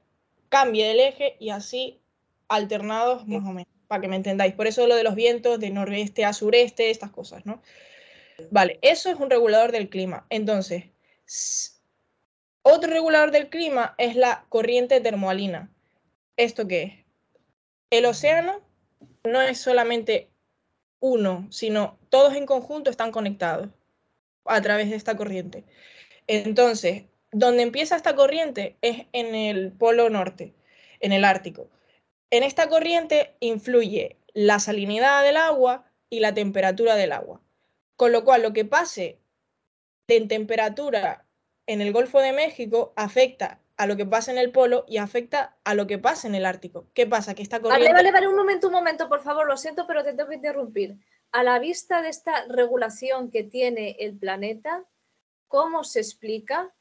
cambie 0.50 0.92
el 0.92 1.00
eje 1.00 1.38
y 1.40 1.50
así 1.50 2.00
alternados 2.48 3.28
más 3.28 3.44
o 3.46 3.54
menos, 3.54 3.77
para 3.88 4.02
que 4.02 4.08
me 4.08 4.16
entendáis. 4.16 4.54
Por 4.54 4.68
eso 4.68 4.88
lo 4.88 4.96
de 4.96 5.04
los 5.04 5.16
vientos 5.16 5.60
de 5.60 5.70
noroeste 5.70 6.26
a 6.26 6.34
sureste, 6.34 6.90
estas 6.90 7.12
cosas, 7.12 7.46
¿no? 7.46 7.62
Vale, 8.52 8.80
eso 8.82 9.10
es 9.10 9.20
un 9.20 9.30
regulador 9.30 9.72
del 9.72 9.90
clima. 9.90 10.26
Entonces, 10.30 10.86
otro 12.62 12.92
regulador 12.92 13.32
del 13.32 13.50
clima 13.50 13.96
es 13.98 14.16
la 14.16 14.46
corriente 14.50 15.02
termoalina. 15.02 15.72
¿Esto 16.36 16.68
qué 16.68 16.84
es? 16.84 16.94
El 17.90 18.06
océano 18.06 18.62
no 19.24 19.42
es 19.42 19.60
solamente 19.60 20.30
uno, 21.00 21.48
sino 21.50 21.98
todos 22.10 22.36
en 22.36 22.46
conjunto 22.46 22.90
están 22.90 23.12
conectados 23.12 23.70
a 24.46 24.62
través 24.62 24.90
de 24.90 24.96
esta 24.96 25.16
corriente. 25.16 25.64
Entonces, 26.28 27.04
donde 27.32 27.64
empieza 27.64 27.96
esta 27.96 28.16
corriente 28.16 28.78
es 28.82 29.06
en 29.14 29.36
el 29.36 29.72
polo 29.72 30.10
norte, 30.10 30.54
en 31.00 31.12
el 31.12 31.26
Ártico. 31.26 31.70
En 32.30 32.44
esta 32.44 32.70
corriente 32.70 33.36
influye 33.40 34.18
la 34.34 34.60
salinidad 34.60 35.24
del 35.24 35.38
agua 35.38 35.86
y 36.10 36.20
la 36.20 36.34
temperatura 36.34 36.96
del 36.96 37.12
agua. 37.12 37.42
Con 37.96 38.12
lo 38.12 38.24
cual, 38.24 38.42
lo 38.42 38.54
que 38.54 38.66
pase 38.66 39.20
en 40.08 40.28
temperatura 40.28 41.26
en 41.66 41.82
el 41.82 41.92
Golfo 41.92 42.20
de 42.20 42.34
México 42.34 42.94
afecta 42.96 43.60
a 43.78 43.86
lo 43.86 43.96
que 43.96 44.06
pasa 44.06 44.32
en 44.32 44.38
el 44.38 44.52
polo 44.52 44.86
y 44.88 44.98
afecta 44.98 45.58
a 45.64 45.76
lo 45.76 45.86
que 45.86 46.00
pasa 46.00 46.28
en 46.28 46.36
el 46.36 46.46
Ártico. 46.46 46.88
¿Qué 46.94 47.06
pasa? 47.06 47.36
Que 47.36 47.44
está 47.44 47.60
corriente... 47.60 47.92
Vale, 47.92 47.94
vale, 47.94 48.12
vale, 48.12 48.28
un 48.28 48.36
momento, 48.36 48.68
un 48.68 48.74
momento, 48.74 49.08
por 49.08 49.22
favor, 49.22 49.48
lo 49.48 49.58
siento, 49.58 49.86
pero 49.86 50.04
te 50.04 50.14
tengo 50.14 50.30
que 50.30 50.36
interrumpir. 50.36 50.98
A 51.32 51.44
la 51.44 51.60
vista 51.60 52.02
de 52.02 52.10
esta 52.10 52.46
regulación 52.48 53.30
que 53.30 53.44
tiene 53.44 53.96
el 54.00 54.18
planeta, 54.18 54.84
¿cómo 55.48 55.84
se 55.84 56.00
explica 56.00 56.74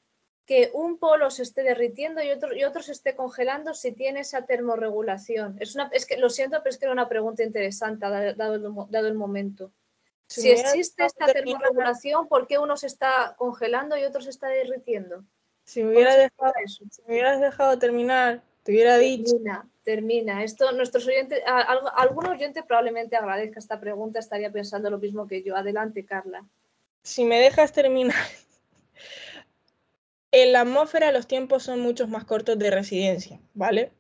que 0.47 0.71
un 0.75 0.99
polo 0.99 1.31
se 1.31 1.43
esté 1.43 1.63
derritiendo 1.63 2.23
y 2.23 2.31
otro, 2.31 2.55
y 2.55 2.63
otro 2.65 2.81
se 2.81 2.93
esté 2.93 3.17
congelando 3.17 3.75
si 3.75 3.93
tiene 3.93 4.21
esa 4.21 4.47
termorregulación? 4.47 5.57
Es, 5.61 5.75
una, 5.75 5.91
es 5.93 6.07
que 6.07 6.17
lo 6.17 6.31
siento, 6.31 6.59
pero 6.63 6.71
es 6.71 6.79
que 6.79 6.85
era 6.85 6.93
una 6.93 7.09
pregunta 7.09 7.43
interesante 7.43 8.07
dado 8.07 8.55
el, 8.55 8.63
dado 8.91 9.09
el 9.09 9.15
momento. 9.15 9.73
Si, 10.29 10.51
existe 10.51 11.05
esta 11.05 11.27
termorregulación, 11.27 12.29
¿por 12.29 12.47
qué 12.47 12.59
uno 12.59 12.77
se 12.77 12.87
está 12.87 13.35
congelando 13.37 13.97
y 13.97 14.05
otro 14.05 14.21
se 14.21 14.31
está 14.31 14.49
derritiendo? 14.49 15.25
Si 15.65 15.83
me 15.83 15.91
hubieras 15.91 16.17
dejado, 16.17 16.53
si 16.67 17.03
me 17.03 17.15
hubieras 17.15 17.41
dejado 17.41 17.79
terminar, 17.79 18.43
te 18.63 18.73
hubiera 18.73 18.99
dicho. 18.99 19.33
Termina, 19.33 19.69
termina. 19.85 20.45
Esto, 20.45 20.71
nuestros 20.73 21.07
oyentes, 21.07 21.43
algún 21.47 22.27
oyente 22.27 22.63
probablemente 22.63 23.17
agradezca 23.17 23.59
esta 23.59 23.81
pregunta, 23.81 24.21
estaría 24.21 24.51
pensando 24.51 24.91
lo 24.91 24.99
mismo 24.99 25.27
que 25.27 25.43
yo. 25.43 25.57
Adelante, 25.57 26.05
Carla. 26.05 26.45
Si 27.03 27.25
me 27.25 27.41
dejas 27.41 27.73
terminar. 27.73 28.15
En 30.39 30.53
la 30.53 30.61
atmósfera 30.61 31.13
los 31.13 31.27
tiempos 31.27 31.63
son 31.63 31.81
muchos 31.81 32.11
más 32.11 32.27
cortos 32.27 32.59
de 32.59 32.71
residencia, 32.71 33.41
¿vale? 33.55 33.91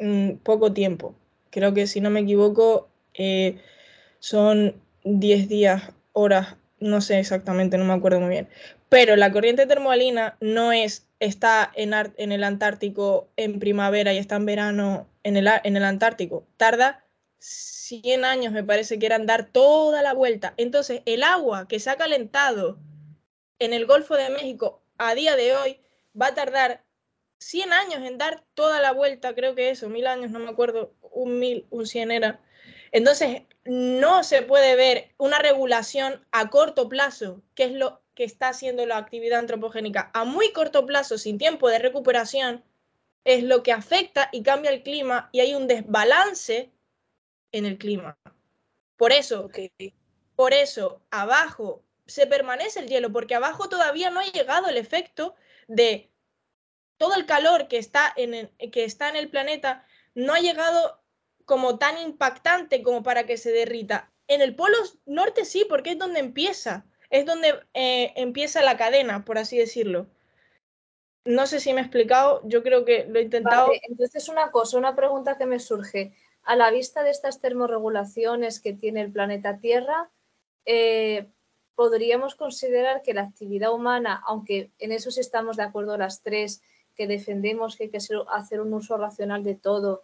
Mm, 0.00 0.38
poco 0.38 0.72
tiempo. 0.72 1.14
Creo 1.50 1.72
que 1.72 1.86
si 1.86 2.00
no 2.00 2.10
me 2.10 2.18
equivoco, 2.18 2.88
eh, 3.14 3.60
son 4.18 4.74
10 5.04 5.48
días, 5.48 5.92
horas, 6.14 6.56
no 6.80 7.00
sé 7.00 7.20
exactamente, 7.20 7.78
no 7.78 7.84
me 7.84 7.92
acuerdo 7.92 8.18
muy 8.18 8.30
bien. 8.30 8.48
Pero 8.88 9.14
la 9.14 9.30
corriente 9.30 9.66
termoalina 9.66 10.36
no 10.40 10.72
es, 10.72 11.06
está 11.20 11.70
en, 11.76 11.92
el 12.32 12.42
Antártico 12.42 13.28
en 13.36 13.60
primavera 13.60 14.12
y 14.12 14.18
está 14.18 14.34
en 14.34 14.46
verano 14.46 15.06
en 15.22 15.36
el, 15.36 15.48
en 15.62 15.76
el 15.76 15.84
Antártico. 15.84 16.44
Tarda 16.56 17.04
100 17.38 18.24
años, 18.24 18.52
me 18.52 18.64
parece 18.64 18.98
que 18.98 19.06
eran 19.06 19.26
dar 19.26 19.46
toda 19.46 20.02
la 20.02 20.12
vuelta. 20.12 20.54
Entonces, 20.56 21.02
el 21.06 21.22
agua 21.22 21.68
que 21.68 21.78
se 21.78 21.88
ha 21.88 21.96
calentado 21.96 22.80
en 23.60 23.72
el 23.72 23.86
Golfo 23.86 24.16
de 24.16 24.28
México 24.30 24.81
a 25.08 25.14
día 25.14 25.36
de 25.36 25.56
hoy 25.56 25.80
va 26.20 26.28
a 26.28 26.34
tardar 26.34 26.84
100 27.38 27.72
años 27.72 28.06
en 28.06 28.18
dar 28.18 28.44
toda 28.54 28.80
la 28.80 28.92
vuelta, 28.92 29.34
creo 29.34 29.54
que 29.54 29.70
eso, 29.70 29.88
mil 29.88 30.06
años, 30.06 30.30
no 30.30 30.38
me 30.38 30.50
acuerdo, 30.50 30.94
un 31.00 31.38
mil, 31.38 31.66
un 31.70 31.86
cien 31.86 32.10
era. 32.10 32.40
Entonces, 32.92 33.42
no 33.64 34.22
se 34.22 34.42
puede 34.42 34.76
ver 34.76 35.14
una 35.18 35.38
regulación 35.38 36.24
a 36.30 36.50
corto 36.50 36.88
plazo, 36.88 37.42
que 37.54 37.64
es 37.64 37.72
lo 37.72 38.02
que 38.14 38.24
está 38.24 38.48
haciendo 38.48 38.86
la 38.86 38.98
actividad 38.98 39.40
antropogénica 39.40 40.10
a 40.14 40.24
muy 40.24 40.52
corto 40.52 40.86
plazo, 40.86 41.18
sin 41.18 41.38
tiempo 41.38 41.68
de 41.68 41.78
recuperación, 41.78 42.64
es 43.24 43.42
lo 43.42 43.62
que 43.62 43.72
afecta 43.72 44.28
y 44.32 44.42
cambia 44.42 44.70
el 44.70 44.82
clima 44.82 45.28
y 45.32 45.40
hay 45.40 45.54
un 45.54 45.66
desbalance 45.66 46.72
en 47.52 47.66
el 47.66 47.78
clima. 47.78 48.18
Por 48.96 49.12
eso, 49.12 49.48
por 50.36 50.52
eso, 50.52 51.02
abajo 51.10 51.82
se 52.06 52.26
permanece 52.26 52.80
el 52.80 52.88
hielo, 52.88 53.12
porque 53.12 53.34
abajo 53.34 53.68
todavía 53.68 54.10
no 54.10 54.20
ha 54.20 54.24
llegado 54.24 54.68
el 54.68 54.76
efecto 54.76 55.34
de 55.68 56.10
todo 56.96 57.14
el 57.14 57.26
calor 57.26 57.68
que 57.68 57.78
está 57.78 58.12
en 58.16 58.34
el, 58.34 58.50
que 58.70 58.84
está 58.84 59.08
en 59.08 59.16
el 59.16 59.30
planeta, 59.30 59.86
no 60.14 60.34
ha 60.34 60.40
llegado 60.40 61.02
como 61.44 61.78
tan 61.78 61.98
impactante 61.98 62.82
como 62.82 63.02
para 63.02 63.26
que 63.26 63.36
se 63.36 63.50
derrita. 63.50 64.12
En 64.28 64.40
el 64.40 64.54
polo 64.54 64.76
norte 65.06 65.44
sí, 65.44 65.66
porque 65.68 65.92
es 65.92 65.98
donde 65.98 66.20
empieza 66.20 66.86
es 67.12 67.26
donde 67.26 67.60
eh, 67.74 68.12
empieza 68.16 68.62
la 68.62 68.78
cadena, 68.78 69.24
por 69.24 69.36
así 69.36 69.58
decirlo. 69.58 70.06
No 71.26 71.46
sé 71.46 71.60
si 71.60 71.72
me 71.74 71.80
he 71.80 71.84
explicado, 71.84 72.40
yo 72.44 72.62
creo 72.62 72.86
que 72.86 73.04
lo 73.04 73.18
he 73.18 73.22
intentado. 73.22 73.70
entonces, 73.82 74.28
una 74.30 74.50
cosa, 74.50 74.78
una 74.78 74.96
pregunta 74.96 75.36
que 75.36 75.46
me 75.46 75.60
surge. 75.60 76.16
A 76.42 76.56
la 76.56 76.70
vista 76.70 77.04
de 77.04 77.10
estas 77.10 77.40
termorregulaciones 77.40 78.60
que 78.60 78.72
tiene 78.72 79.02
el 79.02 79.12
planeta 79.12 79.58
Tierra, 79.58 80.10
eh, 80.64 81.28
podríamos 81.74 82.34
considerar 82.34 83.02
que 83.02 83.14
la 83.14 83.22
actividad 83.22 83.72
humana, 83.72 84.22
aunque 84.26 84.70
en 84.78 84.92
eso 84.92 85.10
sí 85.10 85.20
estamos 85.20 85.56
de 85.56 85.64
acuerdo 85.64 85.96
las 85.96 86.22
tres, 86.22 86.62
que 86.94 87.06
defendemos 87.06 87.76
que 87.76 87.84
hay 87.84 87.90
que 87.90 87.98
hacer 87.98 88.60
un 88.60 88.74
uso 88.74 88.96
racional 88.96 89.42
de 89.44 89.54
todo, 89.54 90.02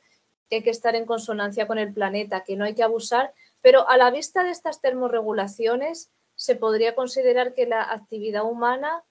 que 0.49 0.57
hay 0.57 0.63
que 0.63 0.71
estar 0.71 0.97
en 0.97 1.05
consonancia 1.05 1.67
con 1.67 1.79
el 1.79 1.93
planeta, 1.93 2.45
que 2.45 2.57
no 2.57 2.65
hay 2.65 2.75
que 2.75 2.83
abusar, 2.83 3.35
pero 3.61 3.89
a 3.89 3.97
la 3.97 4.11
vista 4.11 4.45
de 4.45 4.51
estas 4.51 4.81
termorregulaciones, 4.81 6.11
se 6.39 6.55
podría 6.55 6.95
considerar 6.95 7.53
que 7.53 7.67
la 7.67 7.83
actividad 7.83 8.45
humana 8.45 9.05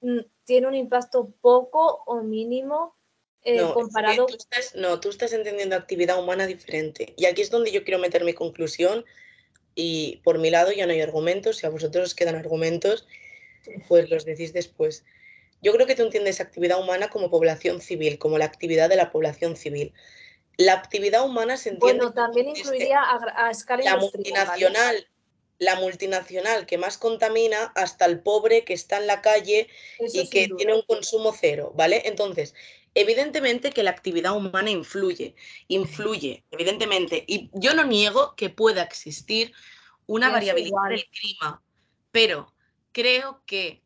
mm, 0.00 0.18
tiene 0.44 0.66
un 0.66 0.74
impacto 0.74 1.32
poco 1.40 2.02
o 2.06 2.22
mínimo 2.22 2.96
eh, 3.42 3.62
comparado. 3.72 4.26
no, 4.74 5.00
tú 5.00 5.08
estás 5.08 5.32
entendiendo 5.32 5.76
actividad 5.76 6.18
humana 6.18 6.46
diferente. 6.46 7.14
Y 7.16 7.26
aquí 7.26 7.40
es 7.40 7.50
donde 7.50 7.70
yo 7.70 7.84
quiero 7.84 8.00
meter 8.00 8.24
mi 8.24 8.34
conclusión. 8.34 9.04
Y 9.74 10.20
por 10.24 10.38
mi 10.38 10.50
lado 10.50 10.72
ya 10.72 10.86
no 10.86 10.92
hay 10.92 11.00
argumentos. 11.00 11.58
Si 11.58 11.66
a 11.66 11.70
vosotros 11.70 12.04
os 12.04 12.14
quedan 12.14 12.36
argumentos, 12.36 13.06
pues 13.88 14.10
los 14.10 14.24
decís 14.24 14.52
después. 14.52 15.04
Yo 15.62 15.72
creo 15.72 15.86
que 15.86 15.94
tú 15.94 16.02
entiendes 16.02 16.40
actividad 16.40 16.80
humana 16.80 17.10
como 17.10 17.30
población 17.30 17.80
civil, 17.80 18.18
como 18.18 18.38
la 18.38 18.46
actividad 18.46 18.88
de 18.88 18.96
la 18.96 19.12
población 19.12 19.56
civil. 19.56 19.92
La 20.56 20.74
actividad 20.74 21.24
humana 21.24 21.56
se 21.56 21.70
entiende. 21.70 22.04
Bueno, 22.04 22.14
también 22.14 22.48
incluiría 22.48 23.00
a, 23.02 23.50
escala 23.50 23.82
la 23.84 23.96
multinacional 23.96 25.06
la 25.60 25.76
multinacional 25.76 26.66
que 26.66 26.78
más 26.78 26.96
contamina 26.96 27.70
hasta 27.76 28.06
el 28.06 28.20
pobre 28.20 28.64
que 28.64 28.72
está 28.72 28.96
en 28.96 29.06
la 29.06 29.20
calle 29.20 29.68
y 29.98 30.28
que 30.30 30.48
tiene 30.56 30.74
un 30.74 30.82
consumo 30.82 31.34
cero, 31.38 31.72
¿vale? 31.76 32.02
Entonces, 32.06 32.54
evidentemente 32.94 33.70
que 33.70 33.82
la 33.82 33.90
actividad 33.90 34.36
humana 34.36 34.70
influye, 34.70 35.34
influye, 35.68 36.44
evidentemente. 36.50 37.24
Y 37.26 37.50
yo 37.52 37.74
no 37.74 37.84
niego 37.84 38.34
que 38.36 38.50
pueda 38.50 38.82
existir 38.82 39.52
una 40.06 40.30
variabilidad 40.30 40.88
del 40.88 41.04
clima, 41.06 41.62
pero 42.10 42.52
creo 42.92 43.42
que 43.46 43.82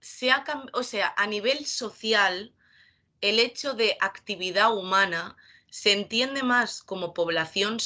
se 0.00 0.30
ha, 0.30 0.44
o 0.74 0.82
sea, 0.82 1.14
a 1.16 1.26
nivel 1.26 1.64
social, 1.64 2.54
el 3.20 3.38
hecho 3.40 3.72
de 3.72 3.96
actividad 4.00 4.76
humana 4.76 5.36
se 5.70 5.92
entiende 5.92 6.42
más 6.42 6.82
como 6.82 7.14
población 7.14 7.78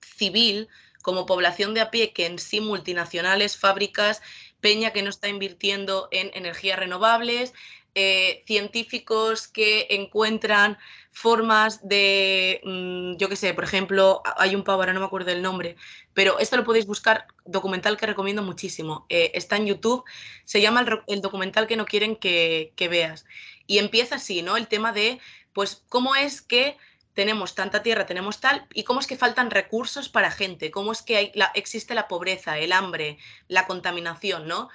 civil 0.00 0.68
como 1.02 1.26
población 1.26 1.74
de 1.74 1.80
a 1.80 1.90
pie 1.90 2.12
que 2.12 2.26
en 2.26 2.38
sí 2.38 2.60
multinacionales, 2.60 3.58
fábricas, 3.58 4.22
peña 4.60 4.92
que 4.92 5.02
no 5.02 5.10
está 5.10 5.28
invirtiendo 5.28 6.08
en 6.12 6.30
energías 6.34 6.78
renovables, 6.78 7.52
eh, 7.94 8.42
científicos 8.46 9.48
que 9.48 9.86
encuentran 9.90 10.78
formas 11.10 11.86
de, 11.86 12.60
mm, 12.64 13.16
yo 13.18 13.28
qué 13.28 13.36
sé, 13.36 13.52
por 13.52 13.64
ejemplo, 13.64 14.22
hay 14.36 14.54
un 14.54 14.64
pavo, 14.64 14.80
ahora 14.80 14.94
no 14.94 15.00
me 15.00 15.06
acuerdo 15.06 15.30
el 15.30 15.42
nombre, 15.42 15.76
pero 16.14 16.38
esto 16.38 16.56
lo 16.56 16.64
podéis 16.64 16.86
buscar, 16.86 17.26
documental 17.44 17.96
que 17.98 18.06
recomiendo 18.06 18.42
muchísimo. 18.42 19.04
Eh, 19.10 19.32
está 19.34 19.56
en 19.56 19.66
YouTube, 19.66 20.04
se 20.44 20.60
llama 20.60 20.86
el, 21.06 21.20
documental 21.20 21.66
que 21.66 21.76
no 21.76 21.84
quieren 21.84 22.16
que, 22.16 22.72
que, 22.76 22.88
veas. 22.88 23.26
Y 23.66 23.78
empieza 23.78 24.16
así, 24.16 24.42
¿no? 24.42 24.56
El 24.56 24.68
tema 24.68 24.92
de, 24.92 25.20
pues, 25.52 25.84
cómo 25.88 26.14
es 26.16 26.40
que 26.40 26.78
tenemos 27.14 27.54
tanta 27.54 27.82
tierra, 27.82 28.06
tenemos 28.06 28.40
tal, 28.40 28.66
y 28.72 28.84
cómo 28.84 29.00
es 29.00 29.06
que 29.06 29.16
faltan 29.16 29.50
recursos 29.50 30.08
para 30.08 30.30
gente, 30.30 30.70
cómo 30.70 30.92
es 30.92 31.02
que 31.02 31.32
existe 31.54 31.94
la 31.94 32.08
pobreza, 32.08 32.58
el 32.58 32.72
hambre, 32.72 33.18
la 33.48 33.66
contaminación, 33.66 34.48
¿no? 34.48 34.70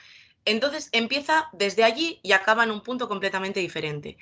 Entonces 0.47 0.89
empieza 0.93 1.49
desde 1.51 1.83
allí 1.83 2.19
y 2.23 2.31
acaba 2.31 2.63
en 2.63 2.71
un 2.71 2.81
punto 2.81 3.07
completamente 3.07 3.59
diferente. 3.59 4.17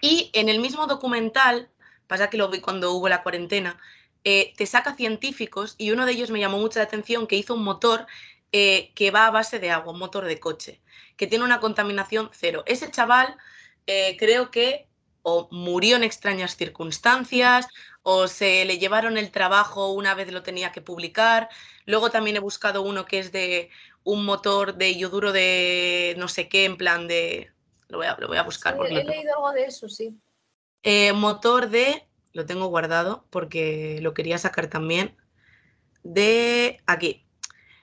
Y 0.00 0.30
en 0.32 0.48
el 0.48 0.58
mismo 0.58 0.86
documental, 0.86 1.70
pasa 2.06 2.28
que 2.28 2.36
lo 2.36 2.48
vi 2.48 2.60
cuando 2.60 2.92
hubo 2.92 3.08
la 3.08 3.22
cuarentena, 3.22 3.78
eh, 4.24 4.52
te 4.56 4.66
saca 4.66 4.96
científicos 4.96 5.76
y 5.78 5.92
uno 5.92 6.06
de 6.06 6.12
ellos 6.12 6.30
me 6.30 6.40
llamó 6.40 6.58
mucho 6.58 6.78
la 6.78 6.84
atención 6.86 7.26
que 7.26 7.36
hizo 7.36 7.54
un 7.54 7.62
motor 7.62 8.06
eh, 8.52 8.92
que 8.94 9.10
va 9.10 9.26
a 9.26 9.30
base 9.30 9.60
de 9.60 9.70
agua, 9.70 9.92
un 9.92 10.00
motor 10.00 10.24
de 10.24 10.40
coche, 10.40 10.80
que 11.16 11.26
tiene 11.28 11.44
una 11.44 11.60
contaminación 11.60 12.30
cero. 12.32 12.64
Ese 12.66 12.90
chaval 12.90 13.36
eh, 13.86 14.16
creo 14.18 14.50
que 14.50 14.88
o 15.22 15.48
murió 15.50 15.96
en 15.96 16.04
extrañas 16.04 16.56
circunstancias 16.56 17.66
o 18.02 18.26
se 18.26 18.64
le 18.64 18.78
llevaron 18.78 19.18
el 19.18 19.30
trabajo 19.30 19.92
una 19.92 20.14
vez 20.14 20.32
lo 20.32 20.42
tenía 20.42 20.72
que 20.72 20.80
publicar. 20.80 21.48
Luego 21.86 22.10
también 22.10 22.36
he 22.36 22.40
buscado 22.40 22.82
uno 22.82 23.04
que 23.04 23.18
es 23.18 23.32
de 23.32 23.70
un 24.04 24.24
motor 24.24 24.74
de 24.76 24.96
yoduro 24.96 25.32
de 25.32 26.14
no 26.18 26.28
sé 26.28 26.48
qué, 26.48 26.64
en 26.64 26.76
plan 26.76 27.08
de... 27.08 27.50
Lo 27.88 27.98
voy 27.98 28.06
a, 28.06 28.16
lo 28.18 28.28
voy 28.28 28.36
a 28.36 28.42
buscar. 28.42 28.76
he 28.86 29.04
leído 29.04 29.34
algo 29.34 29.52
de 29.52 29.64
eso, 29.64 29.88
sí. 29.88 30.14
Eh, 30.82 31.12
motor 31.12 31.68
de... 31.68 32.06
Lo 32.32 32.46
tengo 32.46 32.66
guardado 32.66 33.24
porque 33.30 33.98
lo 34.02 34.14
quería 34.14 34.38
sacar 34.38 34.68
también. 34.68 35.16
De 36.02 36.80
aquí 36.86 37.26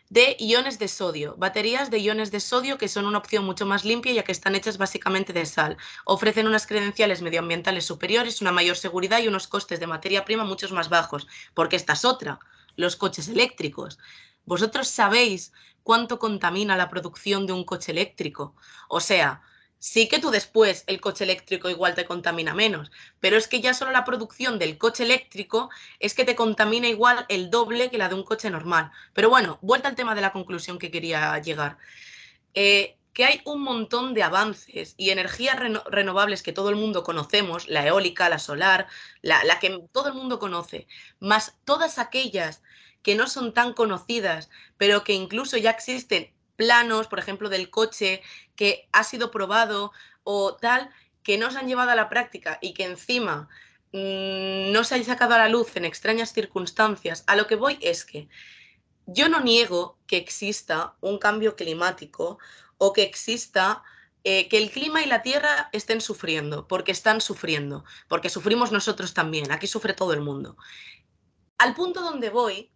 de 0.10 0.38
iones 0.40 0.80
de 0.80 0.88
sodio, 0.88 1.36
baterías 1.38 1.92
de 1.92 2.00
iones 2.00 2.32
de 2.32 2.40
sodio 2.40 2.78
que 2.78 2.88
son 2.88 3.06
una 3.06 3.18
opción 3.18 3.44
mucho 3.44 3.66
más 3.66 3.84
limpia 3.84 4.14
ya 4.14 4.24
que 4.24 4.32
están 4.32 4.56
hechas 4.56 4.78
básicamente 4.78 5.34
de 5.34 5.46
sal. 5.46 5.78
Ofrecen 6.06 6.48
unas 6.48 6.66
credenciales 6.66 7.22
medioambientales 7.22 7.86
superiores, 7.86 8.42
una 8.42 8.52
mayor 8.52 8.78
seguridad 8.78 9.20
y 9.20 9.28
unos 9.28 9.48
costes 9.48 9.80
de 9.80 9.88
materia 9.88 10.24
prima 10.24 10.46
muchos 10.46 10.72
más 10.72 10.90
bajos, 10.90 11.28
porque 11.54 11.76
esta 11.76 11.94
es 11.94 12.06
otra, 12.06 12.40
los 12.76 12.96
coches 12.96 13.28
eléctricos. 13.28 14.00
¿Vosotros 14.48 14.88
sabéis 14.88 15.54
cuánto 15.84 16.18
contamina 16.18 16.76
la 16.76 16.90
producción 16.90 17.46
de 17.46 17.54
un 17.54 17.64
coche 17.64 17.92
eléctrico? 17.92 18.56
O 18.90 19.00
sea, 19.00 19.44
Sí 19.80 20.08
que 20.08 20.20
tú 20.20 20.32
después 20.32 20.84
el 20.88 21.00
coche 21.00 21.24
eléctrico 21.24 21.70
igual 21.70 21.94
te 21.94 22.06
contamina 22.06 22.56
menos, 22.56 22.92
pero 23.20 23.38
es 23.38 23.48
que 23.48 23.62
ya 23.62 23.76
solo 23.76 23.92
la 23.92 24.06
producción 24.06 24.58
del 24.58 24.78
coche 24.80 25.04
eléctrico 25.04 25.70
es 26.00 26.16
que 26.16 26.26
te 26.26 26.36
contamina 26.36 26.88
igual 26.88 27.26
el 27.30 27.52
doble 27.52 27.92
que 27.92 28.00
la 28.00 28.10
de 28.10 28.16
un 28.16 28.24
coche 28.24 28.50
normal. 28.50 28.92
Pero 29.14 29.30
bueno, 29.30 29.60
vuelta 29.62 29.88
al 29.88 29.96
tema 29.96 30.16
de 30.16 30.22
la 30.22 30.34
conclusión 30.34 30.80
que 30.80 30.90
quería 30.90 31.38
llegar. 31.40 31.78
Eh, 32.56 32.98
que 33.14 33.26
hay 33.26 33.42
un 33.46 33.62
montón 33.64 34.14
de 34.14 34.24
avances 34.24 34.94
y 34.98 35.10
energías 35.12 35.58
renovables 35.90 36.44
que 36.44 36.54
todo 36.54 36.70
el 36.70 36.76
mundo 36.76 37.04
conocemos, 37.04 37.68
la 37.68 37.86
eólica, 37.86 38.30
la 38.30 38.40
solar, 38.40 38.88
la, 39.22 39.44
la 39.44 39.60
que 39.60 39.80
todo 39.92 40.10
el 40.10 40.14
mundo 40.14 40.40
conoce, 40.40 40.88
más 41.20 41.58
todas 41.66 41.98
aquellas 41.98 42.62
que 43.08 43.16
no 43.16 43.28
son 43.28 43.54
tan 43.54 43.72
conocidas, 43.72 44.50
pero 44.76 45.06
que 45.06 45.14
incluso 45.14 45.56
ya 45.56 45.70
existen 45.70 46.34
planos, 46.58 47.08
por 47.08 47.20
ejemplo, 47.20 47.48
del 47.48 47.70
coche 47.70 48.22
que 48.58 48.90
ha 48.92 49.06
sido 49.06 49.32
probado 49.32 49.94
o 50.26 50.58
tal, 50.58 50.90
que 51.24 51.38
no 51.38 51.50
se 51.50 51.58
han 51.58 51.70
llevado 51.70 51.92
a 51.92 51.96
la 51.96 52.10
práctica 52.10 52.60
y 52.62 52.74
que 52.74 52.84
encima 52.84 53.48
mm, 53.94 54.74
no 54.74 54.84
se 54.84 54.96
haya 54.96 55.06
sacado 55.06 55.36
a 55.36 55.38
la 55.38 55.48
luz 55.48 55.78
en 55.78 55.86
extrañas 55.86 56.34
circunstancias, 56.34 57.24
a 57.28 57.38
lo 57.38 57.48
que 57.48 57.56
voy 57.56 57.80
es 57.80 58.04
que 58.04 58.28
yo 59.06 59.30
no 59.30 59.40
niego 59.40 59.98
que 60.06 60.18
exista 60.18 60.96
un 61.00 61.18
cambio 61.18 61.56
climático 61.56 62.40
o 62.78 62.92
que 62.92 63.04
exista 63.04 63.84
eh, 64.26 64.50
que 64.50 64.58
el 64.58 64.70
clima 64.70 65.02
y 65.02 65.06
la 65.06 65.22
tierra 65.22 65.70
estén 65.72 66.02
sufriendo, 66.02 66.68
porque 66.68 66.92
están 66.92 67.22
sufriendo, 67.22 67.86
porque 68.10 68.30
sufrimos 68.30 68.74
nosotros 68.74 69.14
también, 69.14 69.50
aquí 69.54 69.66
sufre 69.66 69.94
todo 69.94 70.12
el 70.12 70.20
mundo. 70.20 70.58
Al 71.58 71.74
punto 71.74 72.02
donde 72.02 72.30
voy 72.30 72.70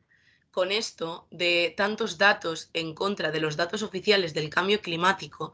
con 0.52 0.72
esto 0.72 1.28
de 1.32 1.74
tantos 1.78 2.18
datos 2.18 2.70
en 2.74 2.94
contra 2.94 3.32
de 3.32 3.40
los 3.40 3.56
datos 3.56 3.84
oficiales 3.84 4.34
del 4.34 4.50
cambio 4.50 4.82
climático 4.82 5.54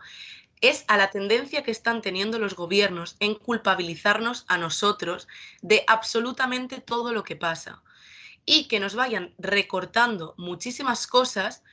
es 0.60 0.86
a 0.88 0.98
la 0.98 1.12
tendencia 1.12 1.64
que 1.64 1.72
están 1.72 2.02
teniendo 2.02 2.40
los 2.40 2.56
gobiernos 2.56 3.16
en 3.20 3.36
culpabilizarnos 3.36 4.46
a 4.48 4.58
nosotros 4.58 5.28
de 5.62 5.84
absolutamente 5.88 6.82
todo 6.82 7.14
lo 7.14 7.24
que 7.24 7.36
pasa 7.36 7.84
y 8.46 8.68
que 8.68 8.80
nos 8.80 8.96
vayan 8.96 9.36
recortando 9.38 10.34
muchísimas 10.38 11.06
cosas 11.06 11.64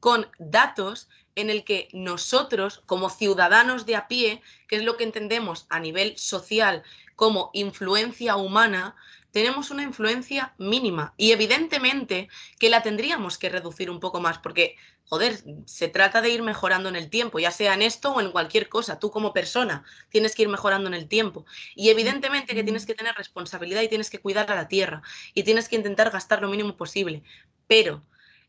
con 0.00 0.30
datos 0.38 1.08
en 1.34 1.50
el 1.50 1.64
que 1.64 1.88
nosotros, 1.92 2.82
como 2.86 3.08
ciudadanos 3.10 3.86
de 3.86 3.96
a 3.96 4.08
pie, 4.08 4.42
que 4.68 4.76
es 4.76 4.84
lo 4.84 4.96
que 4.96 5.04
entendemos 5.04 5.66
a 5.70 5.80
nivel 5.80 6.16
social 6.18 6.82
como 7.14 7.50
influencia 7.54 8.36
humana, 8.36 8.96
tenemos 9.36 9.70
una 9.70 9.82
influencia 9.82 10.54
mínima 10.56 11.12
y 11.18 11.32
evidentemente 11.32 12.30
que 12.58 12.70
la 12.70 12.82
tendríamos 12.82 13.36
que 13.36 13.50
reducir 13.50 13.90
un 13.90 14.00
poco 14.00 14.18
más 14.18 14.38
porque, 14.38 14.76
joder, 15.04 15.36
se 15.66 15.88
trata 15.88 16.22
de 16.22 16.30
ir 16.30 16.42
mejorando 16.42 16.88
en 16.88 16.96
el 16.96 17.10
tiempo, 17.10 17.38
ya 17.38 17.50
sea 17.50 17.74
en 17.74 17.82
esto 17.82 18.14
o 18.14 18.22
en 18.22 18.32
cualquier 18.32 18.70
cosa. 18.70 18.98
Tú 18.98 19.10
como 19.10 19.34
persona 19.34 19.84
tienes 20.08 20.34
que 20.34 20.40
ir 20.44 20.48
mejorando 20.48 20.88
en 20.88 20.94
el 20.94 21.06
tiempo 21.06 21.44
y 21.74 21.90
evidentemente 21.90 22.54
que 22.54 22.64
tienes 22.64 22.86
que 22.86 22.94
tener 22.94 23.14
responsabilidad 23.14 23.82
y 23.82 23.88
tienes 23.88 24.08
que 24.08 24.20
cuidar 24.20 24.50
a 24.50 24.54
la 24.54 24.68
tierra 24.68 25.02
y 25.34 25.42
tienes 25.42 25.68
que 25.68 25.76
intentar 25.76 26.10
gastar 26.10 26.40
lo 26.40 26.48
mínimo 26.48 26.74
posible. 26.74 27.22
Pero 27.66 28.02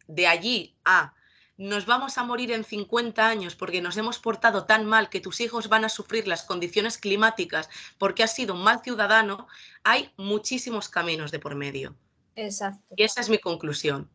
de 0.08 0.28
allí 0.28 0.74
a 0.86 1.14
nos 1.58 1.88
vamos 1.88 2.18
a 2.18 2.24
morir 2.24 2.52
en 2.52 2.64
50 2.64 3.28
años 3.28 3.56
porque 3.56 3.82
nos 3.82 3.98
hemos 3.98 4.20
portado 4.20 4.66
tan 4.66 4.86
mal 4.86 5.10
que 5.10 5.20
tus 5.20 5.42
hijos 5.42 5.70
van 5.70 5.86
a 5.86 5.90
sufrir 5.90 6.28
las 6.28 6.44
condiciones 6.44 6.98
climáticas 6.98 7.70
porque 7.98 8.24
has 8.24 8.34
sido 8.34 8.54
un 8.54 8.64
mal 8.64 8.82
ciudadano, 8.82 9.48
hay 9.84 10.12
muchísimos 10.18 10.88
caminos 10.88 11.32
de 11.32 11.40
por 11.40 11.56
medio. 11.56 11.96
Exacto. 12.36 12.94
Y 12.96 13.04
esa 13.04 13.22
es 13.22 13.30
mi 13.30 13.40
conclusión. 13.40 14.10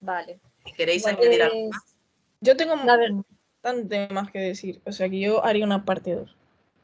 Vale. 0.00 0.40
queréis 0.76 1.06
añadir 1.06 1.42
algo 1.42 1.68
más. 1.68 1.96
Yo 2.40 2.56
tengo 2.56 2.74
bastante 3.62 4.08
más 4.08 4.30
que 4.30 4.38
decir, 4.38 4.80
o 4.86 4.92
sea 4.92 5.10
que 5.10 5.20
yo 5.20 5.44
haría 5.44 5.66
una 5.66 5.84
parte 5.84 6.14
2. 6.14 6.36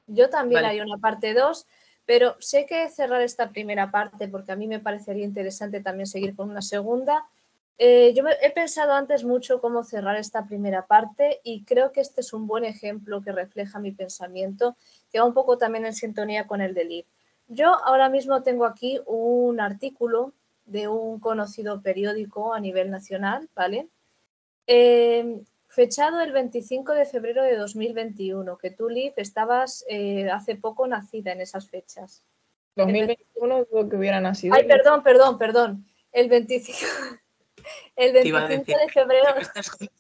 Yo 0.09 0.29
también 0.29 0.67
haría 0.67 0.85
una 0.85 0.99
parte 0.99 1.33
2, 1.33 1.67
pero 2.05 2.37
sé 2.41 2.67
que 2.67 2.91
cerrar 2.91 3.23
esta 3.23 3.51
primera 3.51 3.91
parte 3.91 4.29
porque 4.29 4.53
a 4.53 4.57
mí 4.57 4.67
me 4.67 4.81
parecería 4.81 5.25
interesante 5.25 5.81
también 5.81 6.07
seguir 6.07 6.37
con 6.37 6.51
una 6.51 6.61
segunda 6.61 7.27
eh, 7.79 8.15
yo 8.15 8.25
he 8.41 8.51
pensado 8.53 8.95
antes 8.95 9.25
mucho 9.25 9.61
cómo 9.61 9.85
cerrar 9.85 10.17
esta 10.17 10.47
primera 10.47 10.87
parte 10.87 11.41
y 11.45 11.65
creo 11.65 11.93
que 11.93 12.01
este 12.01 12.23
es 12.23 12.33
un 12.33 12.47
buen 12.47 12.65
ejemplo 12.65 13.21
que 13.23 13.33
refleja 13.33 13.79
mi 13.79 13.93
pensamiento, 13.93 14.77
que 15.11 15.19
va 15.19 15.27
un 15.27 15.35
poco 15.35 15.59
también 15.59 15.85
en 15.85 15.93
sintonía 15.93 16.47
con 16.47 16.63
el 16.63 16.73
del 16.73 16.89
LIB. 16.89 17.07
Yo 17.49 17.75
ahora 17.85 18.09
mismo 18.09 18.43
tengo 18.43 18.65
aquí 18.65 19.01
un 19.07 19.61
artículo 19.61 20.33
de 20.65 20.89
un 20.89 21.21
conocido 21.21 21.83
periódico 21.83 22.55
a 22.55 22.61
nivel 22.61 22.91
nacional, 22.91 23.49
¿vale? 23.55 23.89
Eh, 24.67 25.43
fechado 25.69 26.21
el 26.23 26.33
25 26.33 26.95
de 26.95 27.05
febrero 27.05 27.43
de 27.43 27.57
2021, 27.57 28.57
que 28.57 28.71
tú, 28.71 28.89
Liv, 28.89 29.13
estabas 29.17 29.85
eh, 29.89 30.31
hace 30.31 30.57
poco 30.57 30.87
nacida 30.87 31.33
en 31.33 31.43
esas 31.43 31.69
fechas. 31.69 32.25
2021 32.77 33.59
es 33.59 33.67
lo 33.71 33.89
que 33.89 33.97
hubiera 33.97 34.21
nacido. 34.21 34.55
Ay, 34.55 34.67
perdón, 34.67 35.03
perdón, 35.03 35.39
perdón. 35.39 35.87
El 36.11 36.29
25... 36.29 36.79
El 37.97 38.13
25 38.13 38.65
de 38.65 38.89
febrero. 38.93 39.35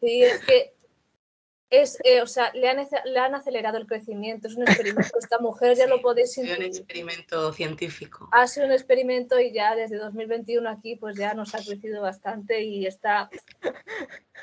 Sí, 0.00 0.22
es 0.22 0.38
que 0.44 0.74
es, 1.70 1.98
eh, 2.02 2.22
o 2.22 2.26
sea, 2.26 2.50
le 2.54 2.68
han, 2.68 2.78
le 3.04 3.18
han, 3.18 3.34
acelerado 3.34 3.76
el 3.76 3.86
crecimiento, 3.86 4.48
es 4.48 4.56
un 4.56 4.62
experimento. 4.62 5.18
Esta 5.18 5.38
mujer 5.38 5.76
ya 5.76 5.86
lo 5.86 6.00
podéis 6.00 6.38
Es 6.38 6.58
un 6.58 6.62
experimento 6.62 7.52
científico. 7.52 8.28
Ha 8.32 8.46
sido 8.46 8.66
un 8.66 8.72
experimento 8.72 9.38
y 9.38 9.52
ya 9.52 9.74
desde 9.74 9.98
2021 9.98 10.68
aquí 10.68 10.96
pues 10.96 11.16
ya 11.16 11.34
nos 11.34 11.54
ha 11.54 11.58
crecido 11.58 12.00
bastante 12.00 12.62
y 12.62 12.86
está... 12.86 13.28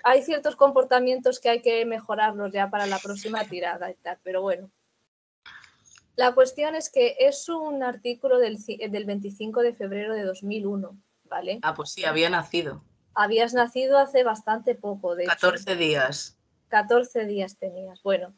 Hay 0.03 0.21
ciertos 0.21 0.55
comportamientos 0.55 1.39
que 1.39 1.49
hay 1.49 1.61
que 1.61 1.83
mejorarlos 1.85 2.51
ya 2.51 2.69
para 2.69 2.85
la 2.85 2.99
próxima 2.99 3.43
tirada 3.45 3.89
y 3.89 3.95
tal, 3.95 4.19
pero 4.21 4.41
bueno. 4.41 4.69
La 6.15 6.35
cuestión 6.35 6.75
es 6.75 6.91
que 6.91 7.15
es 7.19 7.49
un 7.49 7.81
artículo 7.81 8.37
del, 8.37 8.57
del 8.57 9.05
25 9.05 9.61
de 9.61 9.73
febrero 9.73 10.13
de 10.13 10.23
2001 10.23 10.95
Ah, 11.61 11.73
pues 11.73 11.91
sí, 11.91 12.05
había 12.05 12.29
nacido. 12.29 12.83
Habías 13.13 13.53
nacido 13.53 13.97
hace 13.97 14.23
bastante 14.23 14.75
poco, 14.75 15.15
de 15.15 15.25
14 15.25 15.75
días. 15.75 16.37
14 16.69 17.25
días 17.25 17.57
tenías. 17.57 18.01
Bueno, 18.03 18.33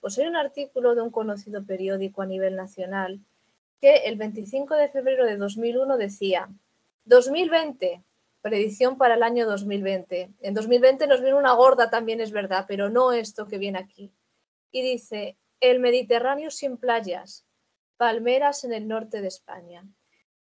pues 0.00 0.18
hay 0.18 0.26
un 0.26 0.36
artículo 0.36 0.94
de 0.94 1.02
un 1.02 1.10
conocido 1.10 1.64
periódico 1.64 2.22
a 2.22 2.26
nivel 2.26 2.56
nacional 2.56 3.20
que 3.80 3.94
el 4.06 4.16
25 4.16 4.74
de 4.76 4.88
febrero 4.88 5.26
de 5.26 5.36
2001 5.36 5.96
decía 5.96 6.48
2020, 7.04 8.02
predicción 8.40 8.96
para 8.96 9.14
el 9.14 9.22
año 9.22 9.46
2020. 9.46 10.30
En 10.40 10.54
2020 10.54 11.06
nos 11.06 11.20
viene 11.20 11.36
una 11.36 11.52
gorda 11.52 11.90
también, 11.90 12.20
es 12.20 12.30
verdad, 12.30 12.64
pero 12.68 12.90
no 12.90 13.12
esto 13.12 13.46
que 13.46 13.58
viene 13.58 13.78
aquí. 13.78 14.12
Y 14.70 14.82
dice, 14.82 15.36
el 15.60 15.80
Mediterráneo 15.80 16.50
sin 16.50 16.76
playas, 16.76 17.44
palmeras 17.96 18.64
en 18.64 18.72
el 18.72 18.88
norte 18.88 19.20
de 19.20 19.28
España. 19.28 19.84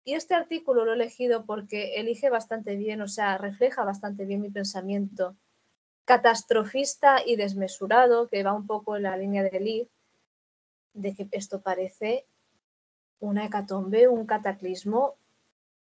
Y 0.06 0.14
este 0.14 0.36
artículo 0.36 0.86
lo 0.86 0.92
he 0.92 0.96
elegido 0.96 1.46
porque 1.46 1.96
elige 2.00 2.30
bastante 2.30 2.76
bien, 2.76 3.02
o 3.02 3.08
sea, 3.08 3.38
refleja 3.38 3.84
bastante 3.84 4.26
bien 4.26 4.42
mi 4.42 4.50
pensamiento 4.52 5.36
catastrofista 6.06 7.22
y 7.26 7.36
desmesurado, 7.36 8.28
que 8.28 8.44
va 8.44 8.54
un 8.54 8.68
poco 8.68 8.96
en 8.96 9.04
la 9.04 9.18
línea 9.18 9.44
de 9.44 9.60
Liv, 9.60 9.90
de 10.94 11.16
que 11.16 11.28
esto 11.32 11.62
parece 11.62 12.26
una 13.20 13.46
hecatombe, 13.46 14.08
un 14.08 14.26
cataclismo 14.26 15.16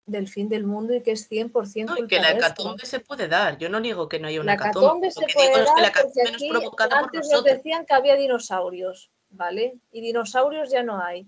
del 0.06 0.28
fin 0.28 0.50
del 0.50 0.64
mundo 0.64 0.94
y 0.94 1.02
que 1.02 1.12
es 1.12 1.30
100% 1.30 1.86
No, 1.86 1.98
y 1.98 2.08
que 2.08 2.20
la 2.20 2.32
hecatombe 2.32 2.86
se 2.86 3.00
puede 3.00 3.28
dar. 3.28 3.58
Yo 3.58 3.70
no 3.70 3.80
niego 3.80 4.08
que 4.08 4.20
no 4.20 4.28
haya 4.28 4.42
una 4.42 4.56
La 4.56 4.62
hecatombe 4.62 5.08
Lo 5.08 5.12
se 5.12 5.26
puede 5.34 5.48
digo 5.48 5.60
es 5.60 5.72
que 5.72 5.82
la 5.82 5.88
dar 5.88 5.90
hecatombe 5.90 6.32
no 6.32 6.60
es 6.60 6.70
por 6.70 6.94
antes 6.94 7.30
nos 7.32 7.44
decían 7.44 7.86
que 7.86 7.94
había 7.94 8.16
dinosaurios, 8.16 9.12
¿vale? 9.30 9.80
Y 9.92 10.02
dinosaurios 10.02 10.70
ya 10.70 10.84
no 10.84 11.02
hay. 11.02 11.28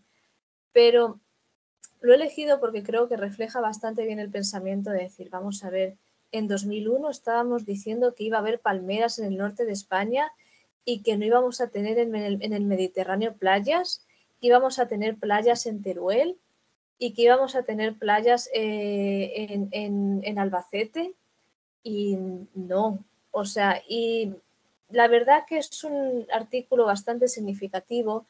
Pero 0.72 1.20
lo 2.04 2.14
he 2.14 2.16
elegido 2.18 2.60
porque 2.60 2.84
creo 2.84 3.08
que 3.10 3.18
refleja 3.18 3.60
bastante 3.62 4.06
bien 4.06 4.20
el 4.20 4.30
pensamiento 4.30 4.92
de 4.92 5.04
decir, 5.04 5.30
vamos 5.30 5.64
a 5.64 5.70
ver, 5.70 5.98
en 6.32 6.48
2001 6.48 7.10
estábamos 7.10 7.66
diciendo 7.66 8.14
que 8.16 8.26
iba 8.26 8.38
a 8.38 8.42
haber 8.42 8.60
palmeras 8.60 9.20
en 9.20 9.26
el 9.26 9.38
norte 9.38 9.66
de 9.66 9.72
España 9.72 10.32
y 10.86 11.02
que 11.02 11.18
no 11.18 11.26
íbamos 11.26 11.62
a 11.62 11.70
tener 11.70 11.98
en 12.00 12.16
el, 12.16 12.66
Mediterráneo 12.66 13.36
playas, 13.36 14.06
que 14.42 14.48
íbamos 14.48 14.80
a 14.80 14.88
tener 14.88 15.16
playas 15.18 15.66
en 15.66 15.82
Teruel 15.82 16.38
y 17.00 17.14
que 17.14 17.24
íbamos 17.24 17.56
a 17.56 17.64
tener 17.64 17.98
playas 17.98 18.50
eh, 18.54 19.32
en, 19.50 19.70
en- 19.72 20.22
en 20.24 20.40
Albacete 20.40 21.14
y 21.84 22.18
no, 22.54 23.04
o 23.32 23.46
sea, 23.46 23.82
y 23.88 24.34
la 24.90 25.08
verdad 25.08 25.44
que 25.48 25.58
es 25.58 25.84
un 25.84 26.28
artículo 26.32 26.86
bastante 26.86 27.28
significativo 27.28 28.26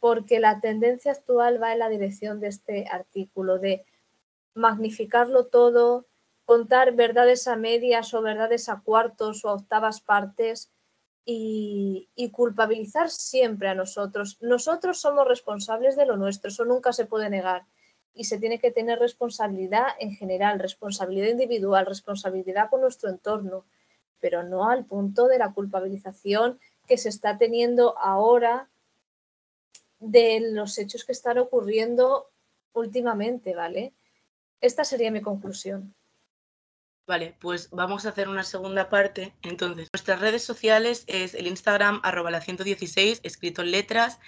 porque 0.00 0.40
la 0.40 0.60
tendencia 0.60 1.12
actual 1.12 1.62
va 1.62 1.72
en 1.72 1.78
la 1.78 1.88
dirección 1.88 2.40
de 2.40 2.48
este 2.48 2.86
artículo, 2.90 3.58
de 3.58 3.84
magnificarlo 4.54 5.46
todo, 5.46 6.06
contar 6.44 6.92
verdades 6.92 7.48
a 7.48 7.56
medias 7.56 8.14
o 8.14 8.22
verdades 8.22 8.68
a 8.68 8.80
cuartos 8.80 9.44
o 9.44 9.50
a 9.50 9.54
octavas 9.54 10.00
partes 10.00 10.70
y, 11.24 12.08
y 12.14 12.30
culpabilizar 12.30 13.10
siempre 13.10 13.68
a 13.68 13.74
nosotros. 13.74 14.38
Nosotros 14.40 15.00
somos 15.00 15.26
responsables 15.26 15.96
de 15.96 16.06
lo 16.06 16.16
nuestro, 16.16 16.48
eso 16.48 16.64
nunca 16.64 16.92
se 16.92 17.06
puede 17.06 17.28
negar. 17.28 17.64
Y 18.14 18.24
se 18.24 18.38
tiene 18.38 18.58
que 18.58 18.70
tener 18.70 18.98
responsabilidad 18.98 19.88
en 19.98 20.14
general, 20.14 20.58
responsabilidad 20.58 21.28
individual, 21.28 21.84
responsabilidad 21.84 22.70
con 22.70 22.80
nuestro 22.80 23.10
entorno, 23.10 23.64
pero 24.20 24.42
no 24.42 24.70
al 24.70 24.86
punto 24.86 25.26
de 25.26 25.38
la 25.38 25.52
culpabilización 25.52 26.58
que 26.86 26.96
se 26.96 27.08
está 27.08 27.36
teniendo 27.36 27.98
ahora 27.98 28.68
de 30.06 30.40
los 30.52 30.78
hechos 30.78 31.04
que 31.04 31.12
están 31.12 31.38
ocurriendo 31.38 32.30
últimamente, 32.72 33.54
¿vale? 33.54 33.94
Esta 34.60 34.84
sería 34.84 35.10
mi 35.10 35.20
conclusión. 35.20 35.94
Vale, 37.06 37.36
pues 37.40 37.70
vamos 37.70 38.04
a 38.04 38.08
hacer 38.08 38.28
una 38.28 38.42
segunda 38.42 38.88
parte. 38.88 39.32
Entonces, 39.42 39.88
nuestras 39.92 40.20
redes 40.20 40.42
sociales 40.42 41.04
es 41.06 41.34
el 41.34 41.46
Instagram 41.46 42.00
arroba 42.02 42.32
la 42.32 42.40
116, 42.40 43.20
escrito 43.22 43.62
en 43.62 43.70
letras, 43.70 44.18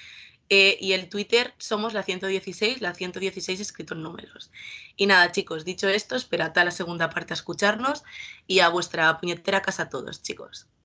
eh, 0.49 0.79
y 0.81 0.93
el 0.93 1.09
Twitter 1.09 1.55
somos 1.59 1.93
la 1.93 2.05
116, 2.05 2.81
la 2.81 2.95
116 2.95 3.61
escrito 3.61 3.95
en 3.95 4.03
números. 4.03 4.53
Y 4.97 5.07
nada, 5.07 5.33
chicos, 5.33 5.65
dicho 5.65 5.89
esto, 5.89 6.15
esperad 6.15 6.57
a 6.57 6.65
la 6.65 6.71
segunda 6.71 7.11
parte 7.11 7.33
a 7.33 7.37
escucharnos 7.37 8.05
y 8.47 8.61
a 8.61 8.69
vuestra 8.69 9.19
puñetera 9.19 9.61
casa 9.61 9.85
a 9.85 9.89
todos, 9.89 10.23
chicos. 10.23 10.69